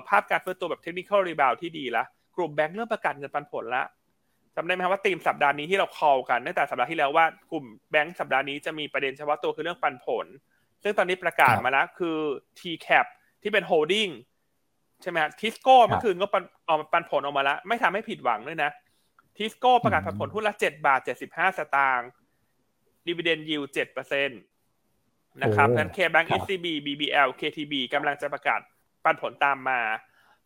[0.07, 2.03] ภาพการฟื้นตัวแบบเทคนิคอลรีบาวที่ดีละ
[2.35, 3.83] กลุ่มแบงก์เริ่มประกาศเงินปันผลละ
[4.55, 10.25] จำได้ไหมครับว่าตีมสัปดาห์นี้ที่เราคอลกันตั้งแต่สัปดาห์ที่แล้วว่ากลุ่มแบงก์สัปดาห์นี้จะมีประเด็นเฉพาะตัวคือเรื่องปันผล
[10.83, 12.17] ซึ่งตอนนี้ประกาศมาแล้วคือ
[12.59, 13.05] T-cap
[13.41, 14.07] ที่เป็น holding
[15.01, 18.71] ใช่ไหมทิสโก้เมื่อคืนก็ปันออกปันผลออกมาแล้ว ไม่ทำให้ผิดหวังด้วยนะ
[19.37, 22.09] ทิสโก้ประกาศปันผลหุ้นละเจ็ดบาทเจ็ดสิบห้าสตางค์
[23.05, 24.35] ดีเวเดนยิวเจ็ดเปอร์เซ็นต
[25.41, 28.59] นะครับนั้น KBANK SC B BBL KTB กำลังจะประกาศ
[29.03, 29.81] ปันผลตามมา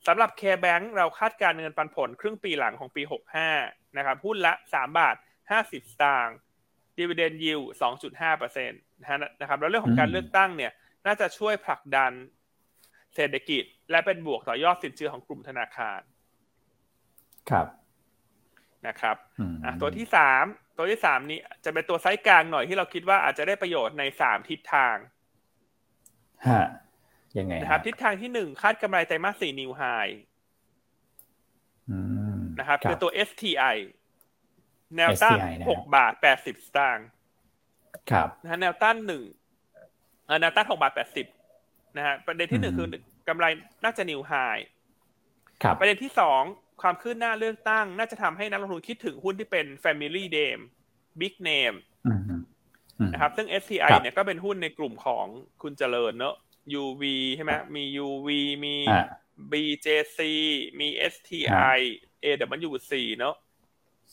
[0.08, 3.50] สำหรับ KBANK เราคาดการณ์เงินปันผลครึ่งปีหลังของปีหกห้า
[3.98, 5.16] นะครับหุ้นละสามบาท
[5.52, 6.36] ห้าสิบสตางค์
[6.98, 9.10] ดีเวเดนยิวสองจุดห้าเปอร์เซ็นต์ นะ
[9.50, 10.72] ครับแล้วเรื่องของการเลือกตั้งเนี่ย
[11.06, 12.12] น่าจะช่วยผลักดัน
[13.16, 16.02] เศรษฐกิจ และเป็นบวกต่อยอดสินเชื่อของกลุ่มธนาคาร
[17.50, 17.68] ครับ
[18.88, 19.16] นะครับ
[19.64, 20.46] อะตัวที่สาม
[20.78, 24.96] ตัวที่สามนี้จะเป็นตัวไซส์กลางหน่อยที่เราคิดว่าอาจจะได้ประโยชน์ในสามทิศทาง
[26.48, 26.66] ฮะ
[27.38, 29.84] ยังไงนะครับ ทิศทางที่หนึ่งคาดกำไรไตรมาสสี่นิวไฮ
[32.60, 33.78] นะครับเป็นตัว STI
[34.96, 35.38] แนวต้าน
[35.70, 37.08] หกบาทแปดสิบสตางค์
[38.12, 39.24] ครับนะฮะแนวต้านหนึ่ง
[40.42, 41.26] แนวต้านหกบาทแปดสิบ
[41.98, 42.88] นะฮะประเด็นที่หนึ่งคือ
[43.28, 43.46] กำไร
[43.84, 44.34] น่าจะนิวไฮ
[45.80, 46.42] ประเด็นที่สอง
[46.82, 50.62] ความคืบหน้าเลือกตั้ง น่าจะทำให้นักลงทุนคิดถึงหุ้นที่เป็น Family Name
[51.22, 51.78] Big Name
[53.14, 55.26] นะครับ ซึ่ง STI เนี่ยก็เป็นหุ้นในกลุ่มของ
[55.62, 56.36] คุณเจริญเนอะ
[56.82, 57.04] UV
[57.36, 58.30] ใช่ไหมมี UV
[58.66, 58.76] มี
[59.52, 60.20] BJC
[60.80, 61.80] มี STI
[62.24, 63.36] AWC เนอะ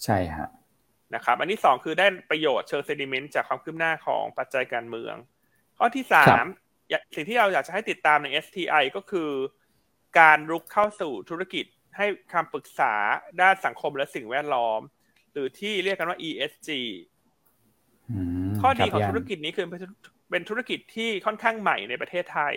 [0.04, 0.48] ใช่ฮะ
[1.14, 5.14] นะครับ อันที่สองคือได้ประโยชน์เชิงเซดิเมนต์จากความคืบหน้าของปัจจัยการเมือง
[5.78, 6.44] ข้อที่สาม
[7.14, 9.30] สิ่งที่เราอยากจะให้ติดตามใน STI ก็คือ
[10.18, 11.64] การรุกเข้าสู่ธุรกิจ
[11.96, 12.94] ให้คำปรึกษา
[13.40, 14.80] ด้านสังคมและสิ่งแวดล้อม
[15.32, 16.70] หรือที่เรียกกันว่า ESG
[18.60, 19.66] ข้อดีของธุรกิจนี้คือ
[20.30, 22.54] เป็นธุรกิจที่ค่อนข้างใหม่ในประเทศไทย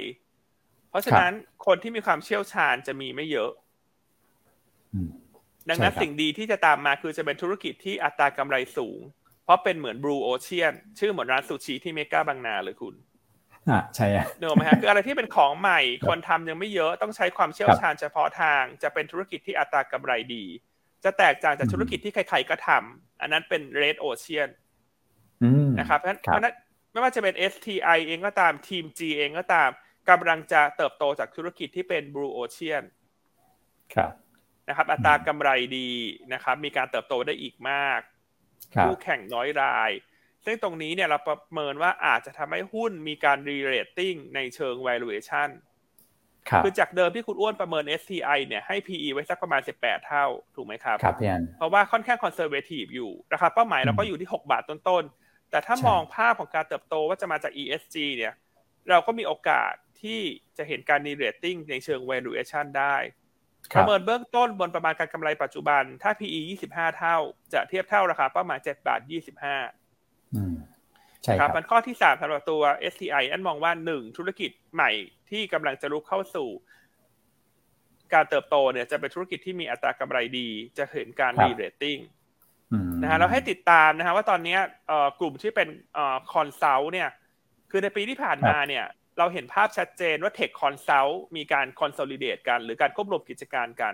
[0.89, 1.33] เพราะฉะนั้น
[1.65, 3.51] คนที่มีความเชี่ยวชาญจะมีไม่เยอะ
[5.69, 8.99] ดังนั้นสิ่งดีที่จะตามมาคือจะเป็นธุรกิจที่อัตรากำไรสูง
[9.43, 12.95] เพราะเป็นเหมือนบลูโอเชียนชื่อเหมือนร้านซูชิที่เมกาบางนาเลยคุณ
[13.69, 14.07] อ่าใช่
[14.39, 20.45] เนอะไหมฮะคืออะไรที่เป็นของใหม่คนทำยังไม่เยอะต้องใช้ความเชี่ยวชาญเฉพาะทาง จะเป็นธุรกิจที่อัตรากำไรดี
[21.03, 24.49] จะแตกต่างจากธุรกิจที่ใครๆก็ทำอันนั้นเป็นเรดโอเชียน
[25.79, 26.03] นะครับเพ
[26.35, 26.55] ราะนั้น
[26.91, 29.69] ไม่ว่าจะเป็น STI เองก็ตามทีม G เองก็ตาม
[30.09, 32.83] กำลังจะเติบโตจากธุรกิจที่เป็น Blue Ocean
[33.93, 34.11] ครับ
[34.67, 35.89] นะครับอัตรากำไรดี
[36.33, 37.99] นะครับมีการเติบโตได้อีกมาก
[38.81, 39.91] คู่แข่งน้อยราย
[40.45, 45.49] ซึ่งตรงนี้เนี่ยเราประเมินว่าอาจจะทำให้หุ้นมีการ re-rating ในเชิง valuation
[46.63, 58.33] คือจากเดิมที่คุณอ้วนประเมิน STI เนี่ยให้ PE ไว้สักประมาณ 18 เท่า ถูกไหมครับครับพี่อันเพราะว่าค่อนข้าง conservative อยู่ราคาเป้าหมายเราก็อยู่ที่ 6 บาทต้นๆ แต่ถ้ามองภาพของการเติบโตว่าจะมาจาก ESG เนี่ย
[58.89, 60.19] เราก็มีโอกาสที่
[60.57, 62.95] จะเห็นการ re-rating ในเชิง valuation ได้
[63.73, 66.39] ประเมินเบื้องต้นบนประมาณการกำไรปัจจุบัน ถ้า PE
[66.69, 67.17] 25 เท่า
[67.53, 68.99] จะเทียบเท่าราคาเป้าหมาย7บาท
[69.91, 72.61] 25ใช่ครับมันข้อที่สามสำหรับตัว
[72.93, 74.91] STI อันมองว่าหนึ่งธุรกิจใหม่
[75.29, 76.49] ที่กำลังจะรุกเข้าสู่
[78.13, 80.47] การเติบโตเนี่ยจะเป็นธุรกิจที่มีอัตรากำไรดี
[80.77, 81.97] จะเห็นการ re-rating
[83.01, 84.57] นะฮะเราให้ติดตามนะฮะว่าตอนนี้
[85.19, 85.69] กลุ่มที่เป็น
[86.33, 87.09] consult เนี่ย
[87.71, 88.85] คือในปีที่ผ่านมาเนี่ย
[89.17, 93.93] เราเห็นภาพชัดเจนว่า tech consult มีการ consolidate กัน หรือการควบรวมกิจการกัน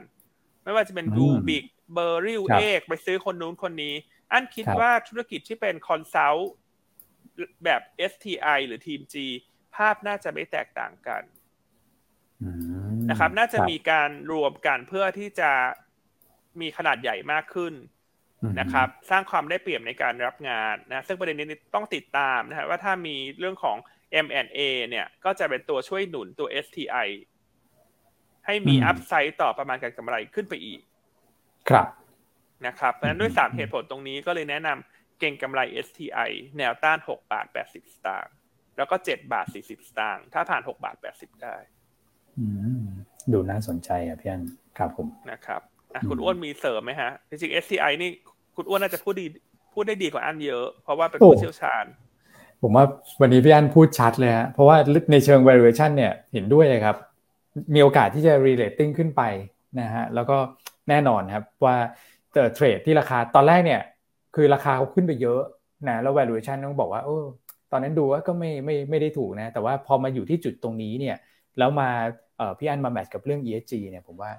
[0.63, 3.95] ไม่ว่าจะเป็น Bluebik Beryl 8ไปซื้อคนนู้นคนนี้
[4.31, 6.51] อันคิดว่าธุรกิจที่เป็น consult
[7.63, 9.15] แบบ STI หรือทีม G
[9.75, 11.23] ภาพน่าจะไม่แตกต่างกัน
[13.09, 15.51] นะครับ น่าจะมีการรวมกันเพื่อที่จะ
[16.61, 17.73] มีขนาดใหญ่มากขึ้น
[18.59, 23.77] นะครับ สร้างความได้เปรียบในการรับงานนะ ซึ่งประเด็นนี้ต้องติดตามนะครับว่าถ้ามีเรื่องของ
[24.25, 24.59] M&A
[24.89, 27.07] เนี่ย ก็จะเป็นตัวช่วยหนุนตัว STI
[28.45, 30.79] ให้มีอัพไซต์ต่อประมาณการกำไรขึ้นไปอีก
[31.69, 31.87] ครับ
[32.67, 38.33] นะครับเพราะฉะนั้นด้วยสามเหตุผลตรงนี้ก็เลยแนะนำเก่งกำไร STI แนวต้าน6บาท80สตางค์
[38.77, 41.55] แล้วก็7บาท40สตางค์ถ้าผ่าน6บาท80ได้
[43.31, 44.43] ดูน่าสนใจอะพี่อัน
[44.77, 45.61] ครับผมนะครับ
[46.09, 48.09] คุณอ้วนมีเสริมไหมฮะจริงๆ STI นี่
[48.55, 49.25] คุณอ้วนน่าจะพูดดี
[49.73, 51.85] พูดได้ดีกว่าอันเยอะ เพราะว่าเป็นผู้เชี่ยวชาญ
[52.61, 52.85] ผมว่า
[53.21, 54.77] วันนี้พี่อันพูดชัดเลยฮะเพราะว่า
[55.11, 56.97] ในเชิง valuation เนี่ยเห็นด้วยเลยครับ
[57.73, 59.21] มีโอกาสที่จะ relating ขึ้นไป
[59.79, 60.37] นะฮะแล้วก็
[60.89, 61.75] แน่นอนครับว่า
[62.31, 63.81] เทรดที่ราคาตอนแรกเนี่ย
[64.35, 65.41] คือราคาเขาขึ้นไปเยอะ
[65.89, 67.17] นะแล้ว valuation ต้องบอกว่าโอ้
[67.71, 71.15] ตอนนั้นดูว่าก็ไม่ไม่ไม่ได้ถูกนะ แต่ว่าพอมาอยู่ที่จุดตรงนี้เนี่ย
[71.57, 71.89] แล้วมา
[72.59, 74.31] พี่อันมาแมทกับเรื่อง ESG เนี่ยผมว่า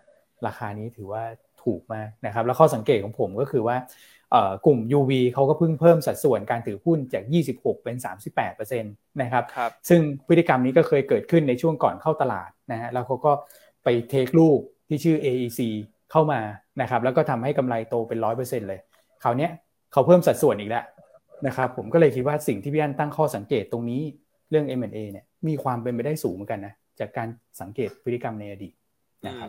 [0.46, 1.22] ราคานี้ถือว่า
[1.62, 3.76] ถูกมากนะครับ แล้วข้อสังเกตของผมก็คือว่า
[4.66, 7.24] กลุ่ม UV เขาก็เพิ่งเพิ่มสัดส่วนการถือหุ้นจาก
[7.54, 7.96] 26 เป็น
[8.38, 13.32] 38%นะครับรบซึ่งพฤติกรรมนี้ก็เคยเกิดขึ้นในช่วงก่อนเข้าตลาดนะฮะแล้วเขาก็
[13.84, 14.58] ไปเทคลูก
[14.88, 15.60] ที่ชื่อ AEC
[16.10, 16.40] เข้ามา
[16.80, 18.80] นะครับแล้วก็ทำให้กำไรโตเป็น 100%เลย
[19.22, 19.48] คราวนี้
[19.92, 20.84] เขาเพิ่มสัดส่วนอีกแล้ว
[21.46, 24.00] นะครับผมก็เลยคิดว่าสิ่งที่พี่อันตั้งข้อสังเกตตรงนี้
[24.50, 27.28] เรื่อง M&A เนี่ยมีความเป็นไปได้สูงเหมือนกันนะจากการ
[27.60, 28.72] สังเกตพฤติกรรมในอดีต
[29.26, 29.48] นะครับ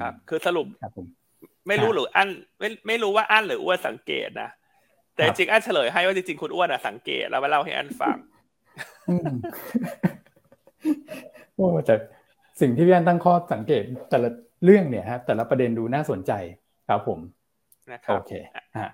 [0.00, 1.06] ครับคือสรุปครับผม
[1.68, 4.50] ไม่รู้หรืออันไม่ไม่รู้ว่าอันหรืออ้วนสังเกตนะ
[5.14, 8.16] แต่จริงอันเฉลยให้ว่าจริงๆคุณอ้วนอะสังเกตแล้วมาเล่าให้อันฟัง
[11.56, 11.94] โอ้แต่
[12.60, 14.28] สิ่งที่พี่อันตั้งข้อสังเกตแต่ละ
[14.64, 16.32] เรื่องเนี่ยครับแต่ละประเด็นดูน่าสนใจ
[16.88, 17.18] ครับผม
[17.92, 18.32] นะครับโอเค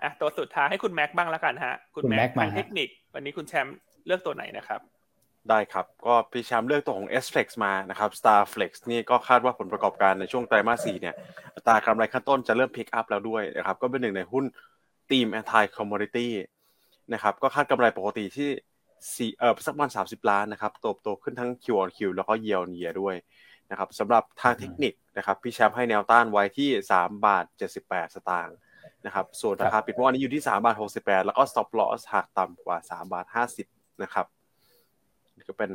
[0.02, 4.80] อะตัวสุดท้ายให้คุณแม็กบ้างแล้วกันฮะ คุณแม็กทางเทคนิค วันนี้คุณแชมป์เลือกตัวไหนนะครับ
[5.50, 11.14] ได้ครับ ก็พี่แชมป์เลือกตัวของ s f l e x มานะครับ Starflex นี่ก็คาดว่าผลประกอบการในช่วงไตรมาสสี่เนี่ย
[11.54, 14.44] อัตรากำไรขั้นต้นจะเริ่มพิกอัพแล้วด้วยนะครับก็เป็นหนึ่งในหุ้น
[15.10, 16.28] ทีม anti commodity
[17.12, 18.50] นะครับก็คาดกำไรปกติที่
[19.14, 23.16] สี่เออสักประมาณสามสิบล้านนะครับโตโตขึ้นทั้ง Q on Q แล้วก็ Year on Year ด้วย
[23.70, 28.56] นะครับสำหรับทางเทคนิคนะครับพี่แชมป์ให้แนวต้านไว้ที่สามบาทเจ็ดสิบแปดสตางค์
[29.06, 33.26] นะครับส่วนราคาปิดเมื่อวานนี้อยู่ที่3บาท68แล้วก็ stop loss หากต่ำกว่า3บาท
[33.64, 34.26] 50นะครับ
[35.48, 35.70] ก็เป็น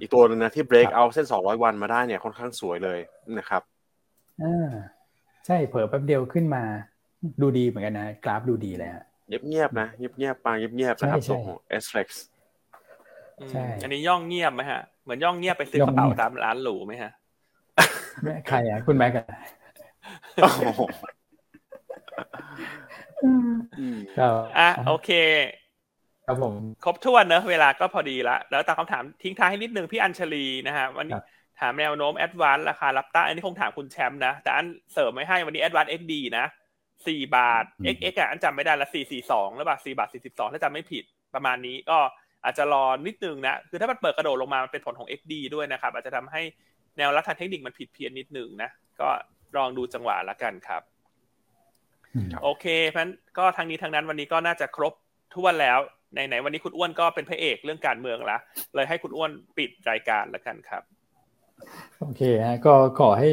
[0.00, 2.98] อีกตัวนึงนะที่ break out เส้น 200 วันมาได้เนี่ยค่อนข้างสวยเลย
[3.38, 3.62] นะครับ
[4.42, 4.70] อ่า
[5.46, 6.64] ใช่เผลอแป๊บเดียวขึ้นมา
[7.42, 9.04] ดูดีเหมือนกันนะ กราฟดูดีเลยฮะ
[9.48, 12.08] เงียบๆนะเงียบๆปางเงียบๆนะครับตัวของ S Flex
[13.50, 17.12] ใช่อันนี้ย่องเงียบไหมฮะ เหมือนย่องเงียบไปซื้อกระเป๋าตามร้านหรูไหมฮะ
[18.48, 19.26] ใครอะคุณแม็กอะ
[24.58, 25.10] อะโอเค
[26.30, 26.54] ครับผม
[26.84, 31.20] ครบถ้วนเนอะเวลาก็พอดีละแล้วตามคำถามทิ้งท้ายให้นิดนึงพี่อัญชลีนะฮะวันนี้
[31.60, 36.46] ถามแนวโน้มแอดวานราคารับต้านอันนี้คงถามคุณแชมป์นะ แต่อันเสริมไม่ให้วันนี้แอดวานเอ็กดีนะ
[37.06, 37.64] สี่บาท
[37.94, 41.04] XX อะอันจำไม่ได้ละสี่สี่สองแล้วบาทสี่บาทสี่สิบสองถ้าจำไม่ผิด
[41.34, 41.98] ประมาณนี้ก็
[42.44, 46.42] อาจจะรอนิดนึงนะ คือถ้ามันเปิดกระโดดลงมามันเป็นผลของ XD ด้วยนะครับ อาจจะทำให้
[46.96, 48.70] แนวรับทางเทคนิคมันผิดเพี้ยนนิดนึงนะ
[49.00, 49.08] ก็
[49.56, 50.82] ลองดูจังหวะละกันครับ
[52.42, 54.92] โอเคเพราะนั้นก็ทางนี้ทางนั้นวันนี้ก็น่าจะครบ
[55.34, 55.78] ทุกวันแล้ว
[56.12, 58.38] ไหนวันนี้คุณอ้วนก็เป็นพระเอกเรื่องการเมืองละ
[58.74, 60.82] เลยให้คุณอ้วนปิดรายการแล้วกันครับ
[62.00, 63.28] โอเคฮะก็ขอให้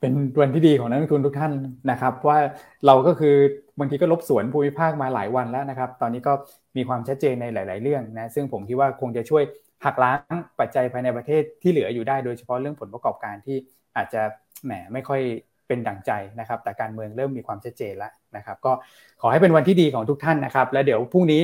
[0.00, 1.52] เป็นวันที่ดีของนักลงทุนทุกท่าน
[1.90, 2.38] นะครับ ว่า
[2.86, 3.34] เราก็คือ
[3.78, 6.32] บางทีก็ลบสวนภูมิภาคมาหลายวันแล้วนะครับ ตอนนี้ก็
[6.76, 9.42] มีความชัดเจนในหลาย ๆ เรื่องนะซึ่งผมคิดว่าคงจะช่วย
[9.84, 13.56] หักล้างปัจจัยภายในประเทศที่เหลืออยู่ได้โดยเฉพาะเรื่องผลประกอบการที่
[13.96, 14.22] อาจจะ
[14.64, 15.20] แหมไม่ค่อย
[15.68, 18.72] เป็นดั่งใจนะครับ แต่การเมืองเริ่มมีความชัดเจนแล้วนะครับ ก็
[19.20, 21.42] ขอให้เป็นวันที่ดีของทุกท่านนะครับ และเดี๋ยวพรุ่งนี้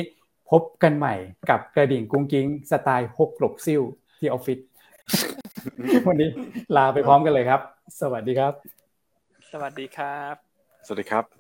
[0.51, 1.15] พบกันใหม่
[1.51, 3.83] กับกระดิ่งกุ้งกิ้งสไตล์หกหลบซิ่ว
[4.19, 4.59] ที่ออฟฟิศ
[6.09, 6.29] วันนี้
[6.77, 7.61] ลาไปพร้อมกันเลยครับ
[8.01, 8.53] สวัสดีครับ
[9.53, 10.35] สวัสดีครับ
[10.87, 11.38] สวัสดีครับ